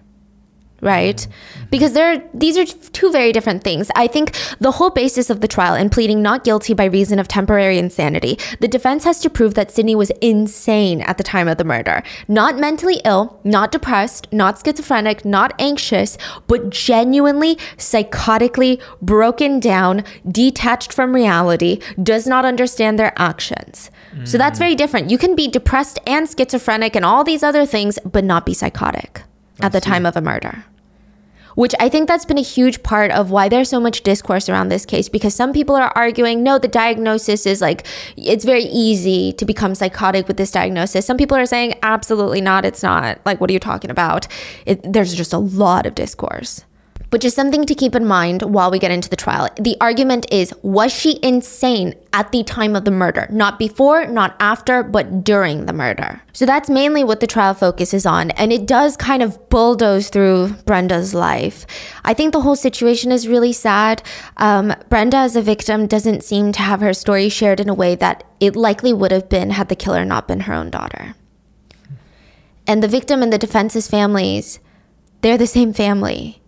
Right? 0.83 1.27
Because 1.71 1.95
there 1.95 2.23
these 2.35 2.59
are 2.59 2.67
two 2.67 3.11
very 3.11 3.33
different 3.33 3.65
things. 3.65 3.91
I 3.97 4.07
think 4.07 4.37
the 4.61 4.73
whole 4.73 4.91
basis 4.91 5.31
of 5.31 5.41
the 5.41 5.49
trial 5.49 5.75
and 5.75 5.91
pleading 5.91 6.23
not 6.23 6.45
guilty 6.45 6.75
by 6.75 6.85
reason 6.85 7.19
of 7.19 7.29
temporary 7.29 7.79
insanity, 7.79 8.39
the 8.61 8.69
defense 8.69 9.05
has 9.05 9.21
to 9.21 9.31
prove 9.31 9.55
that 9.55 9.71
Sydney 9.71 9.95
was 9.95 10.11
insane 10.21 11.01
at 11.03 11.17
the 11.17 11.25
time 11.25 11.49
of 11.49 11.57
the 11.57 11.65
murder. 11.65 12.03
Not 12.29 12.59
mentally 12.59 13.01
ill, 13.05 13.41
not 13.43 13.73
depressed, 13.73 14.31
not 14.33 14.63
schizophrenic, 14.63 15.25
not 15.25 15.55
anxious, 15.59 16.19
but 16.47 16.71
genuinely 16.71 17.57
psychotically 17.79 18.81
broken 19.01 19.61
down, 19.61 20.05
detached 20.31 20.93
from 20.93 21.15
reality, 21.15 21.81
does 22.03 22.27
not 22.27 22.45
understand 22.45 22.99
their 22.99 23.13
actions. 23.17 23.91
So 24.25 24.39
that's 24.39 24.57
mm. 24.57 24.61
very 24.61 24.75
different. 24.75 25.11
You 25.11 25.19
can 25.19 25.35
be 25.35 25.49
depressed 25.49 25.99
and 26.07 26.29
schizophrenic 26.29 26.97
and 26.97 27.05
all 27.05 27.25
these 27.25 27.43
other 27.43 27.67
things, 27.67 27.99
but 28.05 28.25
not 28.25 28.47
be 28.47 28.55
psychotic 28.55 29.23
at 29.61 29.73
the 29.73 29.81
time 29.81 30.07
of 30.07 30.17
a 30.17 30.21
murder. 30.21 30.65
Which 31.55 31.75
I 31.81 31.89
think 31.89 32.07
that's 32.07 32.27
been 32.27 32.37
a 32.37 32.43
huge 32.43 32.83
part 32.83 33.11
of 33.11 33.31
why 33.31 33.49
there's 33.49 33.71
so 33.71 33.81
much 33.81 34.03
discourse 34.03 34.51
around 34.51 34.69
this 34.69 34.85
case 34.85 35.09
because 35.09 35.35
some 35.35 35.55
people 35.55 35.75
are 35.75 35.91
arguing, 35.97 36.43
no, 36.43 36.59
the 36.59 36.69
diagnosis 36.69 37.47
is 37.47 37.63
like, 37.63 37.87
it's 38.15 38.45
very 38.45 38.65
easy 38.65 39.33
to 39.33 39.47
become 39.47 39.75
psychotic 39.75 40.29
with 40.29 40.37
this 40.37 40.51
diagnosis. 40.51 41.07
Some 41.07 41.17
people 41.17 41.35
are 41.35 41.47
saying, 41.47 41.77
absolutely 41.83 42.43
not, 42.43 42.67
it's 42.67 42.83
not. 42.83 43.21
Like, 43.25 43.41
what 43.41 43.49
are 43.49 43.55
you 43.55 43.59
talking 43.59 43.91
about? 43.91 44.29
It, 44.67 44.83
there's 44.93 45.15
just 45.15 45.33
a 45.33 45.39
lot 45.39 45.87
of 45.87 45.95
discourse. 45.95 46.66
But 47.11 47.21
just 47.21 47.37
something 47.37 47.65
to 47.67 47.75
keep 47.75 47.95
in 47.95 48.05
mind 48.05 48.43
while 48.43 48.71
we 48.71 48.79
get 48.79 48.91
into 48.91 49.09
the 49.09 49.17
trial. 49.17 49.49
The 49.61 49.77
argument 49.81 50.27
is 50.33 50.53
was 50.63 50.93
she 50.93 51.19
insane 51.23 51.95
at 52.13 52.33
the 52.33 52.43
time 52.43 52.75
of 52.75 52.85
the 52.85 52.91
murder? 52.91 53.29
Not 53.31 53.59
before, 53.59 54.07
not 54.07 54.37
after, 54.41 54.83
but 54.83 55.23
during 55.23 55.67
the 55.67 55.73
murder. 55.73 56.21
So 56.33 56.47
that's 56.47 56.69
mainly 56.69 57.05
what 57.05 57.21
the 57.21 57.27
trial 57.27 57.55
focuses 57.55 58.07
on. 58.07 58.33
And 58.33 58.53
it 58.53 58.67
does 58.67 58.97
kind 58.97 59.23
of 59.23 59.49
bulldoze 59.49 60.09
through 60.09 60.49
Brenda's 60.65 61.15
life. 61.15 61.67
I 62.05 62.13
think 62.13 62.33
the 62.33 62.41
whole 62.41 62.57
situation 62.57 63.13
is 63.13 63.29
really 63.29 63.53
sad. 63.53 64.03
Um, 64.37 64.75
Brenda, 64.89 65.19
as 65.19 65.37
a 65.37 65.43
victim, 65.43 65.87
doesn't 65.87 66.25
seem 66.25 66.53
to 66.53 66.63
have 66.63 66.81
her 66.81 66.93
story 66.93 67.29
shared 67.29 67.61
in 67.61 67.69
a 67.69 67.75
way 67.75 67.95
that 67.95 68.25
it 68.41 68.57
likely 68.57 68.93
would 68.93 69.13
have 69.13 69.29
been 69.29 69.51
had 69.51 69.69
the 69.69 69.77
killer 69.77 70.05
not 70.05 70.27
been 70.27 70.41
her 70.41 70.55
own 70.55 70.71
daughter. 70.71 71.15
And 72.67 72.83
the 72.83 72.89
victim 72.89 73.23
and 73.23 73.33
the 73.33 73.39
defense's 73.39 73.89
families, 73.89 74.59
they're 75.21 75.39
the 75.39 75.47
same 75.47 75.73
family. 75.73 76.43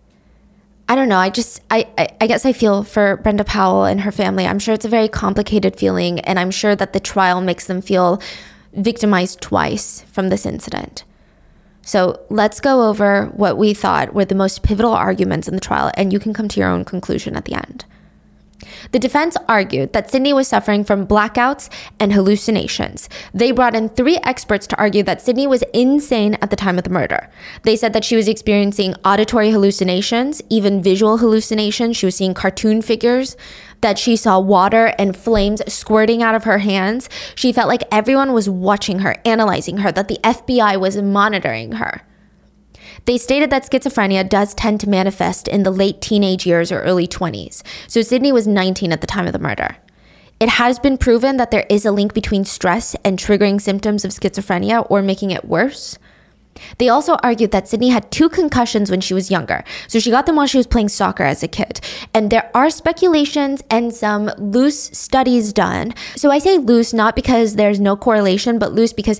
I 0.89 0.95
don't 0.95 1.07
know. 1.07 1.19
I 1.19 1.29
just, 1.29 1.61
I, 1.69 1.87
I, 1.99 2.09
I 2.19 2.25
guess 2.25 2.47
I 2.47 2.51
feel 2.51 2.83
for 2.83 3.17
Brenda 3.17 3.43
Powell 3.43 3.85
and 3.85 4.01
her 4.01 4.11
family. 4.11 4.47
I'm 4.47 4.57
sure 4.57 4.73
it's 4.73 4.85
a 4.85 4.89
very 4.89 5.07
complicated 5.07 5.75
feeling, 5.75 6.19
and 6.21 6.39
I'm 6.39 6.49
sure 6.49 6.75
that 6.75 6.93
the 6.93 6.99
trial 6.99 7.41
makes 7.41 7.67
them 7.67 7.79
feel 7.79 8.19
victimized 8.73 9.39
twice 9.39 10.01
from 10.11 10.29
this 10.29 10.47
incident. 10.47 11.03
So 11.83 12.19
let's 12.29 12.59
go 12.59 12.89
over 12.89 13.25
what 13.35 13.57
we 13.57 13.75
thought 13.75 14.15
were 14.15 14.25
the 14.25 14.33
most 14.33 14.63
pivotal 14.63 14.93
arguments 14.93 15.47
in 15.47 15.53
the 15.53 15.61
trial, 15.61 15.91
and 15.93 16.11
you 16.11 16.17
can 16.17 16.33
come 16.33 16.47
to 16.47 16.59
your 16.59 16.69
own 16.69 16.83
conclusion 16.85 17.35
at 17.35 17.45
the 17.45 17.53
end. 17.53 17.85
The 18.91 18.99
defense 18.99 19.37
argued 19.47 19.93
that 19.93 20.09
Sydney 20.09 20.33
was 20.33 20.47
suffering 20.47 20.83
from 20.83 21.07
blackouts 21.07 21.69
and 21.99 22.13
hallucinations. 22.13 23.09
They 23.33 23.51
brought 23.51 23.75
in 23.75 23.89
three 23.89 24.17
experts 24.23 24.67
to 24.67 24.77
argue 24.77 25.03
that 25.03 25.21
Sydney 25.21 25.47
was 25.47 25.63
insane 25.73 26.37
at 26.41 26.49
the 26.49 26.55
time 26.55 26.77
of 26.77 26.83
the 26.83 26.89
murder. 26.89 27.29
They 27.63 27.75
said 27.75 27.93
that 27.93 28.05
she 28.05 28.15
was 28.15 28.27
experiencing 28.27 28.95
auditory 29.05 29.51
hallucinations, 29.51 30.41
even 30.49 30.81
visual 30.81 31.17
hallucinations. 31.17 31.97
She 31.97 32.05
was 32.05 32.15
seeing 32.15 32.33
cartoon 32.33 32.81
figures, 32.81 33.35
that 33.81 33.97
she 33.97 34.15
saw 34.15 34.39
water 34.39 34.93
and 34.99 35.15
flames 35.15 35.61
squirting 35.71 36.21
out 36.21 36.35
of 36.35 36.43
her 36.43 36.59
hands. 36.59 37.09
She 37.35 37.53
felt 37.53 37.67
like 37.67 37.83
everyone 37.91 38.33
was 38.33 38.49
watching 38.49 38.99
her, 38.99 39.15
analyzing 39.25 39.77
her, 39.77 39.91
that 39.91 40.07
the 40.07 40.19
FBI 40.23 40.79
was 40.79 40.97
monitoring 40.97 41.73
her. 41.73 42.01
They 43.05 43.17
stated 43.17 43.49
that 43.49 43.69
schizophrenia 43.69 44.27
does 44.27 44.53
tend 44.53 44.79
to 44.81 44.89
manifest 44.89 45.47
in 45.47 45.63
the 45.63 45.71
late 45.71 46.01
teenage 46.01 46.45
years 46.45 46.71
or 46.71 46.81
early 46.81 47.07
20s. 47.07 47.63
So 47.87 48.01
Sydney 48.01 48.31
was 48.31 48.47
19 48.47 48.91
at 48.91 49.01
the 49.01 49.07
time 49.07 49.27
of 49.27 49.33
the 49.33 49.39
murder. 49.39 49.77
It 50.39 50.49
has 50.49 50.79
been 50.79 50.97
proven 50.97 51.37
that 51.37 51.51
there 51.51 51.65
is 51.69 51.85
a 51.85 51.91
link 51.91 52.13
between 52.13 52.45
stress 52.45 52.95
and 53.03 53.19
triggering 53.19 53.59
symptoms 53.59 54.05
of 54.05 54.11
schizophrenia 54.11 54.85
or 54.89 55.01
making 55.01 55.31
it 55.31 55.45
worse. 55.45 55.97
They 56.77 56.89
also 56.89 57.15
argued 57.23 57.51
that 57.51 57.67
Sydney 57.67 57.89
had 57.89 58.11
two 58.11 58.29
concussions 58.29 58.91
when 58.91 59.01
she 59.01 59.13
was 59.13 59.31
younger. 59.31 59.63
So 59.87 59.99
she 59.99 60.11
got 60.11 60.25
them 60.25 60.35
while 60.35 60.47
she 60.47 60.57
was 60.57 60.67
playing 60.67 60.89
soccer 60.89 61.23
as 61.23 61.43
a 61.43 61.47
kid. 61.47 61.79
And 62.13 62.29
there 62.29 62.49
are 62.53 62.69
speculations 62.69 63.63
and 63.69 63.93
some 63.93 64.31
loose 64.37 64.89
studies 64.97 65.53
done. 65.53 65.93
So 66.15 66.31
I 66.31 66.39
say 66.39 66.57
loose 66.57 66.93
not 66.93 67.15
because 67.15 67.55
there's 67.55 67.79
no 67.79 67.95
correlation, 67.95 68.59
but 68.59 68.73
loose 68.73 68.93
because 68.93 69.19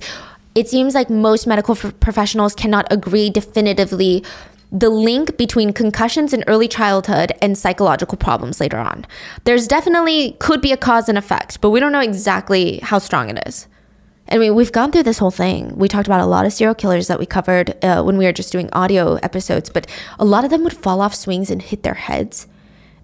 it 0.56 0.68
seems 0.68 0.96
like 0.96 1.10
most 1.10 1.48
medical 1.48 1.76
professionals 1.76 2.56
cannot 2.56 2.88
agree 2.92 3.30
definitively 3.30 4.24
the 4.72 4.90
link 4.90 5.36
between 5.38 5.74
concussions 5.74 6.34
in 6.34 6.44
early 6.46 6.68
childhood 6.68 7.32
and 7.42 7.58
psychological 7.58 8.18
problems 8.18 8.60
later 8.60 8.78
on. 8.78 9.06
There's 9.44 9.68
definitely 9.68 10.36
could 10.40 10.62
be 10.62 10.72
a 10.72 10.78
cause 10.78 11.10
and 11.10 11.18
effect, 11.18 11.60
but 11.62 11.72
we 11.72 11.80
don't 11.80 11.92
know 11.92 12.02
exactly 12.02 12.78
how 12.80 13.00
strong 13.00 13.30
it 13.30 13.48
is. 13.48 13.68
I 14.32 14.38
mean, 14.38 14.54
we've 14.54 14.72
gone 14.72 14.92
through 14.92 15.04
this 15.04 15.18
whole 15.18 15.32
thing. 15.32 15.76
We 15.76 15.88
talked 15.88 16.08
about 16.08 16.22
a 16.22 16.28
lot 16.28 16.46
of 16.46 16.54
serial 16.54 16.76
killers 16.76 17.08
that 17.08 17.20
we 17.20 17.26
covered 17.26 17.84
uh, 17.84 18.04
when 18.04 18.18
we 18.18 18.26
were 18.26 18.32
just 18.32 18.52
doing 18.52 18.70
audio 18.74 19.16
episodes, 19.16 19.72
but 19.72 19.88
a 20.20 20.26
lot 20.26 20.44
of 20.44 20.52
them 20.52 20.64
would 20.64 20.78
fall 20.78 21.02
off 21.02 21.16
swings 21.16 21.50
and 21.50 21.64
hit 21.64 21.82
their 21.82 21.96
heads, 21.96 22.48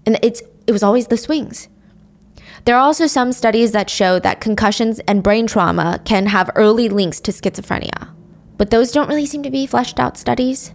and 0.04 0.20
it's 0.22 0.42
it 0.68 0.72
was 0.72 0.84
always 0.84 1.08
the 1.08 1.16
swings. 1.16 1.68
There 2.66 2.74
are 2.76 2.82
also 2.82 3.06
some 3.06 3.30
studies 3.30 3.70
that 3.72 3.88
show 3.88 4.18
that 4.18 4.40
concussions 4.40 4.98
and 5.06 5.22
brain 5.22 5.46
trauma 5.46 6.00
can 6.04 6.26
have 6.26 6.50
early 6.56 6.88
links 6.88 7.20
to 7.20 7.30
schizophrenia, 7.30 8.08
but 8.58 8.70
those 8.70 8.90
don't 8.90 9.08
really 9.08 9.24
seem 9.24 9.44
to 9.44 9.52
be 9.52 9.66
fleshed 9.66 10.00
out 10.00 10.18
studies. 10.18 10.72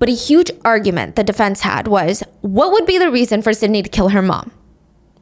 But 0.00 0.08
a 0.08 0.12
huge 0.12 0.50
argument 0.64 1.14
the 1.14 1.22
defense 1.22 1.60
had 1.60 1.86
was 1.86 2.24
what 2.40 2.72
would 2.72 2.84
be 2.84 2.98
the 2.98 3.12
reason 3.12 3.42
for 3.42 3.52
Sydney 3.52 3.80
to 3.80 3.88
kill 3.88 4.08
her 4.08 4.22
mom? 4.22 4.50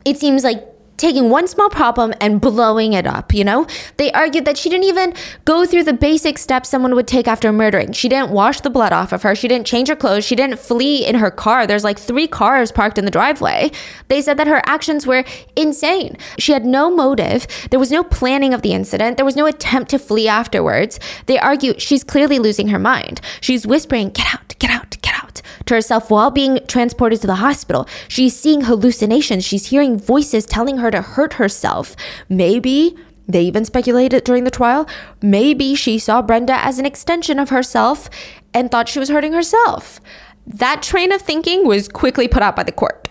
It 0.06 0.16
seems 0.16 0.44
like 0.44 0.66
taking 0.98 1.30
one 1.30 1.48
small 1.48 1.70
problem 1.70 2.12
and 2.20 2.40
blowing 2.40 2.92
it 2.92 3.06
up, 3.06 3.32
you 3.32 3.44
know? 3.44 3.66
They 3.96 4.12
argued 4.12 4.44
that 4.44 4.58
she 4.58 4.68
didn't 4.68 4.84
even 4.84 5.14
go 5.46 5.64
through 5.64 5.84
the 5.84 5.94
basic 5.94 6.36
steps 6.36 6.68
someone 6.68 6.94
would 6.94 7.06
take 7.06 7.26
after 7.26 7.50
murdering. 7.52 7.92
She 7.92 8.08
didn't 8.08 8.30
wash 8.30 8.60
the 8.60 8.70
blood 8.70 8.92
off 8.92 9.12
of 9.12 9.22
her. 9.22 9.34
She 9.34 9.48
didn't 9.48 9.66
change 9.66 9.88
her 9.88 9.96
clothes. 9.96 10.26
She 10.26 10.36
didn't 10.36 10.58
flee 10.58 11.06
in 11.06 11.14
her 11.14 11.30
car. 11.30 11.66
There's 11.66 11.84
like 11.84 11.98
three 11.98 12.26
cars 12.26 12.70
parked 12.70 12.98
in 12.98 13.04
the 13.04 13.10
driveway. 13.10 13.70
They 14.08 14.20
said 14.20 14.36
that 14.36 14.46
her 14.46 14.60
actions 14.66 15.06
were 15.06 15.24
insane. 15.56 16.16
She 16.38 16.52
had 16.52 16.66
no 16.66 16.90
motive. 16.90 17.46
There 17.70 17.80
was 17.80 17.90
no 17.90 18.04
planning 18.04 18.52
of 18.52 18.62
the 18.62 18.72
incident. 18.72 19.16
There 19.16 19.26
was 19.26 19.36
no 19.36 19.46
attempt 19.46 19.90
to 19.90 19.98
flee 19.98 20.28
afterwards. 20.28 20.98
They 21.26 21.38
argue 21.38 21.78
she's 21.78 22.04
clearly 22.04 22.38
losing 22.38 22.68
her 22.68 22.78
mind. 22.78 23.20
She's 23.40 23.66
whispering, 23.66 24.10
get 24.10 24.34
out, 24.34 24.47
get 24.58 24.70
out, 24.70 24.96
get 25.02 25.14
out 25.14 25.42
to 25.66 25.74
herself 25.74 26.10
while 26.10 26.30
being 26.30 26.58
transported 26.66 27.20
to 27.20 27.26
the 27.26 27.36
hospital. 27.36 27.86
She's 28.08 28.36
seeing 28.36 28.62
hallucinations. 28.62 29.44
She's 29.44 29.66
hearing 29.66 29.98
voices 29.98 30.46
telling 30.46 30.78
her 30.78 30.90
to 30.90 31.02
hurt 31.02 31.34
herself. 31.34 31.94
Maybe 32.28 32.96
they 33.26 33.42
even 33.42 33.64
speculated 33.64 34.24
during 34.24 34.44
the 34.44 34.50
trial. 34.50 34.88
Maybe 35.22 35.74
she 35.74 35.98
saw 35.98 36.22
Brenda 36.22 36.54
as 36.64 36.78
an 36.78 36.86
extension 36.86 37.38
of 37.38 37.50
herself 37.50 38.08
and 38.54 38.70
thought 38.70 38.88
she 38.88 38.98
was 38.98 39.10
hurting 39.10 39.34
herself. 39.34 40.00
That 40.46 40.82
train 40.82 41.12
of 41.12 41.20
thinking 41.20 41.66
was 41.66 41.88
quickly 41.88 42.26
put 42.26 42.42
out 42.42 42.56
by 42.56 42.62
the 42.62 42.72
court. 42.72 43.10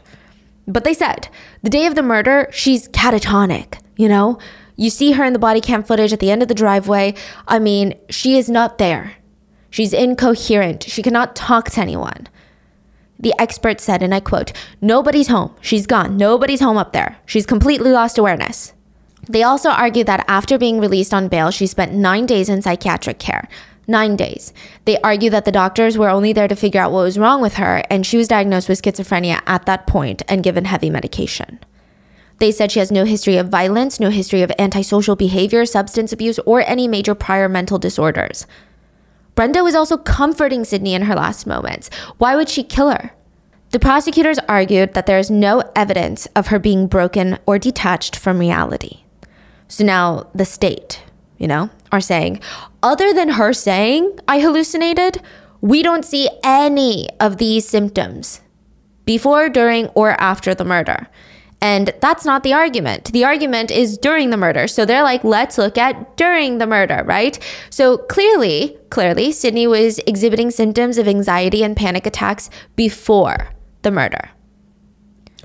But 0.67 0.83
they 0.83 0.95
said 0.95 1.29
the 1.61 1.69
day 1.69 1.85
of 1.85 1.95
the 1.95 2.01
murder, 2.01 2.49
she's 2.51 2.87
catatonic, 2.89 3.79
you 3.95 4.09
know? 4.09 4.39
You 4.75 4.89
see 4.89 5.13
her 5.13 5.23
in 5.23 5.33
the 5.33 5.39
body 5.39 5.61
cam 5.61 5.83
footage 5.83 6.13
at 6.13 6.19
the 6.19 6.29
end 6.29 6.41
of 6.41 6.47
the 6.47 6.53
driveway. 6.53 7.15
I 7.47 7.59
mean, 7.59 7.93
she 8.09 8.37
is 8.37 8.49
not 8.49 8.77
there. 8.77 9.15
She's 9.69 9.93
incoherent. 9.93 10.83
She 10.83 11.03
cannot 11.03 11.35
talk 11.35 11.69
to 11.71 11.81
anyone. 11.81 12.27
The 13.19 13.33
expert 13.39 13.81
said, 13.81 14.03
and 14.03 14.13
I 14.13 14.19
quote, 14.19 14.53
Nobody's 14.79 15.27
home. 15.27 15.55
She's 15.61 15.87
gone. 15.87 16.17
Nobody's 16.17 16.59
home 16.59 16.77
up 16.77 16.93
there. 16.93 17.17
She's 17.25 17.45
completely 17.45 17.91
lost 17.91 18.17
awareness. 18.17 18.73
They 19.29 19.43
also 19.43 19.69
argued 19.69 20.07
that 20.07 20.23
after 20.27 20.57
being 20.57 20.79
released 20.79 21.13
on 21.13 21.27
bail, 21.27 21.51
she 21.51 21.67
spent 21.67 21.93
nine 21.93 22.25
days 22.25 22.47
in 22.47 22.61
psychiatric 22.61 23.19
care. 23.19 23.49
Nine 23.87 24.15
days. 24.15 24.53
They 24.85 24.99
argue 25.01 25.29
that 25.29 25.45
the 25.45 25.51
doctors 25.51 25.97
were 25.97 26.09
only 26.09 26.33
there 26.33 26.47
to 26.47 26.55
figure 26.55 26.81
out 26.81 26.91
what 26.91 27.03
was 27.03 27.17
wrong 27.17 27.41
with 27.41 27.55
her, 27.55 27.83
and 27.89 28.05
she 28.05 28.17
was 28.17 28.27
diagnosed 28.27 28.69
with 28.69 28.81
schizophrenia 28.81 29.41
at 29.47 29.65
that 29.65 29.87
point 29.87 30.23
and 30.27 30.43
given 30.43 30.65
heavy 30.65 30.89
medication. 30.89 31.59
They 32.39 32.51
said 32.51 32.71
she 32.71 32.79
has 32.79 32.91
no 32.91 33.05
history 33.05 33.37
of 33.37 33.49
violence, 33.49 33.99
no 33.99 34.09
history 34.09 34.41
of 34.41 34.51
antisocial 34.59 35.15
behavior, 35.15 35.65
substance 35.65 36.13
abuse, 36.13 36.37
or 36.39 36.61
any 36.61 36.87
major 36.87 37.15
prior 37.15 37.49
mental 37.49 37.79
disorders. 37.79 38.45
Brenda 39.37 39.63
was 39.63 39.75
also 39.75 39.97
comforting 39.97 40.65
Sydney 40.65 40.95
in 40.95 41.03
her 41.03 41.13
last 41.13 41.45
moments. 41.45 41.91
Why 42.17 42.35
would 42.35 42.49
she 42.49 42.63
kill 42.63 42.89
her? 42.89 43.11
The 43.69 43.79
prosecutors 43.79 44.39
argued 44.49 44.95
that 44.95 45.05
there 45.05 45.19
is 45.19 45.29
no 45.29 45.61
evidence 45.75 46.25
of 46.35 46.47
her 46.47 46.57
being 46.57 46.87
broken 46.87 47.37
or 47.45 47.59
detached 47.59 48.15
from 48.15 48.39
reality. 48.39 49.01
So 49.67 49.85
now 49.85 50.27
the 50.33 50.43
state, 50.43 51.03
you 51.37 51.45
know, 51.45 51.69
are 51.91 52.01
saying, 52.01 52.41
other 52.81 53.13
than 53.13 53.29
her 53.29 53.53
saying, 53.53 54.17
I 54.27 54.39
hallucinated, 54.39 55.21
we 55.61 55.83
don't 55.83 56.03
see 56.03 56.29
any 56.43 57.07
of 57.19 57.37
these 57.37 57.69
symptoms 57.69 58.41
before, 59.05 59.49
during, 59.49 59.85
or 59.89 60.19
after 60.19 60.55
the 60.55 60.65
murder. 60.65 61.09
And 61.59 61.93
that's 62.01 62.23
not 62.23 62.43
the 62.43 62.53
argument. 62.53 63.11
The 63.13 63.25
argument 63.25 63.71
is 63.71 63.97
during 63.97 64.29
the 64.29 64.37
murder. 64.37 64.67
So 64.67 64.85
they're 64.85 65.03
like, 65.03 65.23
let's 65.23 65.57
look 65.57 65.77
at 65.77 66.15
during 66.15 66.59
the 66.59 66.67
murder, 66.67 67.03
right? 67.05 67.37
So 67.71 67.97
clearly, 67.97 68.77
clearly, 68.89 69.31
Sydney 69.31 69.65
was 69.65 69.99
exhibiting 70.05 70.51
symptoms 70.51 70.97
of 70.97 71.07
anxiety 71.07 71.63
and 71.63 71.75
panic 71.75 72.05
attacks 72.05 72.49
before 72.75 73.49
the 73.81 73.91
murder. 73.91 74.29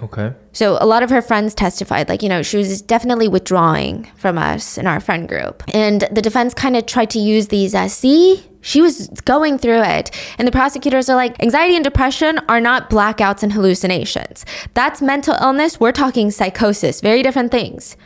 Okay. 0.03 0.33
So 0.53 0.77
a 0.81 0.87
lot 0.87 1.03
of 1.03 1.11
her 1.11 1.23
friends 1.23 1.55
testified, 1.55 2.09
like, 2.09 2.23
you 2.23 2.29
know, 2.29 2.43
she 2.43 2.57
was 2.57 2.83
definitely 2.83 3.29
withdrawing 3.29 4.11
from 4.17 4.37
us 4.37 4.77
in 4.77 4.87
our 4.87 5.01
friend 5.01 5.29
group. 5.29 5.63
And 5.73 6.07
the 6.11 6.21
defense 6.21 6.55
kind 6.55 6.77
of 6.77 6.87
tried 6.87 7.11
to 7.11 7.21
use 7.21 7.49
these 7.49 7.75
as, 7.75 7.93
see, 7.95 8.45
she 8.63 8.81
was 8.81 9.09
going 9.25 9.59
through 9.59 9.83
it. 9.83 10.11
And 10.39 10.49
the 10.49 10.53
prosecutors 10.53 11.11
are 11.11 11.17
like, 11.17 11.41
anxiety 11.43 11.75
and 11.75 11.85
depression 11.85 12.39
are 12.49 12.61
not 12.61 12.89
blackouts 12.89 13.43
and 13.43 13.53
hallucinations. 13.53 14.47
That's 14.73 15.03
mental 15.03 15.37
illness. 15.41 15.79
We're 15.79 15.93
talking 15.93 16.31
psychosis, 16.31 17.01
very 17.01 17.23
different 17.23 17.51
things. 17.51 17.97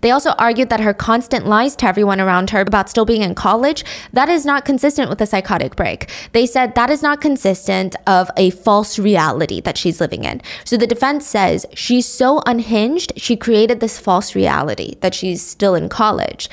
They 0.00 0.10
also 0.10 0.30
argued 0.32 0.68
that 0.70 0.80
her 0.80 0.94
constant 0.94 1.46
lies 1.46 1.76
to 1.76 1.86
everyone 1.86 2.20
around 2.20 2.50
her 2.50 2.60
about 2.60 2.90
still 2.90 3.04
being 3.04 3.22
in 3.22 3.34
college, 3.34 3.84
that 4.12 4.28
is 4.28 4.44
not 4.44 4.64
consistent 4.64 5.08
with 5.08 5.20
a 5.20 5.26
psychotic 5.26 5.76
break. 5.76 6.10
They 6.32 6.46
said 6.46 6.74
that 6.74 6.90
is 6.90 7.02
not 7.02 7.20
consistent 7.20 7.96
of 8.06 8.30
a 8.36 8.50
false 8.50 8.98
reality 8.98 9.60
that 9.62 9.78
she's 9.78 10.00
living 10.00 10.24
in. 10.24 10.42
So 10.64 10.76
the 10.76 10.86
defense 10.86 11.26
says 11.26 11.66
she's 11.74 12.06
so 12.06 12.42
unhinged, 12.46 13.12
she 13.16 13.36
created 13.36 13.80
this 13.80 13.98
false 13.98 14.34
reality 14.34 14.96
that 15.00 15.14
she's 15.14 15.42
still 15.42 15.74
in 15.74 15.88
college. 15.88 16.48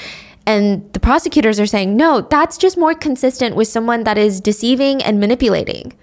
And 0.46 0.92
the 0.94 1.00
prosecutors 1.00 1.60
are 1.60 1.66
saying, 1.66 1.96
no, 1.96 2.22
that's 2.22 2.58
just 2.58 2.78
more 2.78 2.94
consistent 2.94 3.56
with 3.56 3.68
someone 3.68 4.04
that 4.04 4.18
is 4.18 4.42
deceiving 4.42 5.02
and 5.02 5.20
manipulating 5.20 5.94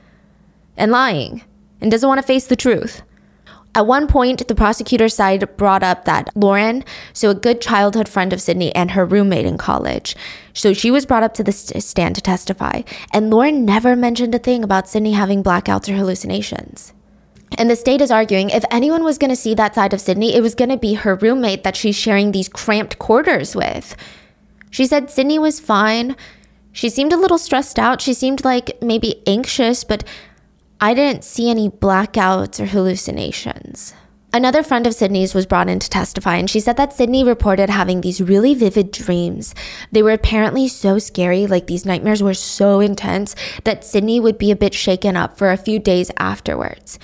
and 0.77 0.91
lying 0.91 1.43
and 1.81 1.91
doesn't 1.91 2.09
want 2.09 2.21
to 2.21 2.27
face 2.27 2.47
the 2.47 2.57
truth. 2.57 3.03
At 3.75 3.87
one 3.87 4.09
point, 4.09 4.47
the 4.49 4.55
prosecutor's 4.55 5.15
side 5.15 5.57
brought 5.57 5.85
up 5.85 6.05
that 6.05 6.31
Lauren, 6.35 6.85
so 7.13 7.31
a 7.31 7.35
good 7.37 7.61
childhood 7.61 8.09
friend 8.09 8.33
of 8.33 8.43
Sydney 8.43 8.75
and 8.75 8.93
her 8.93 9.05
roommate 9.05 9.47
in 9.47 9.59
college, 9.59 10.17
so 10.53 10.73
she 10.73 10.91
was 10.91 11.07
brought 11.07 11.23
up 11.23 11.35
to 11.35 11.45
the 11.45 11.53
st- 11.53 11.81
stand 11.83 12.17
to 12.17 12.21
testify, 12.21 12.83
and 13.13 13.31
Lauren 13.31 13.65
never 13.65 13.95
mentioned 13.95 14.35
a 14.35 14.41
thing 14.41 14.65
about 14.65 14.89
Sydney 14.89 15.13
having 15.13 15.45
blackouts 15.45 15.89
or 15.89 15.97
hallucinations. 15.97 16.93
And 17.59 17.71
the 17.71 17.77
state 17.77 18.01
is 18.01 18.11
arguing 18.11 18.51
if 18.51 18.65
anyone 18.73 19.05
was 19.05 19.19
going 19.19 19.31
to 19.31 19.37
see 19.37 19.55
that 19.55 19.77
side 19.77 19.93
of 19.93 20.01
Sydney, 20.01 20.35
it 20.35 20.41
was 20.41 20.57
going 20.57 20.71
to 20.71 20.77
be 20.77 20.95
her 20.95 21.15
roommate 21.15 21.63
that 21.63 21.77
she's 21.77 21.97
sharing 21.97 22.33
these 22.33 22.49
cramped 22.49 22.99
quarters 22.99 23.55
with. 23.55 23.95
She 24.71 24.87
said 24.87 25.11
Sydney 25.11 25.39
was 25.39 25.61
fine. 25.61 26.17
She 26.73 26.89
seemed 26.89 27.13
a 27.13 27.17
little 27.17 27.39
stressed 27.39 27.79
out. 27.79 28.01
She 28.01 28.15
seemed 28.15 28.45
like 28.45 28.81
maybe 28.81 29.23
anxious, 29.27 29.85
but 29.85 30.05
I 30.81 30.95
didn't 30.95 31.25
see 31.25 31.51
any 31.51 31.69
blackouts 31.69 32.61
or 32.61 32.67
hallucinations. 32.67 33.93
Another 34.33 34.63
friend 34.63 34.87
of 34.87 34.95
Sydney's 34.95 35.35
was 35.35 35.45
brought 35.45 35.69
in 35.69 35.81
to 35.81 35.91
testify, 35.91 36.37
and 36.37 36.49
she 36.49 36.61
said 36.61 36.77
that 36.77 36.93
Sydney 36.93 37.25
reported 37.25 37.69
having 37.69 38.01
these 38.01 38.21
really 38.21 38.55
vivid 38.55 38.93
dreams. 38.93 39.57
They 39.91 40.05
were 40.05 40.13
apparently 40.13 40.69
so 40.69 41.01
scary, 41.01 41.49
like 41.49 41.67
these 41.67 41.85
nightmares 41.85 42.23
were 42.23 42.35
so 42.35 42.79
intense, 42.79 43.35
that 43.65 43.85
Sydney 43.85 44.21
would 44.21 44.39
be 44.39 44.53
a 44.53 44.57
bit 44.57 44.73
shaken 44.73 45.17
up 45.17 45.37
for 45.37 45.51
a 45.51 45.57
few 45.57 45.81
days 45.81 46.13
afterwards. 46.17 46.97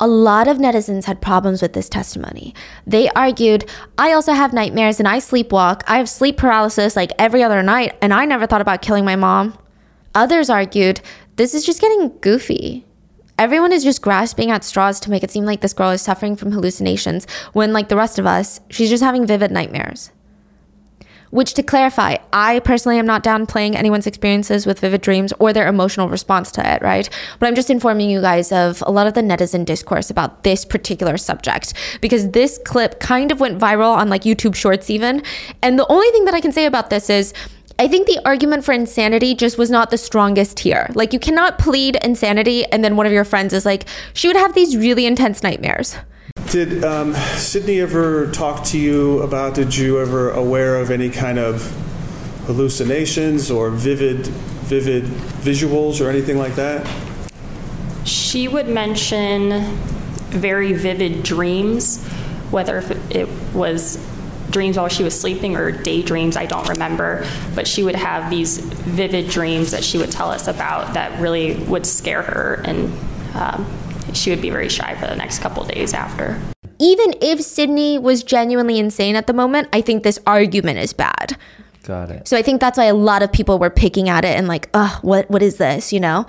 A 0.00 0.06
lot 0.06 0.46
of 0.46 0.58
netizens 0.58 1.06
had 1.06 1.20
problems 1.20 1.60
with 1.60 1.72
this 1.72 1.88
testimony. 1.88 2.54
They 2.86 3.08
argued, 3.10 3.68
I 3.98 4.12
also 4.12 4.32
have 4.32 4.52
nightmares 4.52 5.00
and 5.00 5.08
I 5.08 5.18
sleepwalk. 5.18 5.82
I 5.88 5.98
have 5.98 6.08
sleep 6.08 6.36
paralysis 6.36 6.94
like 6.94 7.10
every 7.18 7.42
other 7.42 7.64
night, 7.64 7.96
and 8.00 8.14
I 8.14 8.24
never 8.24 8.46
thought 8.46 8.60
about 8.60 8.80
killing 8.80 9.04
my 9.04 9.16
mom. 9.16 9.58
Others 10.14 10.50
argued, 10.50 11.00
this 11.34 11.52
is 11.52 11.66
just 11.66 11.80
getting 11.80 12.16
goofy. 12.20 12.86
Everyone 13.38 13.72
is 13.72 13.82
just 13.82 14.02
grasping 14.02 14.52
at 14.52 14.62
straws 14.62 15.00
to 15.00 15.10
make 15.10 15.24
it 15.24 15.32
seem 15.32 15.44
like 15.44 15.62
this 15.62 15.72
girl 15.72 15.90
is 15.90 16.02
suffering 16.02 16.36
from 16.36 16.52
hallucinations 16.52 17.26
when, 17.52 17.72
like 17.72 17.88
the 17.88 17.96
rest 17.96 18.20
of 18.20 18.26
us, 18.26 18.60
she's 18.70 18.90
just 18.90 19.02
having 19.02 19.26
vivid 19.26 19.50
nightmares. 19.50 20.12
Which, 21.30 21.54
to 21.54 21.62
clarify, 21.62 22.16
I 22.32 22.60
personally 22.60 22.98
am 22.98 23.06
not 23.06 23.22
downplaying 23.22 23.74
anyone's 23.74 24.06
experiences 24.06 24.66
with 24.66 24.80
vivid 24.80 25.02
dreams 25.02 25.32
or 25.38 25.52
their 25.52 25.68
emotional 25.68 26.08
response 26.08 26.50
to 26.52 26.74
it, 26.74 26.82
right? 26.82 27.08
But 27.38 27.46
I'm 27.46 27.54
just 27.54 27.70
informing 27.70 28.10
you 28.10 28.20
guys 28.20 28.50
of 28.50 28.82
a 28.86 28.90
lot 28.90 29.06
of 29.06 29.14
the 29.14 29.20
netizen 29.20 29.64
discourse 29.64 30.10
about 30.10 30.42
this 30.42 30.64
particular 30.64 31.16
subject 31.16 31.74
because 32.00 32.30
this 32.30 32.58
clip 32.64 33.00
kind 33.00 33.30
of 33.30 33.40
went 33.40 33.58
viral 33.58 33.94
on 33.96 34.08
like 34.08 34.22
YouTube 34.22 34.54
Shorts, 34.54 34.90
even. 34.90 35.22
And 35.62 35.78
the 35.78 35.86
only 35.88 36.08
thing 36.10 36.24
that 36.24 36.34
I 36.34 36.40
can 36.40 36.52
say 36.52 36.66
about 36.66 36.90
this 36.90 37.10
is, 37.10 37.34
I 37.80 37.86
think 37.86 38.08
the 38.08 38.20
argument 38.24 38.64
for 38.64 38.72
insanity 38.72 39.36
just 39.36 39.56
was 39.56 39.70
not 39.70 39.90
the 39.90 39.98
strongest 39.98 40.58
here. 40.58 40.90
Like, 40.94 41.12
you 41.12 41.20
cannot 41.20 41.60
plead 41.60 41.96
insanity, 42.02 42.64
and 42.64 42.82
then 42.82 42.96
one 42.96 43.06
of 43.06 43.12
your 43.12 43.24
friends 43.24 43.52
is 43.52 43.64
like, 43.64 43.84
she 44.14 44.26
would 44.26 44.36
have 44.36 44.54
these 44.54 44.76
really 44.76 45.06
intense 45.06 45.44
nightmares. 45.44 45.96
Did 46.50 46.82
um, 46.82 47.12
Sydney 47.36 47.80
ever 47.80 48.30
talk 48.30 48.64
to 48.66 48.78
you 48.78 49.20
about? 49.20 49.54
Did 49.54 49.76
you 49.76 50.00
ever 50.00 50.30
aware 50.30 50.76
of 50.76 50.90
any 50.90 51.10
kind 51.10 51.38
of 51.38 51.62
hallucinations 52.46 53.50
or 53.50 53.68
vivid, 53.68 54.26
vivid 54.64 55.04
visuals 55.04 56.04
or 56.04 56.08
anything 56.08 56.38
like 56.38 56.54
that? 56.54 56.90
She 58.06 58.48
would 58.48 58.66
mention 58.66 59.60
very 60.30 60.72
vivid 60.72 61.22
dreams, 61.22 62.02
whether 62.50 62.82
it 63.10 63.28
was 63.52 64.02
dreams 64.48 64.78
while 64.78 64.88
she 64.88 65.04
was 65.04 65.18
sleeping 65.18 65.54
or 65.54 65.70
daydreams, 65.70 66.34
I 66.34 66.46
don't 66.46 66.66
remember. 66.66 67.26
But 67.54 67.68
she 67.68 67.82
would 67.82 67.96
have 67.96 68.30
these 68.30 68.56
vivid 68.58 69.28
dreams 69.28 69.72
that 69.72 69.84
she 69.84 69.98
would 69.98 70.10
tell 70.10 70.30
us 70.30 70.48
about 70.48 70.94
that 70.94 71.20
really 71.20 71.56
would 71.64 71.84
scare 71.84 72.22
her, 72.22 72.62
and 72.64 72.90
um, 73.34 73.66
she 74.14 74.30
would 74.30 74.40
be 74.40 74.50
very 74.50 74.68
shy 74.68 74.94
for 74.94 75.06
the 75.06 75.16
next 75.16 75.40
couple 75.40 75.64
days 75.64 75.94
after. 75.94 76.40
Even 76.78 77.14
if 77.20 77.40
Sydney 77.40 77.98
was 77.98 78.22
genuinely 78.22 78.78
insane 78.78 79.16
at 79.16 79.26
the 79.26 79.32
moment, 79.32 79.68
I 79.72 79.80
think 79.80 80.02
this 80.02 80.18
argument 80.26 80.78
is 80.78 80.92
bad. 80.92 81.36
Got 81.82 82.10
it. 82.10 82.28
So 82.28 82.36
I 82.36 82.42
think 82.42 82.60
that's 82.60 82.78
why 82.78 82.84
a 82.84 82.94
lot 82.94 83.22
of 83.22 83.32
people 83.32 83.58
were 83.58 83.70
picking 83.70 84.08
at 84.08 84.24
it 84.24 84.36
and 84.36 84.46
like, 84.46 84.68
ugh, 84.74 85.02
what 85.02 85.30
what 85.30 85.42
is 85.42 85.56
this, 85.56 85.92
you 85.92 86.00
know? 86.00 86.26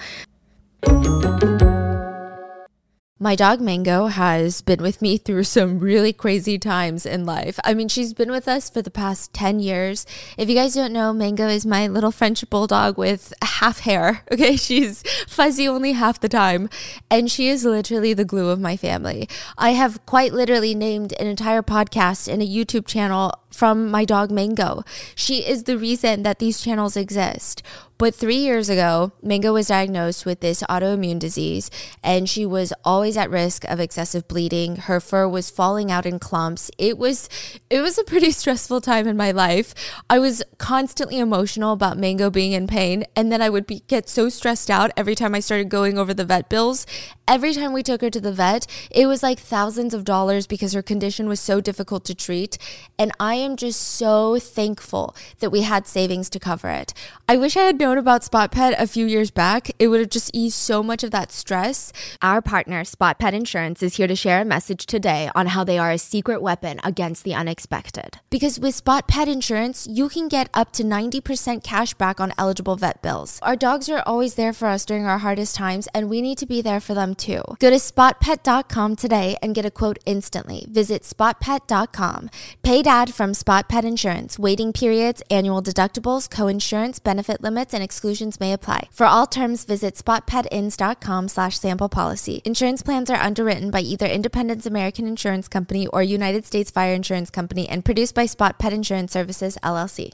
My 3.21 3.35
dog 3.35 3.59
Mango 3.59 4.05
has 4.05 4.61
been 4.61 4.81
with 4.81 5.01
me 5.01 5.17
through 5.17 5.43
some 5.43 5.79
really 5.79 6.13
crazy 6.13 6.57
times 6.57 7.05
in 7.05 7.25
life. 7.25 7.59
I 7.65 7.73
mean, 7.73 7.89
she's 7.89 8.13
been 8.13 8.31
with 8.31 8.47
us 8.47 8.69
for 8.69 8.81
the 8.81 8.89
past 8.89 9.33
10 9.33 9.59
years. 9.59 10.05
If 10.37 10.47
you 10.47 10.55
guys 10.55 10.73
don't 10.73 10.93
know, 10.93 11.11
Mango 11.11 11.49
is 11.49 11.65
my 11.65 11.85
little 11.87 12.13
French 12.13 12.49
bulldog 12.49 12.97
with 12.97 13.33
half 13.41 13.81
hair. 13.81 14.23
Okay, 14.31 14.55
she's 14.55 15.03
fuzzy 15.27 15.67
only 15.67 15.91
half 15.91 16.21
the 16.21 16.29
time, 16.29 16.69
and 17.11 17.29
she 17.29 17.49
is 17.49 17.65
literally 17.65 18.13
the 18.13 18.23
glue 18.23 18.49
of 18.49 18.59
my 18.59 18.77
family. 18.77 19.27
I 19.57 19.71
have 19.71 20.05
quite 20.05 20.31
literally 20.31 20.73
named 20.73 21.13
an 21.19 21.27
entire 21.27 21.61
podcast 21.61 22.31
and 22.31 22.41
a 22.41 22.47
YouTube 22.47 22.87
channel 22.87 23.33
from 23.51 23.91
my 23.91 24.05
dog 24.05 24.31
Mango. 24.31 24.83
She 25.15 25.45
is 25.45 25.63
the 25.63 25.77
reason 25.77 26.23
that 26.23 26.39
these 26.39 26.61
channels 26.61 26.95
exist. 26.95 27.63
But 27.99 28.15
three 28.15 28.37
years 28.37 28.69
ago, 28.69 29.11
Mango 29.21 29.51
was 29.51 29.67
diagnosed 29.67 30.25
with 30.25 30.39
this 30.39 30.63
autoimmune 30.69 31.19
disease, 31.19 31.69
and 32.01 32.29
she 32.29 32.45
was 32.45 32.71
always 32.85 33.17
at 33.17 33.29
risk 33.29 33.65
of 33.65 33.81
excessive 33.81 34.25
bleeding. 34.25 34.77
Her 34.77 35.01
fur 35.01 35.27
was 35.27 35.49
falling 35.49 35.91
out 35.91 36.05
in 36.05 36.17
clumps. 36.17 36.71
It 36.77 36.97
was, 36.97 37.27
it 37.69 37.81
was 37.81 37.97
a 37.97 38.05
pretty 38.05 38.31
stressful 38.39 38.79
time 38.79 39.05
in 39.05 39.17
my 39.17 39.31
life. 39.31 39.75
I 40.09 40.17
was 40.17 40.41
constantly 40.57 41.19
emotional 41.19 41.73
about 41.73 41.97
Mango 41.97 42.29
being 42.29 42.53
in 42.53 42.67
pain, 42.67 43.03
and 43.17 43.33
then 43.33 43.41
I 43.41 43.49
would 43.49 43.67
be, 43.67 43.83
get 43.87 44.07
so 44.07 44.29
stressed 44.29 44.71
out 44.71 44.91
every 44.95 45.13
time 45.13 45.35
I 45.35 45.41
started 45.41 45.67
going 45.67 45.97
over 45.97 46.13
the 46.13 46.23
vet 46.23 46.47
bills. 46.47 46.85
Every 47.27 47.53
time 47.53 47.73
we 47.73 47.83
took 47.83 47.99
her 47.99 48.09
to 48.09 48.21
the 48.21 48.31
vet, 48.31 48.65
it 48.89 49.07
was 49.07 49.21
like 49.21 49.39
thousands 49.39 49.93
of 49.93 50.05
dollars 50.05 50.47
because 50.47 50.71
her 50.71 50.81
condition 50.81 51.27
was 51.27 51.41
so 51.41 51.59
difficult 51.59 52.05
to 52.05 52.15
treat. 52.15 52.57
And 52.97 53.11
I 53.19 53.35
am 53.35 53.57
just 53.57 53.81
so 53.81 54.39
thankful 54.39 55.13
that 55.39 55.51
we 55.51 55.63
had 55.63 55.85
savings 55.85 56.29
to 56.29 56.39
cover 56.39 56.69
it. 56.69 56.93
I 57.27 57.35
wish 57.35 57.57
I 57.57 57.63
had 57.63 57.77
known 57.77 57.88
known 57.89 57.97
about 57.97 58.23
Spot 58.23 58.51
Pet 58.51 58.75
a 58.77 58.85
few 58.85 59.07
years 59.07 59.31
back, 59.31 59.71
it 59.79 59.87
would 59.87 59.99
have 59.99 60.11
just 60.11 60.29
eased 60.31 60.55
so 60.55 60.83
much 60.83 61.03
of 61.03 61.09
that 61.09 61.31
stress. 61.31 61.91
Our 62.21 62.39
partner, 62.39 62.83
Spot 62.83 63.17
Pet 63.17 63.33
Insurance, 63.33 63.81
is 63.81 63.95
here 63.95 64.05
to 64.05 64.15
share 64.15 64.41
a 64.41 64.45
message 64.45 64.85
today 64.85 65.31
on 65.33 65.47
how 65.47 65.63
they 65.63 65.79
are 65.79 65.89
a 65.91 65.97
secret 65.97 66.39
weapon 66.39 66.79
against 66.83 67.23
the 67.23 67.33
unexpected. 67.33 68.19
Because 68.29 68.59
with 68.59 68.75
Spot 68.75 69.07
Pet 69.07 69.27
Insurance, 69.27 69.87
you 69.87 70.07
can 70.07 70.27
get 70.27 70.51
up 70.53 70.71
to 70.73 70.83
90% 70.83 71.63
cash 71.63 71.95
back 71.95 72.19
on 72.19 72.31
eligible 72.37 72.75
vet 72.75 73.01
bills. 73.01 73.39
Our 73.41 73.55
dogs 73.55 73.89
are 73.89 74.03
always 74.05 74.35
there 74.35 74.53
for 74.53 74.67
us 74.67 74.85
during 74.85 75.07
our 75.07 75.17
hardest 75.17 75.55
times, 75.55 75.87
and 75.91 76.11
we 76.11 76.21
need 76.21 76.37
to 76.37 76.45
be 76.45 76.61
there 76.61 76.79
for 76.79 76.93
them 76.93 77.15
too. 77.15 77.41
Go 77.57 77.71
to 77.71 77.79
spotpet.com 77.79 78.97
today 78.97 79.35
and 79.41 79.55
get 79.55 79.65
a 79.65 79.71
quote 79.71 79.97
instantly. 80.05 80.67
Visit 80.69 81.01
spotpet.com. 81.01 82.29
Paid 82.61 82.85
ad 82.85 83.15
from 83.15 83.33
Spot 83.33 83.67
Pet 83.67 83.83
Insurance. 83.83 84.37
Waiting 84.37 84.73
periods, 84.73 85.23
annual 85.31 85.63
deductibles, 85.63 86.29
co-insurance, 86.29 86.99
benefit 86.99 87.41
limits, 87.41 87.73
and 87.79 87.83
exclusions 87.85 88.39
may 88.39 88.53
apply. 88.53 88.89
For 88.91 89.05
all 89.05 89.25
terms, 89.25 89.63
visit 89.63 89.95
spotpetins.com 89.95 91.29
slash 91.29 91.57
sample 91.57 91.89
policy. 91.89 92.41
Insurance 92.43 92.83
plans 92.83 93.09
are 93.09 93.21
underwritten 93.21 93.71
by 93.71 93.79
either 93.79 94.05
Independence 94.05 94.65
American 94.65 95.07
Insurance 95.07 95.47
Company 95.47 95.87
or 95.87 96.03
United 96.03 96.45
States 96.45 96.69
Fire 96.69 96.93
Insurance 96.93 97.29
Company 97.29 97.67
and 97.69 97.85
produced 97.85 98.13
by 98.13 98.25
Spot 98.25 98.59
Pet 98.59 98.73
Insurance 98.73 99.13
Services, 99.13 99.57
LLC. 99.63 100.13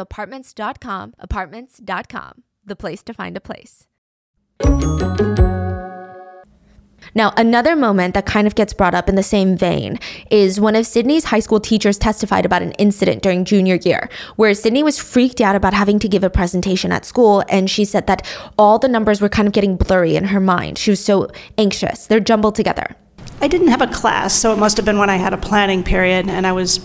apartments.com, 0.00 1.14
apartments.com, 1.18 2.42
the 2.64 2.76
place 2.76 3.02
to 3.02 3.14
find 3.14 3.36
a 3.36 3.40
place. 3.40 3.86
Now, 7.14 7.32
another 7.36 7.76
moment 7.76 8.14
that 8.14 8.26
kind 8.26 8.46
of 8.46 8.54
gets 8.54 8.74
brought 8.74 8.94
up 8.94 9.08
in 9.08 9.14
the 9.14 9.22
same 9.22 9.56
vein 9.56 9.98
is 10.30 10.60
one 10.60 10.76
of 10.76 10.86
Sydney's 10.86 11.24
high 11.24 11.40
school 11.40 11.60
teachers 11.60 11.96
testified 11.96 12.44
about 12.44 12.62
an 12.62 12.72
incident 12.72 13.22
during 13.22 13.44
junior 13.44 13.76
year 13.76 14.10
where 14.36 14.52
Sydney 14.52 14.82
was 14.82 14.98
freaked 14.98 15.40
out 15.40 15.56
about 15.56 15.72
having 15.72 15.98
to 16.00 16.08
give 16.08 16.24
a 16.24 16.28
presentation 16.28 16.92
at 16.92 17.06
school. 17.06 17.42
And 17.48 17.70
she 17.70 17.86
said 17.86 18.06
that 18.06 18.26
all 18.58 18.78
the 18.78 18.88
numbers 18.88 19.20
were 19.20 19.30
kind 19.30 19.48
of 19.48 19.54
getting 19.54 19.76
blurry 19.76 20.16
in 20.16 20.24
her 20.24 20.40
mind. 20.40 20.76
She 20.76 20.90
was 20.90 21.02
so 21.02 21.28
anxious, 21.56 22.06
they're 22.06 22.20
jumbled 22.20 22.54
together. 22.54 22.94
I 23.40 23.48
didn't 23.48 23.68
have 23.68 23.82
a 23.82 23.86
class, 23.86 24.34
so 24.34 24.52
it 24.52 24.58
must 24.58 24.76
have 24.76 24.86
been 24.86 24.98
when 24.98 25.10
I 25.10 25.16
had 25.16 25.32
a 25.32 25.38
planning 25.38 25.82
period 25.82 26.28
and 26.28 26.46
I 26.46 26.52
was 26.52 26.78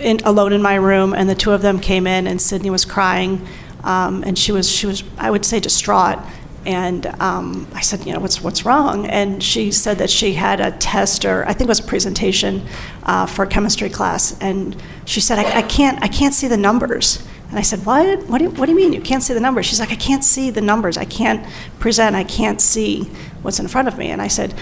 in, 0.00 0.18
alone 0.24 0.52
in 0.52 0.62
my 0.62 0.74
room, 0.74 1.14
and 1.14 1.28
the 1.28 1.34
two 1.34 1.52
of 1.52 1.62
them 1.62 1.78
came 1.80 2.06
in, 2.06 2.26
and 2.26 2.40
Sydney 2.40 2.70
was 2.70 2.84
crying, 2.84 3.46
um, 3.84 4.22
and 4.24 4.38
she 4.38 4.52
was 4.52 4.70
she 4.70 4.86
was 4.86 5.04
I 5.18 5.30
would 5.30 5.44
say 5.44 5.60
distraught. 5.60 6.18
And 6.66 7.06
um, 7.22 7.66
I 7.74 7.80
said, 7.80 8.04
you 8.04 8.12
know, 8.12 8.20
what's 8.20 8.42
what's 8.42 8.66
wrong? 8.66 9.06
And 9.06 9.42
she 9.42 9.70
said 9.70 9.96
that 9.98 10.10
she 10.10 10.34
had 10.34 10.60
a 10.60 10.72
test 10.72 11.24
or 11.24 11.46
I 11.46 11.54
think 11.54 11.68
it 11.68 11.68
was 11.68 11.80
a 11.80 11.84
presentation 11.84 12.66
uh, 13.04 13.24
for 13.24 13.44
a 13.44 13.48
chemistry 13.48 13.88
class, 13.88 14.38
and 14.40 14.76
she 15.06 15.20
said, 15.20 15.38
I, 15.38 15.60
I 15.60 15.62
can't 15.62 16.02
I 16.02 16.08
can't 16.08 16.34
see 16.34 16.48
the 16.48 16.58
numbers. 16.58 17.26
And 17.50 17.58
I 17.58 17.62
said, 17.62 17.84
what? 17.84 18.28
What 18.28 18.38
do, 18.38 18.44
you, 18.44 18.50
what 18.50 18.66
do 18.66 18.72
you 18.72 18.76
mean 18.76 18.92
you 18.92 19.00
can't 19.00 19.24
see 19.24 19.34
the 19.34 19.40
numbers? 19.40 19.66
She's 19.66 19.80
like, 19.80 19.90
I 19.90 19.96
can't 19.96 20.22
see 20.22 20.50
the 20.50 20.60
numbers. 20.60 20.96
I 20.96 21.04
can't 21.04 21.44
present. 21.80 22.14
I 22.14 22.22
can't 22.22 22.60
see 22.60 23.10
what's 23.42 23.58
in 23.58 23.66
front 23.66 23.88
of 23.88 23.98
me. 23.98 24.10
And 24.10 24.22
I 24.22 24.28
said, 24.28 24.54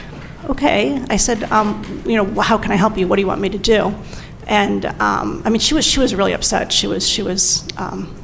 okay. 0.49 1.05
I 1.11 1.17
said, 1.17 1.43
um, 1.53 2.03
you 2.07 2.17
know, 2.17 2.41
how 2.41 2.57
can 2.57 2.73
I 2.73 2.77
help 2.77 2.97
you? 2.97 3.07
What 3.07 3.17
do 3.17 3.21
you 3.21 3.27
want 3.27 3.43
me 3.43 3.51
to 3.51 3.59
do? 3.59 3.95
And 4.49 4.87
um, 4.87 5.43
I 5.45 5.51
mean, 5.51 5.61
she 5.61 5.75
was 5.75 5.85
she 5.85 6.01
was 6.01 6.15
really 6.15 6.33
upset. 6.33 6.73
She 6.73 6.87
was 6.87 7.09
she 7.09 7.23
was. 7.23 7.69
Um, 7.77 8.15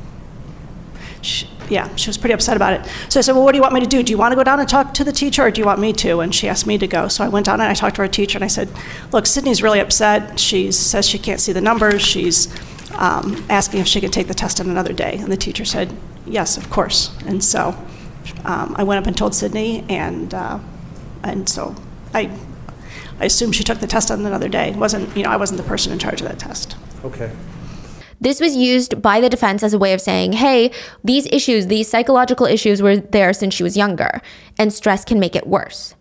she, 1.20 1.48
yeah, 1.70 1.94
she 1.96 2.10
was 2.10 2.18
pretty 2.18 2.34
upset 2.34 2.56
about 2.56 2.74
it. 2.74 2.90
So 3.08 3.18
I 3.18 3.22
said, 3.22 3.32
Well, 3.32 3.44
what 3.44 3.52
do 3.52 3.56
you 3.56 3.62
want 3.62 3.74
me 3.74 3.80
to 3.80 3.86
do? 3.86 4.02
Do 4.02 4.10
you 4.10 4.18
want 4.18 4.32
to 4.32 4.36
go 4.36 4.44
down 4.44 4.60
and 4.60 4.68
talk 4.68 4.92
to 4.94 5.04
the 5.04 5.12
teacher, 5.12 5.42
or 5.42 5.50
do 5.50 5.60
you 5.60 5.64
want 5.64 5.80
me 5.80 5.92
to? 5.94 6.20
And 6.20 6.34
she 6.34 6.48
asked 6.48 6.66
me 6.66 6.76
to 6.78 6.86
go. 6.86 7.08
So 7.08 7.24
I 7.24 7.28
went 7.28 7.46
down 7.46 7.60
and 7.60 7.70
I 7.70 7.74
talked 7.74 7.96
to 7.96 8.02
our 8.02 8.08
teacher, 8.08 8.36
and 8.36 8.44
I 8.44 8.48
said, 8.48 8.68
Look, 9.12 9.26
Sydney's 9.26 9.62
really 9.62 9.80
upset. 9.80 10.38
She 10.38 10.72
says 10.72 11.08
she 11.08 11.18
can't 11.18 11.40
see 11.40 11.52
the 11.52 11.60
numbers. 11.60 12.02
She's 12.02 12.48
um, 12.92 13.44
asking 13.48 13.80
if 13.80 13.86
she 13.86 14.00
could 14.00 14.12
take 14.12 14.28
the 14.28 14.34
test 14.34 14.60
on 14.60 14.68
another 14.68 14.92
day. 14.92 15.16
And 15.18 15.32
the 15.32 15.36
teacher 15.36 15.64
said, 15.64 15.96
Yes, 16.26 16.56
of 16.56 16.70
course. 16.70 17.16
And 17.26 17.42
so 17.42 17.76
um, 18.44 18.74
I 18.76 18.84
went 18.84 18.98
up 18.98 19.06
and 19.06 19.16
told 19.16 19.34
Sydney, 19.34 19.84
and, 19.88 20.32
uh, 20.34 20.58
and 21.22 21.48
so 21.48 21.74
I 22.12 22.30
I 23.20 23.26
assume 23.26 23.52
she 23.52 23.64
took 23.64 23.78
the 23.78 23.86
test 23.86 24.10
on 24.10 24.24
another 24.24 24.48
day. 24.48 24.70
It 24.70 24.76
wasn't 24.76 25.16
you 25.16 25.22
know 25.22 25.30
I 25.30 25.36
wasn't 25.36 25.58
the 25.58 25.66
person 25.66 25.92
in 25.92 25.98
charge 25.98 26.20
of 26.20 26.28
that 26.28 26.38
test. 26.38 26.76
Okay. 27.04 27.30
This 28.20 28.40
was 28.40 28.56
used 28.56 29.02
by 29.02 29.20
the 29.20 29.28
defense 29.28 29.62
as 29.62 29.74
a 29.74 29.78
way 29.78 29.92
of 29.92 30.00
saying, 30.00 30.32
hey, 30.34 30.70
these 31.02 31.26
issues, 31.26 31.66
these 31.66 31.88
psychological 31.88 32.46
issues 32.46 32.80
were 32.80 32.96
there 32.96 33.32
since 33.32 33.52
she 33.52 33.62
was 33.62 33.76
younger, 33.76 34.22
and 34.58 34.72
stress 34.72 35.04
can 35.04 35.20
make 35.20 35.36
it 35.36 35.46
worse. 35.46 35.94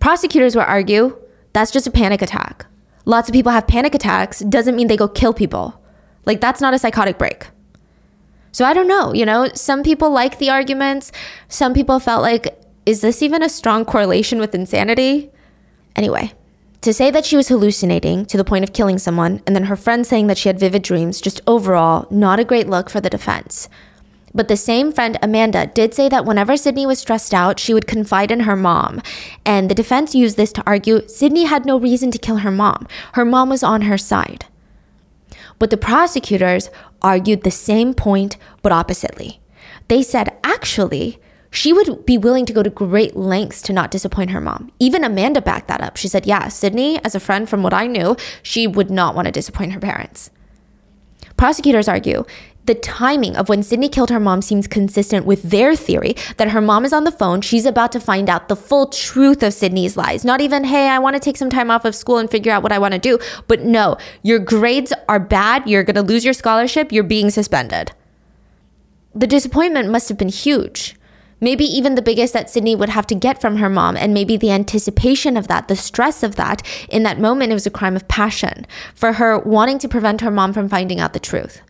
Prosecutors 0.00 0.54
would 0.54 0.66
argue 0.66 1.16
that's 1.52 1.70
just 1.70 1.86
a 1.86 1.90
panic 1.90 2.20
attack. 2.20 2.66
Lots 3.04 3.28
of 3.28 3.32
people 3.32 3.52
have 3.52 3.66
panic 3.66 3.94
attacks, 3.94 4.40
doesn't 4.40 4.76
mean 4.76 4.88
they 4.88 4.96
go 4.96 5.08
kill 5.08 5.32
people. 5.32 5.80
Like, 6.26 6.40
that's 6.40 6.60
not 6.60 6.74
a 6.74 6.78
psychotic 6.78 7.18
break. 7.18 7.46
So 8.52 8.66
I 8.66 8.74
don't 8.74 8.86
know, 8.86 9.14
you 9.14 9.24
know, 9.24 9.48
some 9.54 9.82
people 9.82 10.10
like 10.10 10.38
the 10.38 10.50
arguments. 10.50 11.10
Some 11.48 11.72
people 11.72 11.98
felt 11.98 12.20
like, 12.22 12.60
is 12.84 13.00
this 13.00 13.22
even 13.22 13.42
a 13.42 13.48
strong 13.48 13.84
correlation 13.84 14.38
with 14.38 14.54
insanity? 14.54 15.30
Anyway, 15.96 16.32
to 16.82 16.92
say 16.92 17.10
that 17.10 17.24
she 17.24 17.36
was 17.36 17.48
hallucinating 17.48 18.26
to 18.26 18.36
the 18.36 18.44
point 18.44 18.64
of 18.64 18.72
killing 18.72 18.98
someone, 18.98 19.40
and 19.46 19.54
then 19.54 19.64
her 19.64 19.76
friend 19.76 20.06
saying 20.06 20.26
that 20.26 20.36
she 20.36 20.48
had 20.48 20.58
vivid 20.58 20.82
dreams, 20.82 21.20
just 21.20 21.40
overall, 21.46 22.06
not 22.10 22.40
a 22.40 22.44
great 22.44 22.68
look 22.68 22.90
for 22.90 23.00
the 23.00 23.10
defense. 23.10 23.68
But 24.34 24.48
the 24.48 24.56
same 24.56 24.92
friend, 24.92 25.18
Amanda, 25.22 25.66
did 25.66 25.94
say 25.94 26.08
that 26.08 26.24
whenever 26.24 26.56
Sydney 26.56 26.86
was 26.86 26.98
stressed 26.98 27.34
out, 27.34 27.60
she 27.60 27.74
would 27.74 27.86
confide 27.86 28.30
in 28.30 28.40
her 28.40 28.56
mom. 28.56 29.02
And 29.44 29.70
the 29.70 29.74
defense 29.74 30.14
used 30.14 30.36
this 30.36 30.52
to 30.54 30.62
argue 30.66 31.06
Sydney 31.06 31.44
had 31.44 31.66
no 31.66 31.78
reason 31.78 32.10
to 32.10 32.18
kill 32.18 32.38
her 32.38 32.50
mom. 32.50 32.88
Her 33.12 33.24
mom 33.24 33.50
was 33.50 33.62
on 33.62 33.82
her 33.82 33.98
side. 33.98 34.46
But 35.58 35.70
the 35.70 35.76
prosecutors 35.76 36.70
argued 37.02 37.42
the 37.42 37.50
same 37.50 37.94
point, 37.94 38.36
but 38.62 38.72
oppositely. 38.72 39.40
They 39.88 40.02
said, 40.02 40.36
actually, 40.42 41.20
she 41.52 41.72
would 41.72 42.06
be 42.06 42.16
willing 42.16 42.46
to 42.46 42.52
go 42.52 42.62
to 42.62 42.70
great 42.70 43.14
lengths 43.14 43.60
to 43.62 43.72
not 43.72 43.90
disappoint 43.90 44.30
her 44.30 44.40
mom. 44.40 44.72
Even 44.80 45.04
Amanda 45.04 45.42
backed 45.42 45.68
that 45.68 45.82
up. 45.82 45.96
She 45.96 46.08
said, 46.08 46.26
Yeah, 46.26 46.48
Sydney, 46.48 46.98
as 47.04 47.14
a 47.14 47.20
friend 47.20 47.48
from 47.48 47.62
what 47.62 47.74
I 47.74 47.86
knew, 47.86 48.16
she 48.42 48.66
would 48.66 48.90
not 48.90 49.14
want 49.14 49.26
to 49.26 49.32
disappoint 49.32 49.72
her 49.72 49.80
parents. 49.80 50.30
Prosecutors 51.36 51.88
argue 51.88 52.24
the 52.64 52.74
timing 52.76 53.36
of 53.36 53.48
when 53.48 53.62
Sydney 53.62 53.88
killed 53.88 54.10
her 54.10 54.20
mom 54.20 54.40
seems 54.40 54.68
consistent 54.68 55.26
with 55.26 55.42
their 55.42 55.74
theory 55.74 56.14
that 56.36 56.50
her 56.50 56.60
mom 56.60 56.84
is 56.84 56.92
on 56.92 57.04
the 57.04 57.10
phone. 57.10 57.40
She's 57.40 57.66
about 57.66 57.92
to 57.92 58.00
find 58.00 58.30
out 58.30 58.48
the 58.48 58.56
full 58.56 58.86
truth 58.86 59.42
of 59.42 59.52
Sydney's 59.52 59.96
lies. 59.96 60.24
Not 60.24 60.40
even, 60.40 60.64
hey, 60.64 60.88
I 60.88 61.00
want 61.00 61.14
to 61.14 61.20
take 61.20 61.36
some 61.36 61.50
time 61.50 61.70
off 61.70 61.84
of 61.84 61.94
school 61.94 62.18
and 62.18 62.30
figure 62.30 62.52
out 62.52 62.62
what 62.62 62.72
I 62.72 62.78
want 62.78 62.94
to 62.94 63.00
do. 63.00 63.18
But 63.48 63.62
no, 63.62 63.96
your 64.22 64.38
grades 64.38 64.92
are 65.08 65.18
bad. 65.18 65.68
You're 65.68 65.82
going 65.82 65.96
to 65.96 66.02
lose 66.02 66.24
your 66.24 66.34
scholarship. 66.34 66.92
You're 66.92 67.02
being 67.02 67.30
suspended. 67.30 67.92
The 69.14 69.26
disappointment 69.26 69.90
must 69.90 70.08
have 70.08 70.16
been 70.16 70.28
huge. 70.28 70.94
Maybe 71.42 71.64
even 71.64 71.96
the 71.96 72.02
biggest 72.02 72.32
that 72.32 72.48
Sydney 72.48 72.76
would 72.76 72.88
have 72.88 73.06
to 73.08 73.16
get 73.16 73.40
from 73.40 73.56
her 73.56 73.68
mom, 73.68 73.96
and 73.96 74.14
maybe 74.14 74.36
the 74.36 74.52
anticipation 74.52 75.36
of 75.36 75.48
that, 75.48 75.66
the 75.66 75.76
stress 75.76 76.22
of 76.22 76.36
that. 76.36 76.62
In 76.88 77.02
that 77.02 77.18
moment, 77.18 77.50
it 77.50 77.54
was 77.54 77.66
a 77.66 77.70
crime 77.70 77.96
of 77.96 78.06
passion 78.06 78.64
for 78.94 79.14
her 79.14 79.38
wanting 79.40 79.78
to 79.80 79.88
prevent 79.88 80.20
her 80.20 80.30
mom 80.30 80.52
from 80.52 80.68
finding 80.68 81.00
out 81.00 81.12
the 81.12 81.18
truth. 81.18 81.60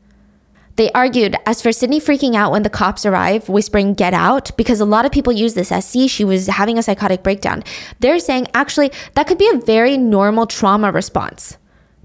They 0.77 0.91
argued 0.93 1.37
as 1.47 1.63
for 1.63 1.73
Sydney 1.73 2.01
freaking 2.01 2.35
out 2.35 2.53
when 2.53 2.65
the 2.65 2.71
cops 2.71 3.07
arrive, 3.07 3.49
whispering, 3.49 3.95
get 3.95 4.13
out, 4.13 4.55
because 4.57 4.81
a 4.81 4.85
lot 4.85 5.07
of 5.07 5.13
people 5.13 5.33
use 5.33 5.55
this 5.55 5.73
as, 5.73 5.87
see, 5.87 6.07
she 6.07 6.25
was 6.25 6.49
having 6.49 6.79
a 6.79 6.83
psychotic 6.83 7.23
breakdown. 7.23 7.65
They're 8.01 8.19
saying 8.19 8.49
actually 8.55 8.93
that 9.15 9.27
could 9.27 9.39
be 9.39 9.51
a 9.53 9.59
very 9.59 9.97
normal 9.97 10.47
trauma 10.47 10.93
response 10.93 11.57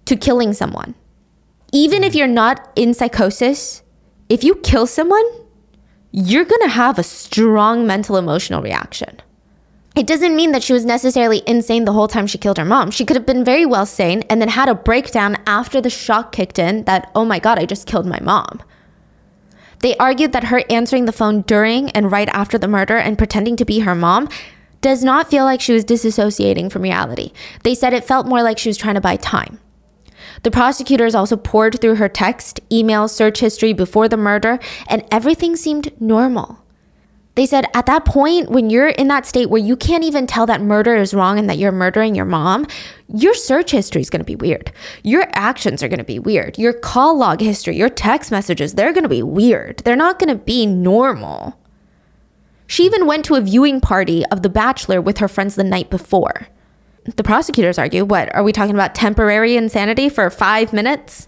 to 0.05 0.15
killing 0.15 0.53
someone. 0.53 0.95
Even 1.73 2.03
if 2.03 2.15
you're 2.15 2.27
not 2.27 2.71
in 2.77 2.93
psychosis, 2.93 3.83
if 4.29 4.43
you 4.43 4.55
kill 4.55 4.87
someone, 4.87 5.25
you're 6.11 6.45
gonna 6.45 6.69
have 6.69 6.97
a 6.97 7.03
strong 7.03 7.85
mental 7.85 8.17
emotional 8.17 8.61
reaction. 8.61 9.21
It 9.95 10.05
doesn't 10.05 10.35
mean 10.35 10.51
that 10.51 10.61
she 10.61 10.73
was 10.73 10.85
necessarily 10.85 11.41
insane 11.47 11.85
the 11.85 11.93
whole 11.93 12.07
time 12.07 12.27
she 12.27 12.37
killed 12.37 12.59
her 12.59 12.65
mom. 12.65 12.91
She 12.91 13.03
could 13.03 13.15
have 13.15 13.25
been 13.25 13.43
very 13.43 13.65
well 13.65 13.85
sane 13.85 14.21
and 14.29 14.39
then 14.39 14.49
had 14.49 14.69
a 14.69 14.75
breakdown 14.75 15.37
after 15.47 15.81
the 15.81 15.89
shock 15.89 16.31
kicked 16.31 16.59
in 16.59 16.83
that, 16.83 17.09
oh 17.15 17.25
my 17.25 17.39
God, 17.39 17.57
I 17.57 17.65
just 17.65 17.87
killed 17.87 18.05
my 18.05 18.19
mom. 18.21 18.61
They 19.79 19.97
argued 19.97 20.33
that 20.33 20.45
her 20.45 20.63
answering 20.69 21.05
the 21.05 21.11
phone 21.11 21.41
during 21.41 21.89
and 21.91 22.11
right 22.11 22.29
after 22.29 22.59
the 22.59 22.67
murder 22.67 22.97
and 22.97 23.17
pretending 23.17 23.55
to 23.55 23.65
be 23.65 23.79
her 23.79 23.95
mom 23.95 24.29
does 24.81 25.03
not 25.03 25.29
feel 25.29 25.45
like 25.45 25.61
she 25.61 25.73
was 25.73 25.83
disassociating 25.83 26.71
from 26.71 26.83
reality. 26.83 27.31
They 27.63 27.73
said 27.73 27.93
it 27.93 28.05
felt 28.05 28.27
more 28.27 28.43
like 28.43 28.59
she 28.59 28.69
was 28.69 28.77
trying 28.77 28.95
to 28.95 29.01
buy 29.01 29.15
time. 29.15 29.59
The 30.43 30.51
prosecutors 30.51 31.15
also 31.15 31.35
pored 31.35 31.79
through 31.79 31.95
her 31.95 32.09
text, 32.09 32.59
email, 32.71 33.07
search 33.07 33.39
history 33.39 33.73
before 33.73 34.07
the 34.07 34.17
murder, 34.17 34.59
and 34.87 35.03
everything 35.11 35.55
seemed 35.55 35.99
normal. 35.99 36.59
They 37.37 37.45
said 37.45 37.65
at 37.75 37.85
that 37.85 38.03
point, 38.03 38.49
when 38.49 38.71
you're 38.71 38.87
in 38.87 39.09
that 39.09 39.27
state 39.27 39.51
where 39.51 39.61
you 39.61 39.75
can't 39.75 40.03
even 40.03 40.25
tell 40.25 40.47
that 40.47 40.59
murder 40.59 40.95
is 40.95 41.13
wrong 41.13 41.37
and 41.37 41.47
that 41.47 41.59
you're 41.59 41.71
murdering 41.71 42.15
your 42.15 42.25
mom, 42.25 42.65
your 43.13 43.35
search 43.35 43.69
history 43.69 44.01
is 44.01 44.09
going 44.09 44.21
to 44.21 44.25
be 44.25 44.35
weird. 44.35 44.71
Your 45.03 45.27
actions 45.33 45.83
are 45.83 45.87
going 45.87 45.99
to 45.99 46.03
be 46.03 46.17
weird. 46.17 46.57
Your 46.57 46.73
call 46.73 47.15
log 47.15 47.39
history, 47.39 47.75
your 47.75 47.89
text 47.89 48.31
messages, 48.31 48.73
they're 48.73 48.91
going 48.91 49.03
to 49.03 49.09
be 49.09 49.21
weird. 49.21 49.83
They're 49.85 49.95
not 49.95 50.17
going 50.17 50.29
to 50.29 50.43
be 50.43 50.65
normal. 50.65 51.59
She 52.65 52.85
even 52.85 53.05
went 53.05 53.23
to 53.25 53.35
a 53.35 53.41
viewing 53.41 53.81
party 53.81 54.25
of 54.31 54.41
The 54.41 54.49
Bachelor 54.49 54.99
with 54.99 55.19
her 55.19 55.27
friends 55.27 55.53
the 55.53 55.63
night 55.63 55.91
before. 55.91 56.47
The 57.15 57.23
prosecutors 57.23 57.79
argue 57.79 58.03
what? 58.03 58.33
Are 58.35 58.43
we 58.43 58.51
talking 58.51 58.75
about 58.75 58.93
temporary 58.93 59.55
insanity 59.55 60.09
for 60.09 60.29
five 60.29 60.73
minutes? 60.73 61.27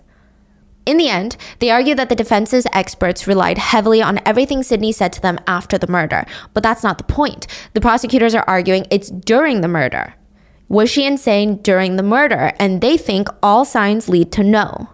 In 0.86 0.98
the 0.98 1.10
end, 1.10 1.38
they 1.60 1.70
argue 1.70 1.96
that 1.96 2.10
the 2.10 2.16
defense's 2.16 2.66
experts 2.74 3.28
relied 3.28 3.58
heavily 3.58 4.02
on 4.02 4.20
everything 4.26 4.64
Sydney 4.64 4.92
said 4.92 5.14
to 5.14 5.22
them 5.22 5.40
after 5.46 5.78
the 5.78 5.88
murder, 5.88 6.26
but 6.54 6.64
that's 6.64 6.84
not 6.84 6.98
the 6.98 7.04
point. 7.04 7.48
The 7.74 7.82
prosecutors 7.82 8.34
are 8.34 8.44
arguing 8.48 8.88
it's 8.90 9.10
during 9.10 9.62
the 9.62 9.68
murder. 9.68 10.16
Was 10.68 10.90
she 10.90 11.06
insane 11.06 11.58
during 11.58 11.96
the 11.96 12.04
murder? 12.04 12.54
And 12.60 12.82
they 12.82 12.98
think 12.98 13.28
all 13.42 13.66
signs 13.66 14.10
lead 14.10 14.32
to 14.34 14.44
no. 14.44 14.90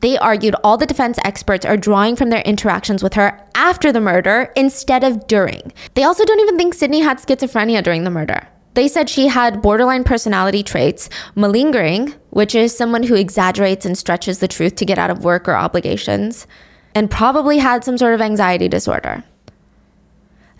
They 0.00 0.18
argued 0.18 0.54
all 0.62 0.76
the 0.76 0.86
defense 0.86 1.18
experts 1.24 1.64
are 1.64 1.76
drawing 1.76 2.16
from 2.16 2.28
their 2.28 2.42
interactions 2.42 3.02
with 3.02 3.14
her 3.14 3.40
after 3.54 3.90
the 3.90 4.00
murder 4.00 4.52
instead 4.54 5.02
of 5.02 5.26
during. 5.26 5.72
They 5.94 6.04
also 6.04 6.24
don't 6.24 6.40
even 6.40 6.58
think 6.58 6.74
Sydney 6.74 7.00
had 7.00 7.18
schizophrenia 7.18 7.82
during 7.82 8.04
the 8.04 8.10
murder. 8.10 8.46
They 8.74 8.88
said 8.88 9.08
she 9.08 9.28
had 9.28 9.62
borderline 9.62 10.04
personality 10.04 10.62
traits, 10.62 11.08
malingering, 11.36 12.14
which 12.30 12.54
is 12.54 12.76
someone 12.76 13.04
who 13.04 13.14
exaggerates 13.14 13.86
and 13.86 13.96
stretches 13.96 14.40
the 14.40 14.48
truth 14.48 14.74
to 14.76 14.84
get 14.84 14.98
out 14.98 15.10
of 15.10 15.24
work 15.24 15.48
or 15.48 15.54
obligations, 15.54 16.46
and 16.94 17.10
probably 17.10 17.58
had 17.58 17.84
some 17.84 17.96
sort 17.96 18.14
of 18.14 18.20
anxiety 18.20 18.68
disorder. 18.68 19.24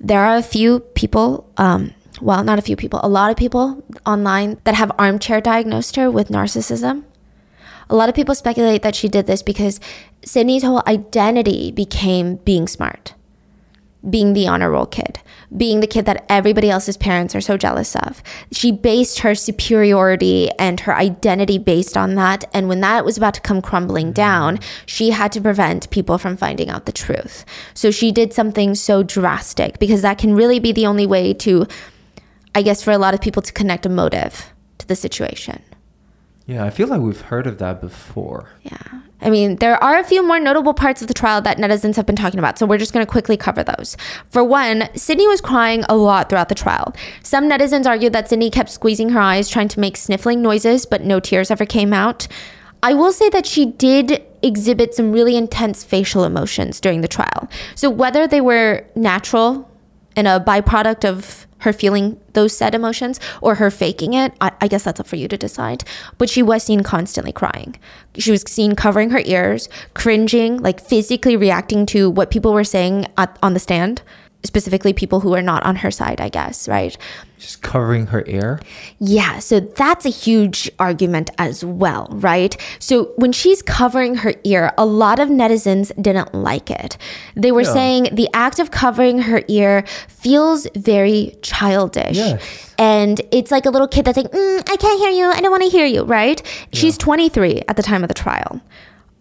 There 0.00 0.20
are 0.20 0.36
a 0.36 0.42
few 0.42 0.80
people, 0.80 1.50
um, 1.56 1.92
well, 2.20 2.44
not 2.44 2.58
a 2.58 2.62
few 2.62 2.76
people, 2.76 3.00
a 3.02 3.08
lot 3.08 3.30
of 3.30 3.36
people 3.36 3.82
online 4.06 4.58
that 4.64 4.74
have 4.74 4.92
armchair 4.98 5.40
diagnosed 5.40 5.96
her 5.96 6.10
with 6.10 6.28
narcissism. 6.28 7.04
A 7.90 7.96
lot 7.96 8.08
of 8.08 8.14
people 8.14 8.34
speculate 8.34 8.82
that 8.82 8.94
she 8.94 9.08
did 9.08 9.26
this 9.26 9.42
because 9.42 9.80
Sydney's 10.24 10.62
whole 10.62 10.82
identity 10.86 11.70
became 11.70 12.36
being 12.36 12.66
smart 12.66 13.14
being 14.08 14.32
the 14.32 14.46
honor 14.46 14.70
roll 14.70 14.86
kid, 14.86 15.20
being 15.56 15.80
the 15.80 15.86
kid 15.86 16.06
that 16.06 16.24
everybody 16.28 16.70
else's 16.70 16.96
parents 16.96 17.34
are 17.34 17.40
so 17.40 17.56
jealous 17.56 17.96
of. 17.96 18.22
She 18.52 18.72
based 18.72 19.20
her 19.20 19.34
superiority 19.34 20.50
and 20.58 20.80
her 20.80 20.94
identity 20.94 21.58
based 21.58 21.96
on 21.96 22.14
that. 22.16 22.44
And 22.52 22.68
when 22.68 22.80
that 22.80 23.04
was 23.04 23.16
about 23.16 23.34
to 23.34 23.40
come 23.40 23.62
crumbling 23.62 24.10
mm. 24.10 24.14
down, 24.14 24.58
she 24.86 25.10
had 25.10 25.32
to 25.32 25.40
prevent 25.40 25.90
people 25.90 26.18
from 26.18 26.36
finding 26.36 26.70
out 26.70 26.86
the 26.86 26.92
truth. 26.92 27.44
So 27.72 27.90
she 27.90 28.12
did 28.12 28.32
something 28.32 28.74
so 28.74 29.02
drastic 29.02 29.78
because 29.78 30.02
that 30.02 30.18
can 30.18 30.34
really 30.34 30.58
be 30.58 30.72
the 30.72 30.86
only 30.86 31.06
way 31.06 31.32
to, 31.34 31.66
I 32.54 32.62
guess, 32.62 32.82
for 32.82 32.90
a 32.90 32.98
lot 32.98 33.14
of 33.14 33.20
people 33.20 33.42
to 33.42 33.52
connect 33.52 33.86
a 33.86 33.88
motive 33.88 34.52
to 34.78 34.86
the 34.86 34.96
situation. 34.96 35.62
Yeah, 36.46 36.64
I 36.64 36.70
feel 36.70 36.88
like 36.88 37.00
we've 37.00 37.20
heard 37.20 37.46
of 37.46 37.58
that 37.58 37.80
before. 37.80 38.50
Yeah. 38.62 38.76
I 39.22 39.30
mean, 39.30 39.56
there 39.56 39.82
are 39.82 39.98
a 39.98 40.04
few 40.04 40.22
more 40.26 40.38
notable 40.38 40.74
parts 40.74 41.00
of 41.00 41.08
the 41.08 41.14
trial 41.14 41.40
that 41.40 41.56
netizens 41.56 41.96
have 41.96 42.04
been 42.04 42.16
talking 42.16 42.38
about, 42.38 42.58
so 42.58 42.66
we're 42.66 42.76
just 42.76 42.92
going 42.92 43.04
to 43.04 43.10
quickly 43.10 43.38
cover 43.38 43.64
those. 43.64 43.96
For 44.28 44.44
one, 44.44 44.90
Sydney 44.94 45.26
was 45.26 45.40
crying 45.40 45.84
a 45.88 45.96
lot 45.96 46.28
throughout 46.28 46.50
the 46.50 46.54
trial. 46.54 46.94
Some 47.22 47.48
netizens 47.48 47.86
argued 47.86 48.12
that 48.12 48.28
Sydney 48.28 48.50
kept 48.50 48.68
squeezing 48.68 49.08
her 49.10 49.20
eyes, 49.20 49.48
trying 49.48 49.68
to 49.68 49.80
make 49.80 49.96
sniffling 49.96 50.42
noises, 50.42 50.84
but 50.84 51.02
no 51.02 51.18
tears 51.20 51.50
ever 51.50 51.64
came 51.64 51.94
out. 51.94 52.28
I 52.82 52.92
will 52.92 53.12
say 53.12 53.30
that 53.30 53.46
she 53.46 53.64
did 53.64 54.22
exhibit 54.42 54.94
some 54.94 55.12
really 55.12 55.36
intense 55.36 55.82
facial 55.82 56.24
emotions 56.24 56.78
during 56.78 57.00
the 57.00 57.08
trial. 57.08 57.48
So 57.74 57.88
whether 57.88 58.26
they 58.26 58.42
were 58.42 58.84
natural 58.94 59.70
and 60.16 60.28
a 60.28 60.38
byproduct 60.38 61.06
of 61.06 61.46
her 61.64 61.72
feeling 61.72 62.20
those 62.34 62.56
said 62.56 62.74
emotions 62.74 63.18
or 63.40 63.56
her 63.56 63.70
faking 63.70 64.14
it, 64.14 64.32
I, 64.40 64.52
I, 64.60 64.68
guess 64.68 64.84
that's 64.84 65.00
up 65.00 65.06
for 65.06 65.16
you 65.16 65.28
to 65.28 65.36
decide. 65.36 65.84
But 66.18 66.30
she 66.30 66.42
was 66.42 66.62
seen 66.62 66.82
constantly 66.82 67.32
crying. 67.32 67.76
She 68.16 68.30
was 68.30 68.42
seen 68.42 68.76
covering 68.76 69.10
her 69.10 69.22
ears, 69.24 69.68
cringing, 69.94 70.62
like 70.62 70.80
physically 70.80 71.36
reacting 71.36 71.86
to 71.86 72.10
what 72.10 72.30
people 72.30 72.52
were 72.52 72.64
saying 72.64 73.06
at, 73.16 73.38
on 73.42 73.54
the 73.54 73.60
stand 73.60 74.02
specifically 74.44 74.92
people 74.92 75.20
who 75.20 75.34
are 75.34 75.42
not 75.42 75.62
on 75.64 75.76
her 75.76 75.90
side, 75.90 76.20
I 76.20 76.28
guess, 76.28 76.68
right? 76.68 76.96
Just 77.38 77.62
covering 77.62 78.06
her 78.06 78.24
ear? 78.26 78.60
Yeah, 78.98 79.38
so 79.38 79.60
that's 79.60 80.06
a 80.06 80.10
huge 80.10 80.70
argument 80.78 81.30
as 81.38 81.64
well, 81.64 82.08
right? 82.10 82.56
So 82.78 83.12
when 83.16 83.32
she's 83.32 83.62
covering 83.62 84.16
her 84.16 84.34
ear, 84.44 84.72
a 84.78 84.86
lot 84.86 85.18
of 85.18 85.28
netizens 85.28 85.90
didn't 86.00 86.34
like 86.34 86.70
it. 86.70 86.96
They 87.34 87.52
were 87.52 87.62
yeah. 87.62 87.72
saying 87.72 88.08
the 88.12 88.28
act 88.32 88.58
of 88.58 88.70
covering 88.70 89.20
her 89.20 89.42
ear 89.48 89.84
feels 90.08 90.66
very 90.76 91.36
childish. 91.42 92.16
Yes. 92.16 92.74
And 92.78 93.20
it's 93.32 93.50
like 93.50 93.66
a 93.66 93.70
little 93.70 93.88
kid 93.88 94.04
that's 94.04 94.16
like, 94.16 94.30
mm, 94.30 94.70
I 94.70 94.76
can't 94.76 95.00
hear 95.00 95.10
you, 95.10 95.30
I 95.30 95.40
don't 95.40 95.50
want 95.50 95.64
to 95.64 95.70
hear 95.70 95.86
you, 95.86 96.04
right? 96.04 96.40
Yeah. 96.44 96.80
She's 96.80 96.96
23 96.98 97.62
at 97.68 97.76
the 97.76 97.82
time 97.82 98.02
of 98.04 98.08
the 98.08 98.14
trial. 98.14 98.60